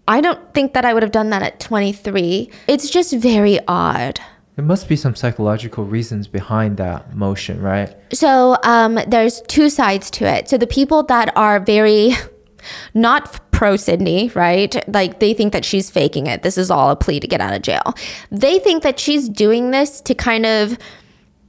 I 0.08 0.20
don't 0.22 0.54
think 0.54 0.74
that 0.74 0.86
I 0.86 0.94
would 0.94 1.02
have 1.02 1.14
done 1.14 1.30
that 1.30 1.42
at 1.42 1.60
23. 1.60 2.50
It's 2.68 2.90
just 2.90 3.14
very 3.14 3.60
odd. 3.68 4.20
There 4.56 4.66
must 4.66 4.88
be 4.88 4.95
some 4.95 5.16
psychological 5.16 5.84
reasons 5.84 6.28
behind 6.28 6.78
that 6.78 7.16
motion, 7.16 7.60
right? 7.62 7.95
So 8.14 8.58
um, 8.64 8.99
there's 9.08 9.41
two 9.47 9.70
sides 9.70 10.12
to 10.12 10.26
it. 10.26 10.47
So 10.47 10.58
the 10.58 10.68
people 10.68 11.04
that 11.04 11.36
are 11.36 11.60
very 11.60 12.12
not 12.93 13.39
pro 13.51 13.76
Sydney, 13.76 14.32
right? 14.36 14.76
Like 14.88 15.20
they 15.20 15.34
think 15.34 15.54
that 15.54 15.66
she's 15.66 15.89
faking 15.89 16.28
it. 16.28 16.43
This 16.43 16.58
is 16.58 16.70
all 16.70 16.91
a 16.91 16.95
plea 16.95 17.20
to 17.20 17.28
get 17.28 17.41
out 17.41 17.54
of 17.54 17.62
jail. 17.62 17.95
They 18.30 18.60
think 18.60 18.84
that 18.84 18.99
she's 18.99 19.28
doing 19.28 19.72
this 19.72 20.01
to 20.01 20.14
kind 20.14 20.45
of 20.45 20.78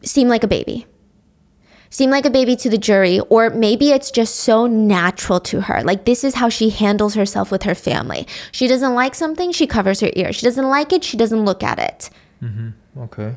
seem 0.02 0.28
like 0.28 0.44
a 0.44 0.48
baby. 0.48 0.86
Seem 1.90 2.10
like 2.10 2.26
a 2.26 2.30
baby 2.30 2.56
to 2.56 2.68
the 2.68 2.78
jury, 2.78 3.20
or 3.30 3.50
maybe 3.50 3.92
it's 3.92 4.10
just 4.10 4.34
so 4.34 4.66
natural 4.66 5.38
to 5.38 5.60
her. 5.60 5.80
Like, 5.84 6.06
this 6.06 6.24
is 6.24 6.34
how 6.34 6.48
she 6.48 6.70
handles 6.70 7.14
herself 7.14 7.52
with 7.52 7.62
her 7.62 7.74
family. 7.76 8.26
She 8.50 8.66
doesn't 8.66 8.94
like 8.94 9.14
something, 9.14 9.52
she 9.52 9.68
covers 9.68 10.00
her 10.00 10.10
ear. 10.14 10.32
She 10.32 10.44
doesn't 10.44 10.68
like 10.68 10.92
it, 10.92 11.04
she 11.04 11.16
doesn't 11.16 11.44
look 11.44 11.62
at 11.62 11.78
it. 11.78 12.10
Mm-hmm. 12.42 12.70
Okay. 12.98 13.36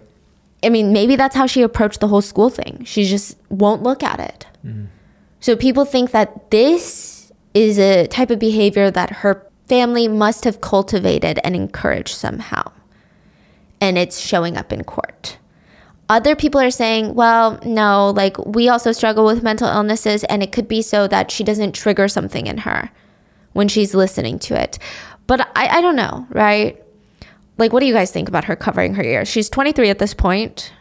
I 0.64 0.70
mean, 0.70 0.92
maybe 0.92 1.16
that's 1.16 1.36
how 1.36 1.46
she 1.46 1.62
approached 1.62 2.00
the 2.00 2.08
whole 2.08 2.22
school 2.22 2.50
thing. 2.50 2.84
She 2.86 3.06
just 3.06 3.38
won't 3.50 3.84
look 3.84 4.04
at 4.04 4.20
it. 4.20 4.48
Mm. 4.66 4.88
So 5.40 5.56
people 5.56 5.86
think 5.86 6.12
that 6.12 6.50
this 6.52 7.32
is 7.54 7.78
a 7.80 8.08
type 8.08 8.32
of 8.32 8.40
behavior 8.40 8.90
that 8.92 9.10
her 9.18 9.46
family 9.68 10.08
must 10.08 10.44
have 10.46 10.62
cultivated 10.62 11.40
and 11.44 11.56
encouraged 11.56 12.16
somehow. 12.16 12.72
And 13.80 13.98
it's 13.98 14.20
showing 14.20 14.58
up 14.58 14.74
in 14.74 14.84
court. 14.84 15.38
Other 16.10 16.36
people 16.36 16.62
are 16.62 16.72
saying, 16.72 17.16
well, 17.16 17.60
no, 17.66 18.12
like 18.12 18.38
we 18.46 18.70
also 18.70 18.92
struggle 18.92 19.26
with 19.26 19.44
mental 19.44 19.68
illnesses, 19.68 20.24
and 20.26 20.42
it 20.42 20.52
could 20.52 20.68
be 20.68 20.82
so 20.82 21.08
that 21.08 21.32
she 21.32 21.44
doesn't 21.44 21.74
trigger 21.76 22.08
something 22.08 22.48
in 22.48 22.60
her 22.60 22.90
when 23.54 23.68
she's 23.68 23.94
listening 23.94 24.40
to 24.40 24.60
it. 24.60 24.80
But 25.28 25.42
I, 25.56 25.68
I 25.78 25.82
don't 25.82 25.98
know, 25.98 26.26
right? 26.30 26.82
Like, 27.58 27.74
what 27.74 27.80
do 27.80 27.86
you 27.86 27.94
guys 27.94 28.12
think 28.12 28.28
about 28.28 28.46
her 28.46 28.56
covering 28.56 28.96
her 28.96 29.04
ears? 29.04 29.28
She's 29.28 29.50
23 29.50 29.90
at 29.90 30.00
this 30.00 30.14
point. 30.14 30.74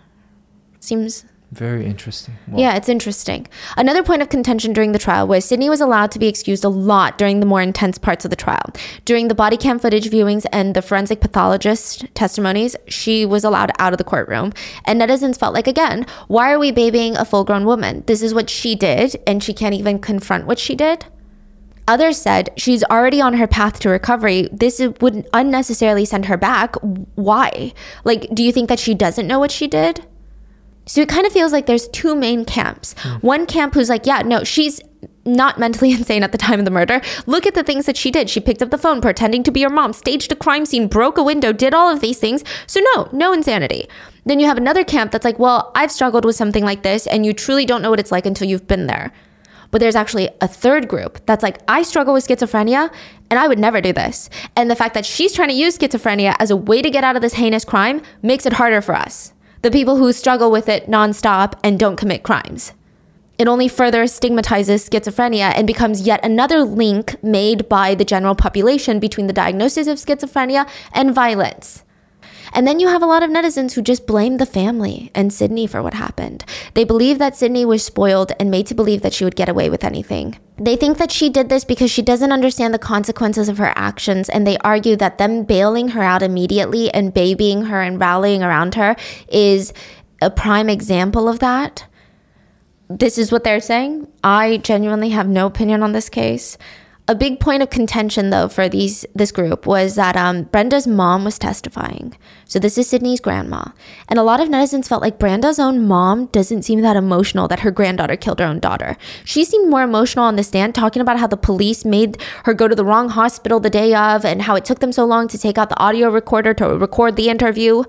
Seems 0.81 1.25
very 1.53 1.87
interesting. 1.87 2.35
Yeah, 2.53 2.75
it's 2.75 2.89
interesting. 2.89 3.47
Another 3.77 4.03
point 4.03 4.21
of 4.21 4.29
contention 4.29 4.73
during 4.73 4.91
the 4.93 4.99
trial 4.99 5.29
was 5.29 5.45
Sydney 5.45 5.71
was 5.71 5.81
allowed 5.81 6.11
to 6.11 6.19
be 6.19 6.27
excused 6.27 6.65
a 6.65 6.69
lot 6.69 7.19
during 7.19 7.39
the 7.39 7.47
more 7.47 7.63
intense 7.63 7.99
parts 7.99 8.25
of 8.25 8.31
the 8.31 8.37
trial. 8.37 8.65
During 9.05 9.29
the 9.29 9.35
body 9.35 9.57
cam 9.57 9.79
footage 9.79 10.11
viewings 10.11 10.45
and 10.53 10.75
the 10.75 10.83
forensic 10.83 11.21
pathologist 11.21 12.05
testimonies, 12.15 12.75
she 12.89 13.25
was 13.25 13.45
allowed 13.45 13.71
out 13.79 13.93
of 13.93 13.99
the 13.99 14.05
courtroom. 14.05 14.53
And 14.85 15.01
netizens 15.01 15.39
felt 15.39 15.55
like, 15.55 15.69
again, 15.69 16.05
why 16.27 16.53
are 16.53 16.59
we 16.59 16.73
babying 16.73 17.17
a 17.17 17.25
full 17.25 17.45
grown 17.45 17.65
woman? 17.65 18.03
This 18.07 18.23
is 18.23 18.35
what 18.35 18.51
she 18.51 18.75
did, 18.75 19.17
and 19.27 19.43
she 19.43 19.55
can't 19.55 19.75
even 19.75 20.01
confront 20.01 20.47
what 20.47 20.59
she 20.59 20.75
did. 20.75 21.07
Others 21.89 22.19
said 22.19 22.51
she's 22.57 22.83
already 22.85 23.21
on 23.21 23.35
her 23.35 23.47
path 23.47 23.79
to 23.81 23.89
recovery. 23.89 24.49
This 24.53 24.81
is- 24.81 24.93
would 25.01 25.29
unnecessarily 25.33 26.05
send 26.05 26.27
her 26.27 26.37
back. 26.37 26.75
Why? 27.15 27.73
Like, 28.05 28.29
do 28.35 28.43
you 28.43 28.53
think 28.53 28.69
that 28.69 28.79
she 28.79 28.95
doesn't 28.95 29.27
know 29.27 29.39
what 29.39 29.51
she 29.53 29.67
did? 29.67 30.05
So 30.87 31.01
it 31.01 31.09
kind 31.09 31.27
of 31.27 31.33
feels 31.33 31.53
like 31.53 31.67
there's 31.67 31.89
two 31.89 32.15
main 32.15 32.45
camps. 32.45 32.95
Hmm. 32.99 33.15
One 33.17 33.47
camp 33.47 33.75
who's 33.75 33.89
like, 33.89 34.07
yeah, 34.07 34.23
no, 34.23 34.45
she's 34.45 34.81
not 35.25 35.59
mentally 35.59 35.91
insane 35.99 36.23
at 36.23 36.33
the 36.33 36.39
time 36.39 36.59
of 36.61 36.65
the 36.65 36.71
murder. 36.71 37.01
Look 37.27 37.47
at 37.47 37.55
the 37.55 37.65
things 37.65 37.87
that 37.87 37.97
she 37.97 38.11
did. 38.11 38.31
She 38.31 38.41
picked 38.41 38.63
up 38.63 38.71
the 38.71 38.79
phone 38.79 39.01
pretending 39.01 39.43
to 39.45 39.51
be 39.51 39.61
your 39.61 39.71
mom, 39.71 39.93
staged 39.93 40.31
a 40.31 40.37
crime 40.37 40.65
scene, 40.65 40.87
broke 40.87 41.19
a 41.19 41.23
window, 41.25 41.53
did 41.53 41.75
all 41.75 41.93
of 41.93 42.01
these 42.01 42.19
things. 42.19 42.45
So 42.67 42.81
no, 42.95 43.09
no 43.13 43.33
insanity. 43.33 43.89
Then 44.25 44.39
you 44.41 44.47
have 44.47 44.57
another 44.57 44.85
camp 44.85 45.13
that's 45.13 45.25
like, 45.25 45.39
well, 45.39 45.73
I've 45.75 45.93
struggled 45.93 46.25
with 46.25 46.37
something 46.37 46.65
like 46.65 46.83
this 46.83 47.07
and 47.07 47.27
you 47.27 47.33
truly 47.33 47.65
don't 47.65 47.83
know 47.83 47.91
what 47.91 48.01
it's 48.01 48.13
like 48.13 48.27
until 48.27 48.49
you've 48.49 48.69
been 48.69 48.87
there. 48.87 49.13
But 49.77 49.81
there's 49.81 49.95
actually 49.95 50.31
a 50.41 50.49
third 50.49 50.89
group 50.89 51.21
that's 51.27 51.43
like, 51.43 51.61
I 51.69 51.83
struggle 51.83 52.15
with 52.15 52.27
schizophrenia 52.27 52.91
and 53.29 53.39
I 53.39 53.47
would 53.47 53.59
never 53.59 53.83
do 53.83 53.93
this. 53.93 54.31
And 54.57 54.71
the 54.71 54.75
fact 54.75 54.95
that 54.95 55.05
she's 55.05 55.35
trying 55.35 55.51
to 55.51 55.55
use 55.55 55.77
schizophrenia 55.77 56.35
as 56.39 56.51
a 56.51 56.57
way 56.57 56.81
to 56.81 56.89
get 56.89 57.05
out 57.05 57.15
of 57.15 57.21
this 57.21 57.35
heinous 57.35 57.63
crime 57.63 58.01
makes 58.23 58.47
it 58.47 58.55
harder 58.55 58.81
for 58.81 58.95
us. 58.95 59.35
The 59.61 59.71
people 59.71 59.99
who 59.99 60.15
struggle 60.15 60.51
with 60.51 60.71
it 60.71 60.87
nonstop 60.87 61.59
and 61.63 61.79
don't 61.79 61.97
commit 61.97 62.23
crimes. 62.23 62.73
It 63.37 63.49
only 63.49 63.69
further 63.69 64.07
stigmatizes 64.07 64.89
schizophrenia 64.89 65.53
and 65.55 65.67
becomes 65.67 66.07
yet 66.07 66.25
another 66.25 66.63
link 66.63 67.23
made 67.23 67.69
by 67.69 67.95
the 67.95 68.07
general 68.07 68.35
population 68.35 68.99
between 68.99 69.27
the 69.27 69.35
diagnosis 69.35 69.89
of 69.89 69.99
schizophrenia 69.99 70.67
and 70.95 71.15
violence. 71.15 71.85
And 72.53 72.67
then 72.67 72.81
you 72.81 72.89
have 72.89 73.03
a 73.03 73.07
lot 73.07 73.23
of 73.23 73.31
netizens 73.31 73.73
who 73.73 73.83
just 73.83 74.07
blame 74.07 74.37
the 74.37 74.47
family 74.47 75.11
and 75.15 75.33
Sydney 75.33 75.67
for 75.67 75.83
what 75.83 75.95
happened. 75.95 76.45
They 76.75 76.85
believe 76.85 77.19
that 77.19 77.37
Sydney 77.37 77.65
was 77.65 77.85
spoiled 77.85 78.33
and 78.39 78.51
made 78.51 78.67
to 78.69 78.75
believe 78.75 79.03
that 79.03 79.13
she 79.13 79.25
would 79.25 79.37
get 79.37 79.49
away 79.49 79.71
with 79.71 79.85
anything. 79.85 80.39
They 80.59 80.77
think 80.77 80.99
that 80.99 81.13
she 81.13 81.29
did 81.29 81.49
this 81.49 81.65
because 81.65 81.91
she 81.91 82.03
doesn't 82.03 82.33
understand 82.33 82.73
the 82.73 82.79
consequences 82.79 83.49
of 83.49 83.59
her 83.59 83.73
actions, 83.77 84.31
and 84.31 84.47
they 84.47 84.57
argue 84.59 84.97
that 84.97 85.19
them 85.19 85.45
bailing 85.45 85.89
her 85.89 86.03
out 86.03 86.23
immediately 86.23 86.91
and 86.95 87.13
babying 87.13 87.67
her 87.67 87.83
and 87.83 88.01
rallying 88.01 88.43
around 88.43 88.75
her 88.75 88.97
is 89.29 89.75
a 90.23 90.31
prime 90.31 90.71
example 90.71 91.29
of 91.29 91.41
that 91.41 91.87
this 92.89 93.19
is 93.19 93.33
what 93.33 93.45
they're 93.45 93.61
saying. 93.61 94.09
I 94.23 94.59
genuinely 94.59 95.11
have 95.11 95.29
no 95.29 95.47
opinion 95.47 95.83
on 95.83 95.93
this 95.93 96.09
case. 96.09 96.57
A 97.09 97.15
big 97.15 97.39
point 97.39 97.63
of 97.63 97.71
contention, 97.71 98.31
though, 98.31 98.49
for 98.49 98.69
these 98.69 99.07
this 99.15 99.31
group 99.31 99.65
was 99.65 99.95
that 99.95 100.17
um, 100.17 100.43
Brenda's 100.43 100.89
mom 100.89 101.23
was 101.23 101.39
testifying. 101.39 102.19
So 102.47 102.59
this 102.59 102.77
is 102.77 102.89
Sydney's 102.89 103.21
grandma, 103.21 103.67
and 104.09 104.19
a 104.19 104.25
lot 104.25 104.41
of 104.41 104.49
netizens 104.49 104.89
felt 104.89 105.03
like 105.03 105.17
Brenda's 105.17 105.61
own 105.61 105.87
mom 105.87 106.27
doesn't 106.27 106.65
seem 106.65 106.81
that 106.81 106.97
emotional 106.97 107.47
that 107.47 107.61
her 107.61 107.71
granddaughter 107.71 108.17
killed 108.17 108.41
her 108.41 108.47
own 108.47 108.59
daughter. 108.59 108.97
She 109.25 109.45
seemed 109.45 109.71
more 109.71 109.85
emotional 109.85 110.25
on 110.25 110.35
the 110.35 110.43
stand, 110.43 110.75
talking 110.75 111.01
about 111.01 111.21
how 111.21 111.29
the 111.29 111.37
police 111.37 111.85
made 111.85 112.21
her 112.43 112.55
go 112.55 112.67
to 112.67 112.75
the 112.75 112.85
wrong 112.85 113.11
hospital 113.11 113.61
the 113.61 113.71
day 113.71 113.95
of, 113.95 114.25
and 114.25 114.43
how 114.43 114.57
it 114.57 114.65
took 114.65 114.81
them 114.81 114.91
so 114.91 115.05
long 115.05 115.29
to 115.29 115.39
take 115.39 115.59
out 115.59 115.69
the 115.69 115.79
audio 115.79 116.11
recorder 116.11 116.55
to 116.55 116.77
record 116.77 117.15
the 117.15 117.29
interview. 117.29 117.85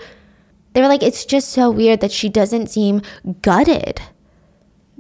They 0.74 0.82
were 0.82 0.88
like, 0.88 1.02
it's 1.02 1.26
just 1.26 1.50
so 1.50 1.72
weird 1.72 2.02
that 2.02 2.12
she 2.12 2.30
doesn't 2.30 2.68
seem 2.68 3.02
gutted. 3.42 4.00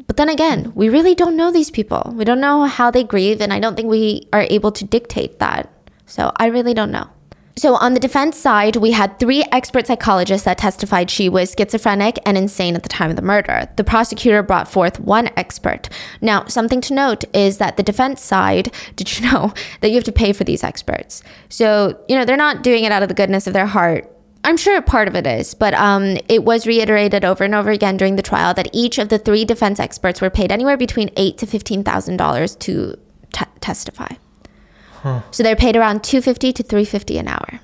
But 0.07 0.17
then 0.17 0.29
again, 0.29 0.71
we 0.73 0.89
really 0.89 1.13
don't 1.13 1.35
know 1.35 1.51
these 1.51 1.69
people. 1.69 2.13
We 2.15 2.25
don't 2.25 2.39
know 2.39 2.63
how 2.63 2.89
they 2.89 3.03
grieve, 3.03 3.41
and 3.41 3.53
I 3.53 3.59
don't 3.59 3.75
think 3.75 3.89
we 3.89 4.27
are 4.33 4.47
able 4.49 4.71
to 4.71 4.85
dictate 4.85 5.39
that. 5.39 5.69
So 6.05 6.31
I 6.37 6.47
really 6.47 6.73
don't 6.73 6.91
know. 6.91 7.09
So, 7.57 7.73
on 7.73 7.95
the 7.95 7.99
defense 7.99 8.37
side, 8.37 8.75
we 8.75 8.91
had 8.91 9.17
three 9.17 9.43
expert 9.51 9.87
psychologists 9.87 10.45
that 10.45 10.59
testified 10.59 11.09
she 11.09 11.27
was 11.27 11.55
schizophrenic 11.57 12.19
and 12.23 12.37
insane 12.37 12.75
at 12.75 12.83
the 12.83 12.89
time 12.89 13.09
of 13.09 13.15
the 13.15 13.23
murder. 13.23 13.67
The 13.77 13.83
prosecutor 13.83 14.43
brought 14.43 14.67
forth 14.67 14.99
one 14.99 15.31
expert. 15.35 15.89
Now, 16.21 16.45
something 16.45 16.81
to 16.81 16.93
note 16.93 17.23
is 17.33 17.57
that 17.57 17.75
the 17.75 17.81
defense 17.81 18.21
side, 18.21 18.71
did 18.95 19.17
you 19.17 19.31
know 19.31 19.55
that 19.81 19.89
you 19.89 19.95
have 19.95 20.03
to 20.03 20.11
pay 20.11 20.33
for 20.33 20.43
these 20.43 20.63
experts? 20.63 21.23
So, 21.49 21.99
you 22.07 22.15
know, 22.15 22.25
they're 22.25 22.37
not 22.37 22.61
doing 22.61 22.83
it 22.83 22.91
out 22.91 23.01
of 23.01 23.09
the 23.09 23.15
goodness 23.15 23.47
of 23.47 23.53
their 23.53 23.65
heart. 23.65 24.07
I'm 24.47 24.55
sure 24.55 24.81
part 24.81 25.09
of 25.09 25.15
it 25.15 25.27
is, 25.27 25.53
but 25.53 25.73
um, 25.73 26.17
it 26.29 26.45
was 26.45 26.65
reiterated 26.65 27.25
over 27.25 27.43
and 27.43 27.53
over 27.53 27.69
again 27.69 27.97
during 27.97 28.15
the 28.15 28.21
trial 28.21 28.53
that 28.53 28.69
each 28.71 28.97
of 28.97 29.09
the 29.09 29.19
three 29.19 29.43
defense 29.43 29.77
experts 29.77 30.21
were 30.21 30.29
paid 30.29 30.53
anywhere 30.53 30.77
between 30.77 31.09
eight 31.17 31.37
to 31.39 31.45
fifteen 31.45 31.83
thousand 31.83 32.15
dollars 32.15 32.55
to 32.55 32.95
te- 33.33 33.43
testify. 33.59 34.07
Huh. 35.01 35.23
So 35.31 35.43
they're 35.43 35.57
paid 35.57 35.75
around 35.75 36.01
two 36.01 36.21
fifty 36.21 36.53
to 36.53 36.63
three 36.63 36.85
fifty 36.85 37.17
an 37.17 37.27
hour. 37.27 37.59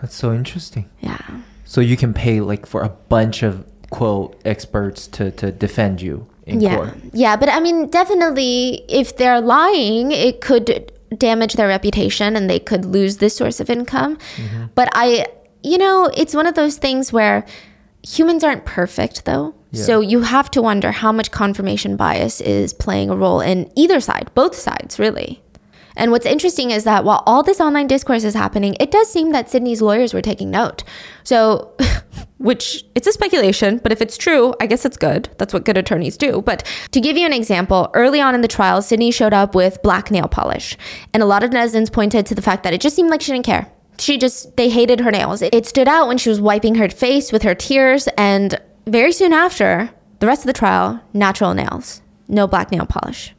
That's 0.00 0.14
so 0.14 0.32
interesting. 0.32 0.88
Yeah. 1.00 1.18
So 1.66 1.82
you 1.82 1.98
can 1.98 2.14
pay 2.14 2.40
like 2.40 2.64
for 2.64 2.82
a 2.82 2.88
bunch 2.88 3.42
of 3.42 3.66
quote 3.90 4.40
experts 4.46 5.06
to 5.08 5.30
to 5.32 5.52
defend 5.52 6.00
you 6.00 6.26
in 6.46 6.62
yeah, 6.62 6.76
court. 6.76 6.94
yeah, 7.12 7.36
but 7.36 7.50
I 7.50 7.60
mean, 7.60 7.90
definitely, 7.90 8.86
if 8.88 9.18
they're 9.18 9.42
lying, 9.42 10.12
it 10.12 10.40
could 10.40 10.90
damage 11.18 11.54
their 11.54 11.68
reputation 11.68 12.36
and 12.36 12.48
they 12.48 12.58
could 12.58 12.86
lose 12.86 13.18
this 13.18 13.36
source 13.36 13.60
of 13.60 13.68
income. 13.68 14.16
Mm-hmm. 14.36 14.66
But 14.74 14.88
I, 14.92 15.26
you 15.62 15.78
know, 15.78 16.10
it's 16.16 16.34
one 16.34 16.46
of 16.46 16.54
those 16.54 16.78
things 16.78 17.12
where 17.12 17.44
humans 18.02 18.44
aren't 18.44 18.64
perfect, 18.64 19.24
though. 19.24 19.54
Yeah. 19.72 19.84
So 19.84 20.00
you 20.00 20.22
have 20.22 20.50
to 20.52 20.62
wonder 20.62 20.90
how 20.90 21.12
much 21.12 21.30
confirmation 21.30 21.96
bias 21.96 22.40
is 22.40 22.72
playing 22.72 23.10
a 23.10 23.16
role 23.16 23.40
in 23.40 23.70
either 23.76 24.00
side, 24.00 24.30
both 24.34 24.56
sides, 24.56 24.98
really. 24.98 25.42
And 25.96 26.12
what's 26.12 26.26
interesting 26.26 26.70
is 26.70 26.84
that 26.84 27.04
while 27.04 27.22
all 27.26 27.42
this 27.42 27.60
online 27.60 27.86
discourse 27.86 28.24
is 28.24 28.34
happening, 28.34 28.76
it 28.80 28.90
does 28.90 29.10
seem 29.10 29.32
that 29.32 29.50
Sydney's 29.50 29.82
lawyers 29.82 30.14
were 30.14 30.22
taking 30.22 30.50
note. 30.50 30.82
So, 31.24 31.72
which 32.38 32.84
it's 32.94 33.06
a 33.06 33.12
speculation, 33.12 33.78
but 33.82 33.92
if 33.92 34.00
it's 34.00 34.16
true, 34.16 34.54
I 34.60 34.66
guess 34.66 34.84
it's 34.84 34.96
good. 34.96 35.28
That's 35.36 35.52
what 35.52 35.64
good 35.64 35.76
attorneys 35.76 36.16
do. 36.16 36.40
But 36.42 36.66
to 36.92 37.00
give 37.00 37.18
you 37.18 37.26
an 37.26 37.32
example, 37.32 37.90
early 37.92 38.20
on 38.20 38.34
in 38.34 38.40
the 38.40 38.48
trial, 38.48 38.80
Sydney 38.82 39.10
showed 39.10 39.34
up 39.34 39.54
with 39.54 39.82
black 39.82 40.10
nail 40.10 40.26
polish. 40.26 40.76
And 41.12 41.22
a 41.22 41.26
lot 41.26 41.42
of 41.42 41.50
netizens 41.50 41.92
pointed 41.92 42.24
to 42.26 42.34
the 42.34 42.42
fact 42.42 42.62
that 42.62 42.72
it 42.72 42.80
just 42.80 42.96
seemed 42.96 43.10
like 43.10 43.20
she 43.20 43.32
didn't 43.32 43.44
care. 43.44 43.70
She 44.00 44.18
just, 44.18 44.56
they 44.56 44.70
hated 44.70 45.00
her 45.00 45.10
nails. 45.10 45.42
It 45.42 45.66
stood 45.66 45.88
out 45.88 46.08
when 46.08 46.18
she 46.18 46.28
was 46.28 46.40
wiping 46.40 46.76
her 46.76 46.88
face 46.88 47.32
with 47.32 47.42
her 47.42 47.54
tears. 47.54 48.08
And 48.16 48.60
very 48.86 49.12
soon 49.12 49.32
after, 49.32 49.90
the 50.20 50.26
rest 50.26 50.42
of 50.42 50.46
the 50.46 50.52
trial, 50.52 51.00
natural 51.12 51.54
nails, 51.54 52.02
no 52.28 52.46
black 52.46 52.72
nail 52.72 52.86
polish. 52.86 53.34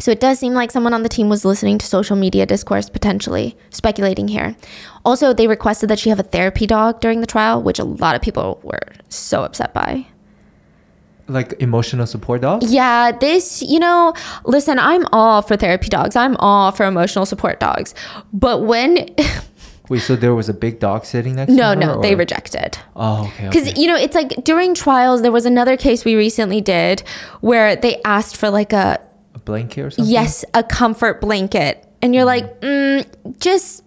So 0.00 0.10
it 0.10 0.20
does 0.20 0.38
seem 0.38 0.54
like 0.54 0.70
someone 0.70 0.94
on 0.94 1.02
the 1.02 1.10
team 1.10 1.28
was 1.28 1.44
listening 1.44 1.76
to 1.78 1.86
social 1.86 2.16
media 2.16 2.46
discourse, 2.46 2.88
potentially 2.88 3.56
speculating 3.68 4.28
here. 4.28 4.56
Also, 5.04 5.34
they 5.34 5.46
requested 5.46 5.90
that 5.90 5.98
she 5.98 6.08
have 6.08 6.18
a 6.18 6.24
therapy 6.24 6.66
dog 6.66 7.00
during 7.00 7.20
the 7.20 7.26
trial, 7.26 7.62
which 7.62 7.78
a 7.78 7.84
lot 7.84 8.14
of 8.14 8.22
people 8.22 8.60
were 8.62 8.80
so 9.10 9.44
upset 9.44 9.74
by. 9.74 10.06
Like 11.28 11.54
emotional 11.60 12.06
support 12.06 12.40
dog? 12.40 12.62
Yeah, 12.64 13.12
this, 13.12 13.62
you 13.62 13.78
know, 13.78 14.14
listen, 14.44 14.78
I'm 14.78 15.04
all 15.12 15.42
for 15.42 15.56
therapy 15.56 15.88
dogs. 15.88 16.16
I'm 16.16 16.36
all 16.38 16.72
for 16.72 16.86
emotional 16.86 17.26
support 17.26 17.60
dogs. 17.60 17.94
But 18.32 18.62
when 18.62 19.14
Wait, 19.90 19.98
so 19.98 20.14
there 20.14 20.36
was 20.36 20.48
a 20.48 20.54
big 20.54 20.78
dog 20.78 21.04
sitting 21.04 21.34
next 21.34 21.50
no, 21.50 21.74
to 21.74 21.80
her? 21.80 21.86
no, 21.86 21.94
no, 21.96 22.00
they 22.00 22.14
rejected. 22.14 22.78
Oh, 22.94 23.24
okay. 23.26 23.48
Because 23.48 23.68
okay. 23.68 23.80
you 23.80 23.88
know, 23.88 23.96
it's 23.96 24.14
like 24.14 24.44
during 24.44 24.72
trials, 24.72 25.20
there 25.20 25.32
was 25.32 25.46
another 25.46 25.76
case 25.76 26.04
we 26.04 26.14
recently 26.14 26.60
did 26.60 27.00
where 27.40 27.74
they 27.74 28.00
asked 28.04 28.36
for 28.36 28.50
like 28.50 28.72
a 28.72 29.00
a 29.34 29.40
blanket 29.40 29.80
or 29.82 29.90
something? 29.90 30.10
yes, 30.10 30.44
a 30.54 30.62
comfort 30.62 31.20
blanket, 31.20 31.84
and 32.00 32.14
you're 32.14 32.24
like, 32.24 32.60
mm, 32.62 33.04
just. 33.40 33.84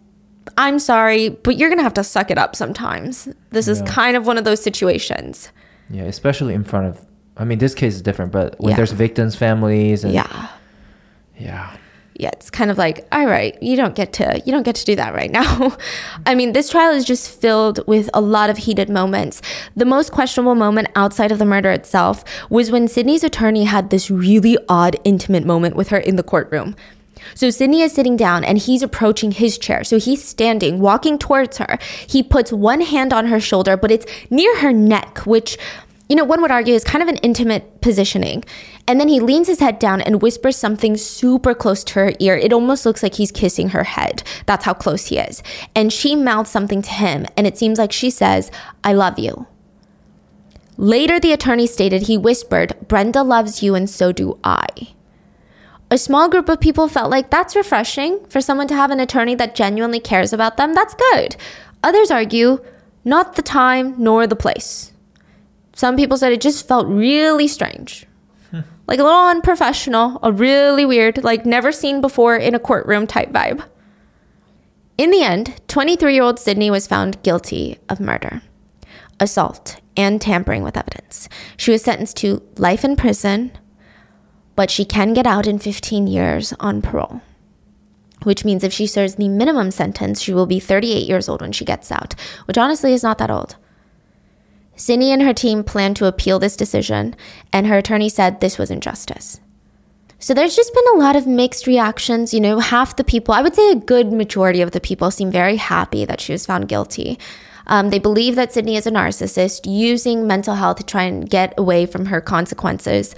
I'm 0.58 0.78
sorry, 0.78 1.30
but 1.30 1.58
you're 1.58 1.70
gonna 1.70 1.84
have 1.84 1.96
to 1.96 2.04
suck 2.04 2.30
it 2.30 2.38
up 2.38 2.56
sometimes. 2.56 3.28
This 3.52 3.68
is 3.68 3.82
kind 3.84 4.16
of 4.16 4.28
one 4.28 4.38
of 4.38 4.44
those 4.44 4.62
situations. 4.62 5.50
Yeah, 5.90 6.04
especially 6.04 6.54
in 6.54 6.64
front 6.64 6.88
of. 6.88 7.04
I 7.38 7.46
mean, 7.46 7.58
this 7.60 7.74
case 7.74 7.96
is 7.96 8.02
different, 8.04 8.32
but 8.34 8.60
when 8.60 8.72
Yeah. 8.72 8.76
there's 8.76 8.92
victims' 8.92 9.36
families 9.36 10.04
and 10.04 10.14
Yeah. 10.14 10.50
yeah, 11.40 11.76
yeah, 12.16 12.30
it's 12.34 12.50
kind 12.50 12.70
of 12.70 12.78
like, 12.78 13.08
all 13.12 13.26
right, 13.26 13.62
you 13.62 13.76
don't 13.76 13.96
get 13.96 14.14
to 14.14 14.42
you 14.46 14.52
don't 14.52 14.64
get 14.64 14.76
to 14.76 14.86
do 14.86 14.96
that 14.96 15.14
right 15.14 15.32
now. 15.32 15.76
I 16.26 16.36
mean, 16.36 16.54
this 16.54 16.70
trial 16.70 16.94
is 16.94 17.06
just 17.06 17.30
filled 17.42 17.86
with 17.88 18.10
a 18.14 18.22
lot 18.22 18.50
of 18.50 18.58
heated 18.58 18.90
moments. 18.90 19.42
The 19.76 19.86
most 19.86 20.12
questionable 20.12 20.56
moment 20.56 20.90
outside 20.96 21.32
of 21.32 21.40
the 21.40 21.46
murder 21.46 21.72
itself 21.72 22.24
was 22.50 22.72
when 22.72 22.88
Sydney's 22.88 23.24
attorney 23.24 23.64
had 23.64 23.90
this 23.90 24.12
really 24.12 24.58
odd 24.70 24.96
intimate 25.04 25.46
moment 25.46 25.76
with 25.76 25.90
her 25.90 25.98
in 25.98 26.16
the 26.16 26.24
courtroom. 26.24 26.76
So 27.36 27.50
Sydney 27.50 27.82
is 27.82 27.94
sitting 27.94 28.18
down 28.18 28.44
and 28.44 28.58
he's 28.58 28.84
approaching 28.84 29.32
his 29.32 29.58
chair. 29.58 29.84
So 29.84 29.98
he's 29.98 30.24
standing, 30.24 30.80
walking 30.80 31.18
towards 31.18 31.58
her. 31.58 31.78
He 32.06 32.22
puts 32.22 32.52
one 32.52 32.82
hand 32.82 33.14
on 33.14 33.28
her 33.28 33.40
shoulder, 33.40 33.78
but 33.78 33.92
it's 33.92 34.06
near 34.30 34.58
her 34.58 34.74
neck, 34.74 35.20
which 35.26 35.58
you 36.10 36.18
know, 36.18 36.26
one 36.26 36.42
would 36.42 36.52
argue 36.52 36.76
is 36.76 36.84
kind 36.84 37.02
of 37.02 37.08
an 37.08 37.16
intimate 37.18 37.82
positioning. 37.82 38.44
And 38.88 39.00
then 39.00 39.08
he 39.08 39.20
leans 39.20 39.48
his 39.48 39.60
head 39.60 39.80
down 39.80 40.02
and 40.02 40.22
whispers 40.22 40.58
something 40.58 40.98
super 40.98 41.54
close 41.54 41.84
to 41.86 41.94
her 41.96 42.14
ear. 42.20 42.36
It 42.36 42.52
almost 42.52 42.86
looks 42.86 43.02
like 43.02 43.16
he's 43.16 43.32
kissing 43.32 43.70
her 43.70 43.86
head. 43.86 44.24
That's 44.46 44.66
how 44.66 44.74
close 44.74 45.06
he 45.06 45.18
is. 45.18 45.42
And 45.74 45.94
she 45.94 46.16
mouths 46.16 46.50
something 46.50 46.82
to 46.82 46.90
him, 46.90 47.26
and 47.38 47.48
it 47.48 47.58
seems 47.58 47.80
like 47.80 47.94
she 47.94 48.10
says, 48.10 48.52
I 48.84 48.94
love 48.94 49.18
you. 49.18 49.48
Later, 50.76 51.20
the 51.20 51.32
attorney 51.32 51.68
stated 51.68 52.04
he 52.04 52.18
whispered, 52.18 52.76
Brenda 52.88 53.24
loves 53.24 53.64
you, 53.64 53.74
and 53.76 53.90
so 53.90 54.12
do 54.12 54.38
I. 54.44 54.66
A 55.90 55.98
small 55.98 56.28
group 56.28 56.50
of 56.50 56.60
people 56.60 56.88
felt 56.88 57.12
like 57.12 57.30
that's 57.30 57.56
refreshing 57.56 58.26
for 58.26 58.42
someone 58.42 58.68
to 58.68 58.76
have 58.76 58.90
an 58.90 59.00
attorney 59.00 59.36
that 59.36 59.56
genuinely 59.56 60.00
cares 60.00 60.34
about 60.34 60.58
them. 60.58 60.74
That's 60.74 60.96
good. 60.96 61.36
Others 61.84 62.10
argue, 62.10 62.60
not 63.06 63.36
the 63.36 63.44
time 63.44 63.94
nor 63.98 64.26
the 64.26 64.36
place. 64.36 64.92
Some 65.74 65.96
people 65.96 66.18
said 66.18 66.34
it 66.34 66.42
just 66.42 66.68
felt 66.68 66.88
really 66.88 67.48
strange. 67.48 68.08
Like 68.88 69.00
a 69.00 69.04
little 69.04 69.28
unprofessional, 69.28 70.20
a 70.22 70.32
really 70.32 70.86
weird, 70.86 71.24
like 71.24 71.46
never 71.46 71.72
seen 71.72 72.02
before 72.02 72.36
in 72.36 72.54
a 72.54 72.60
courtroom 72.60 73.08
type 73.08 73.32
vibe. 73.32 73.64
In 74.98 75.10
the 75.10 75.24
end, 75.24 75.60
23 75.68 76.14
year 76.14 76.24
old 76.24 76.40
Sydney 76.40 76.70
was 76.70 76.86
found 76.86 77.22
guilty 77.24 77.80
of 77.90 78.00
murder, 78.00 78.42
assault, 79.20 79.80
and 79.96 80.22
tampering 80.22 80.64
with 80.64 80.78
evidence. 80.78 81.30
She 81.58 81.72
was 81.72 81.82
sentenced 81.82 82.18
to 82.18 82.44
life 82.58 82.84
in 82.84 82.96
prison, 82.96 83.52
but 84.56 84.70
she 84.70 84.86
can 84.86 85.14
get 85.14 85.26
out 85.26 85.48
in 85.48 85.60
15 85.60 86.06
years 86.06 86.54
on 86.60 86.82
parole, 86.82 87.22
which 88.24 88.46
means 88.46 88.64
if 88.64 88.74
she 88.74 88.86
serves 88.86 89.16
the 89.16 89.30
minimum 89.30 89.72
sentence, 89.72 90.22
she 90.22 90.34
will 90.34 90.46
be 90.46 90.60
38 90.60 91.08
years 91.08 91.28
old 91.28 91.42
when 91.42 91.54
she 91.54 91.66
gets 91.66 91.92
out, 91.92 92.14
which 92.46 92.58
honestly 92.58 92.94
is 92.94 93.04
not 93.04 93.18
that 93.18 93.32
old. 93.32 93.56
Sydney 94.76 95.12
and 95.12 95.22
her 95.22 95.34
team 95.34 95.64
plan 95.64 95.94
to 95.96 96.08
appeal 96.08 96.40
this 96.40 96.56
decision, 96.56 97.16
and 97.52 97.68
her 97.68 97.78
attorney 97.78 98.10
said 98.10 98.40
this 98.40 98.58
was 98.58 98.72
injustice. 98.72 99.40
So 100.20 100.34
there's 100.34 100.56
just 100.56 100.74
been 100.74 100.96
a 100.96 101.00
lot 101.00 101.16
of 101.18 101.28
mixed 101.28 101.68
reactions. 101.68 102.34
You 102.34 102.40
know, 102.40 102.60
half 102.60 102.96
the 102.96 103.04
people, 103.04 103.34
I 103.34 103.42
would 103.42 103.56
say 103.56 103.72
a 103.72 103.76
good 103.76 104.14
majority 104.14 104.62
of 104.62 104.72
the 104.72 104.80
people, 104.80 105.12
seem 105.12 105.32
very 105.32 105.58
happy 105.58 106.06
that 106.06 106.22
she 106.22 106.32
was 106.32 106.46
found 106.46 106.70
guilty. 106.70 107.20
Um, 107.68 107.90
they 107.90 108.00
believe 108.00 108.36
that 108.36 108.54
Sydney 108.54 108.78
is 108.78 108.88
a 108.88 108.92
narcissist 108.92 109.62
using 109.66 110.26
mental 110.26 110.56
health 110.56 110.78
to 110.78 110.86
try 110.86 111.04
and 111.04 111.30
get 111.30 111.54
away 111.58 111.86
from 111.86 112.06
her 112.06 112.22
consequences. 112.22 113.16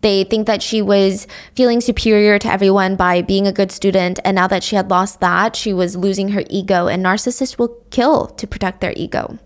They 0.00 0.24
think 0.24 0.46
that 0.46 0.62
she 0.62 0.82
was 0.82 1.26
feeling 1.54 1.80
superior 1.80 2.38
to 2.38 2.52
everyone 2.52 2.96
by 2.96 3.22
being 3.22 3.46
a 3.46 3.52
good 3.52 3.72
student. 3.72 4.20
And 4.24 4.34
now 4.34 4.46
that 4.46 4.62
she 4.62 4.76
had 4.76 4.90
lost 4.90 5.20
that, 5.20 5.56
she 5.56 5.72
was 5.72 5.96
losing 5.96 6.30
her 6.30 6.44
ego. 6.50 6.86
And 6.86 7.04
narcissists 7.04 7.58
will 7.58 7.76
kill 7.90 8.26
to 8.26 8.46
protect 8.46 8.80
their 8.80 8.94
ego. 8.96 9.38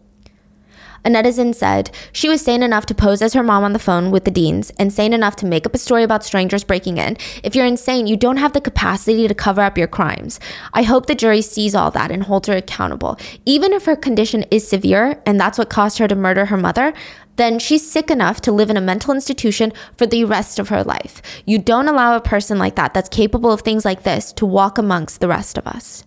A 1.05 1.09
netizen 1.09 1.53
said 1.53 1.90
she 2.12 2.28
was 2.28 2.40
sane 2.40 2.62
enough 2.62 2.86
to 2.86 2.94
pose 2.94 3.22
as 3.22 3.32
her 3.32 3.42
mom 3.42 3.64
on 3.64 3.72
the 3.72 3.80
phone 3.80 4.12
with 4.12 4.24
the 4.24 4.30
Deans 4.30 4.70
and 4.78 4.92
sane 4.92 5.12
enough 5.12 5.34
to 5.36 5.46
make 5.46 5.66
up 5.66 5.74
a 5.74 5.78
story 5.78 6.05
about 6.05 6.24
strangers 6.24 6.62
breaking 6.62 6.98
in. 6.98 7.16
If 7.42 7.57
you're 7.57 7.66
insane, 7.66 8.07
you 8.07 8.16
don't 8.16 8.36
have 8.36 8.53
the 8.53 8.61
capacity 8.61 9.26
to 9.26 9.34
cover 9.34 9.62
up 9.62 9.76
your 9.76 9.88
crimes. 9.88 10.38
I 10.72 10.84
hope 10.84 11.07
the 11.07 11.16
jury 11.16 11.42
sees 11.42 11.74
all 11.74 11.90
that 11.90 12.12
and 12.12 12.22
holds 12.22 12.46
her 12.46 12.57
accountable. 12.57 13.18
Even 13.44 13.72
if 13.72 13.84
her 13.86 13.96
condition 13.96 14.44
is 14.53 14.68
severe 14.68 15.20
and 15.26 15.40
that's 15.40 15.59
what 15.59 15.70
caused 15.70 15.98
her 15.98 16.07
to 16.07 16.14
murder 16.14 16.46
her 16.46 16.57
mother, 16.57 16.92
then 17.36 17.59
she's 17.59 17.90
sick 17.90 18.11
enough 18.11 18.40
to 18.42 18.53
live 18.53 18.70
in 18.70 18.76
a 18.76 18.80
mental 18.80 19.12
institution 19.12 19.72
for 19.96 20.07
the 20.07 20.24
rest 20.24 20.61
of 20.61 20.68
her 20.68 20.84
life. 20.84 21.20
You 21.46 21.59
don't 21.59 21.88
allow 21.88 22.14
a 22.14 22.20
person 22.20 22.59
like 22.59 22.76
that, 22.76 22.94
that's 22.94 23.09
capable 23.09 23.50
of 23.50 23.62
things 23.62 23.84
like 23.84 24.05
this, 24.05 24.32
to 24.34 24.46
walk 24.46 24.78
amongst 24.78 25.20
the 25.20 25.28
rest 25.28 25.59
of 25.59 25.66
us. 25.66 26.05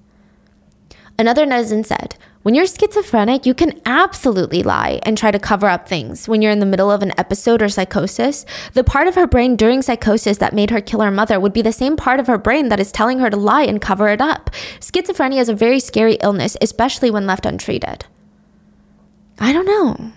Another 1.18 1.46
netizen 1.46 1.86
said, 1.86 2.16
when 2.46 2.54
you're 2.54 2.68
schizophrenic, 2.68 3.48
you 3.48 3.56
can 3.56 3.82
absolutely 3.88 4.62
lie 4.62 5.00
and 5.02 5.18
try 5.18 5.32
to 5.32 5.40
cover 5.40 5.66
up 5.66 5.90
things. 5.90 6.28
When 6.28 6.44
you're 6.44 6.52
in 6.52 6.60
the 6.60 6.68
middle 6.68 6.92
of 6.92 7.02
an 7.02 7.12
episode 7.18 7.60
or 7.64 7.70
psychosis, 7.70 8.46
the 8.74 8.84
part 8.84 9.08
of 9.08 9.16
her 9.16 9.26
brain 9.26 9.56
during 9.56 9.82
psychosis 9.82 10.38
that 10.38 10.54
made 10.54 10.70
her 10.70 10.80
kill 10.80 11.02
her 11.02 11.10
mother 11.10 11.40
would 11.40 11.54
be 11.54 11.64
the 11.64 11.72
same 11.72 11.98
part 11.98 12.20
of 12.20 12.28
her 12.28 12.38
brain 12.38 12.70
that 12.70 12.80
is 12.80 12.92
telling 12.92 13.18
her 13.18 13.32
to 13.32 13.36
lie 13.36 13.64
and 13.64 13.82
cover 13.82 14.10
it 14.10 14.22
up. 14.22 14.52
Schizophrenia 14.80 15.40
is 15.40 15.50
a 15.50 15.56
very 15.56 15.80
scary 15.80 16.20
illness, 16.22 16.56
especially 16.62 17.10
when 17.10 17.26
left 17.26 17.48
untreated. 17.48 18.06
I 19.40 19.52
don't 19.52 19.66
know. 19.66 20.12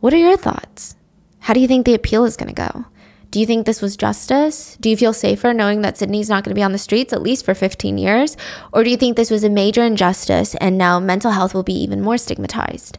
What 0.00 0.12
are 0.12 0.18
your 0.18 0.36
thoughts? 0.36 0.94
How 1.38 1.54
do 1.54 1.60
you 1.60 1.66
think 1.66 1.86
the 1.86 1.94
appeal 1.94 2.26
is 2.26 2.36
going 2.36 2.54
to 2.54 2.68
go? 2.68 2.84
Do 3.30 3.38
you 3.38 3.46
think 3.46 3.64
this 3.64 3.80
was 3.80 3.96
justice? 3.96 4.76
Do 4.80 4.90
you 4.90 4.96
feel 4.96 5.12
safer 5.12 5.54
knowing 5.54 5.82
that 5.82 5.96
Sydney's 5.96 6.28
not 6.28 6.42
going 6.42 6.50
to 6.50 6.58
be 6.58 6.64
on 6.64 6.72
the 6.72 6.78
streets 6.78 7.12
at 7.12 7.22
least 7.22 7.44
for 7.44 7.54
15 7.54 7.96
years? 7.96 8.36
Or 8.72 8.82
do 8.82 8.90
you 8.90 8.96
think 8.96 9.16
this 9.16 9.30
was 9.30 9.44
a 9.44 9.48
major 9.48 9.84
injustice 9.84 10.56
and 10.56 10.76
now 10.76 10.98
mental 10.98 11.30
health 11.30 11.54
will 11.54 11.62
be 11.62 11.80
even 11.80 12.00
more 12.00 12.18
stigmatized? 12.18 12.98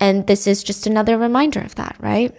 And 0.00 0.26
this 0.26 0.46
is 0.46 0.64
just 0.64 0.86
another 0.86 1.18
reminder 1.18 1.60
of 1.60 1.74
that, 1.74 1.96
right? 2.00 2.34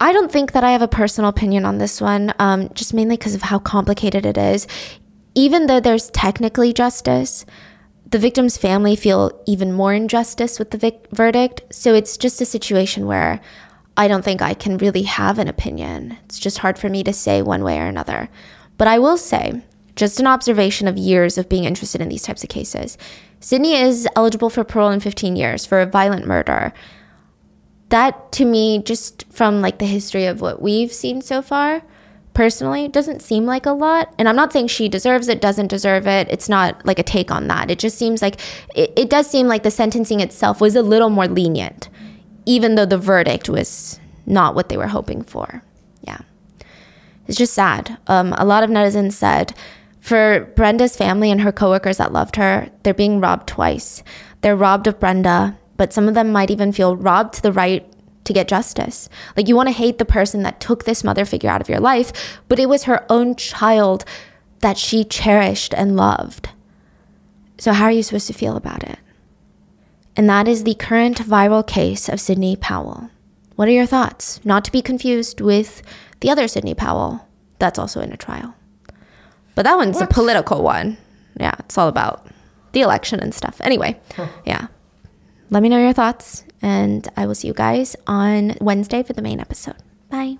I 0.00 0.12
don't 0.12 0.32
think 0.32 0.52
that 0.52 0.64
I 0.64 0.72
have 0.72 0.82
a 0.82 0.88
personal 0.88 1.28
opinion 1.28 1.64
on 1.64 1.78
this 1.78 2.00
one, 2.00 2.32
um, 2.38 2.70
just 2.74 2.94
mainly 2.94 3.16
because 3.16 3.34
of 3.34 3.42
how 3.42 3.58
complicated 3.58 4.24
it 4.26 4.38
is. 4.38 4.66
Even 5.34 5.66
though 5.66 5.80
there's 5.80 6.10
technically 6.10 6.72
justice, 6.72 7.44
the 8.10 8.18
victim's 8.18 8.56
family 8.56 8.96
feel 8.96 9.30
even 9.46 9.72
more 9.72 9.94
injustice 9.94 10.58
with 10.58 10.70
the 10.70 10.78
vic- 10.78 11.06
verdict. 11.12 11.62
So 11.70 11.94
it's 11.94 12.16
just 12.16 12.40
a 12.40 12.46
situation 12.46 13.06
where 13.06 13.40
I 13.96 14.08
don't 14.08 14.24
think 14.24 14.40
I 14.40 14.54
can 14.54 14.78
really 14.78 15.02
have 15.02 15.38
an 15.38 15.48
opinion. 15.48 16.16
It's 16.24 16.38
just 16.38 16.58
hard 16.58 16.78
for 16.78 16.88
me 16.88 17.04
to 17.04 17.12
say 17.12 17.42
one 17.42 17.62
way 17.62 17.78
or 17.78 17.86
another. 17.86 18.28
But 18.78 18.88
I 18.88 18.98
will 18.98 19.18
say, 19.18 19.62
just 19.96 20.18
an 20.18 20.26
observation 20.26 20.88
of 20.88 20.96
years 20.96 21.36
of 21.36 21.48
being 21.48 21.64
interested 21.64 22.00
in 22.00 22.08
these 22.08 22.22
types 22.22 22.42
of 22.42 22.48
cases. 22.48 22.96
Sydney 23.40 23.74
is 23.74 24.08
eligible 24.16 24.50
for 24.50 24.64
parole 24.64 24.90
in 24.90 25.00
15 25.00 25.36
years 25.36 25.66
for 25.66 25.80
a 25.80 25.86
violent 25.86 26.26
murder. 26.26 26.72
That 27.90 28.32
to 28.32 28.46
me, 28.46 28.82
just 28.82 29.26
from 29.30 29.60
like 29.60 29.78
the 29.78 29.86
history 29.86 30.24
of 30.24 30.40
what 30.40 30.62
we've 30.62 30.92
seen 30.92 31.20
so 31.20 31.42
far, 31.42 31.82
personally, 32.32 32.88
doesn't 32.88 33.20
seem 33.20 33.44
like 33.44 33.66
a 33.66 33.72
lot. 33.72 34.14
And 34.18 34.28
I'm 34.28 34.36
not 34.36 34.54
saying 34.54 34.68
she 34.68 34.88
deserves 34.88 35.28
it, 35.28 35.42
doesn't 35.42 35.66
deserve 35.66 36.06
it. 36.06 36.28
It's 36.30 36.48
not 36.48 36.86
like 36.86 36.98
a 36.98 37.02
take 37.02 37.30
on 37.30 37.48
that. 37.48 37.70
It 37.70 37.78
just 37.78 37.98
seems 37.98 38.22
like 38.22 38.40
it, 38.74 38.92
it 38.96 39.10
does 39.10 39.28
seem 39.28 39.48
like 39.48 39.62
the 39.62 39.70
sentencing 39.70 40.20
itself 40.20 40.60
was 40.60 40.74
a 40.74 40.82
little 40.82 41.10
more 41.10 41.28
lenient 41.28 41.90
even 42.46 42.74
though 42.74 42.86
the 42.86 42.98
verdict 42.98 43.48
was 43.48 44.00
not 44.26 44.54
what 44.54 44.68
they 44.68 44.76
were 44.76 44.88
hoping 44.88 45.22
for. 45.22 45.62
Yeah. 46.02 46.18
It's 47.26 47.38
just 47.38 47.54
sad. 47.54 47.98
Um, 48.06 48.32
a 48.36 48.44
lot 48.44 48.62
of 48.62 48.70
netizens 48.70 49.12
said 49.12 49.54
for 50.00 50.50
Brenda's 50.56 50.96
family 50.96 51.30
and 51.30 51.40
her 51.40 51.52
coworkers 51.52 51.98
that 51.98 52.12
loved 52.12 52.36
her, 52.36 52.68
they're 52.82 52.94
being 52.94 53.20
robbed 53.20 53.48
twice. 53.48 54.02
They're 54.40 54.56
robbed 54.56 54.86
of 54.86 54.98
Brenda, 54.98 55.56
but 55.76 55.92
some 55.92 56.08
of 56.08 56.14
them 56.14 56.32
might 56.32 56.50
even 56.50 56.72
feel 56.72 56.96
robbed 56.96 57.34
to 57.34 57.42
the 57.42 57.52
right 57.52 57.88
to 58.24 58.32
get 58.32 58.48
justice. 58.48 59.08
Like 59.36 59.48
you 59.48 59.56
want 59.56 59.68
to 59.68 59.74
hate 59.74 59.98
the 59.98 60.04
person 60.04 60.42
that 60.42 60.60
took 60.60 60.84
this 60.84 61.04
mother 61.04 61.24
figure 61.24 61.50
out 61.50 61.60
of 61.60 61.68
your 61.68 61.80
life, 61.80 62.40
but 62.48 62.58
it 62.58 62.68
was 62.68 62.84
her 62.84 63.04
own 63.10 63.36
child 63.36 64.04
that 64.60 64.78
she 64.78 65.04
cherished 65.04 65.74
and 65.74 65.96
loved. 65.96 66.48
So, 67.58 67.72
how 67.72 67.84
are 67.84 67.92
you 67.92 68.02
supposed 68.02 68.26
to 68.28 68.32
feel 68.32 68.56
about 68.56 68.82
it? 68.82 68.98
And 70.16 70.28
that 70.28 70.46
is 70.46 70.64
the 70.64 70.74
current 70.74 71.18
viral 71.18 71.66
case 71.66 72.08
of 72.08 72.20
Sydney 72.20 72.56
Powell. 72.56 73.10
What 73.56 73.68
are 73.68 73.72
your 73.72 73.86
thoughts? 73.86 74.44
Not 74.44 74.64
to 74.64 74.72
be 74.72 74.82
confused 74.82 75.40
with 75.40 75.82
the 76.20 76.30
other 76.30 76.48
Sidney 76.48 76.74
Powell 76.74 77.26
that's 77.58 77.78
also 77.78 78.00
in 78.00 78.12
a 78.12 78.16
trial. 78.16 78.54
But 79.54 79.62
that 79.64 79.76
one's 79.76 79.96
what? 79.96 80.10
a 80.10 80.14
political 80.14 80.62
one. 80.62 80.98
Yeah, 81.38 81.54
it's 81.60 81.78
all 81.78 81.88
about 81.88 82.26
the 82.72 82.80
election 82.80 83.20
and 83.20 83.34
stuff. 83.34 83.60
Anyway, 83.62 84.00
huh. 84.16 84.26
yeah. 84.44 84.66
Let 85.50 85.62
me 85.62 85.68
know 85.68 85.78
your 85.78 85.92
thoughts, 85.92 86.44
and 86.60 87.06
I 87.16 87.26
will 87.26 87.34
see 87.34 87.48
you 87.48 87.54
guys 87.54 87.94
on 88.06 88.56
Wednesday 88.60 89.02
for 89.02 89.12
the 89.12 89.22
main 89.22 89.38
episode. 89.38 89.76
Bye. 90.10 90.38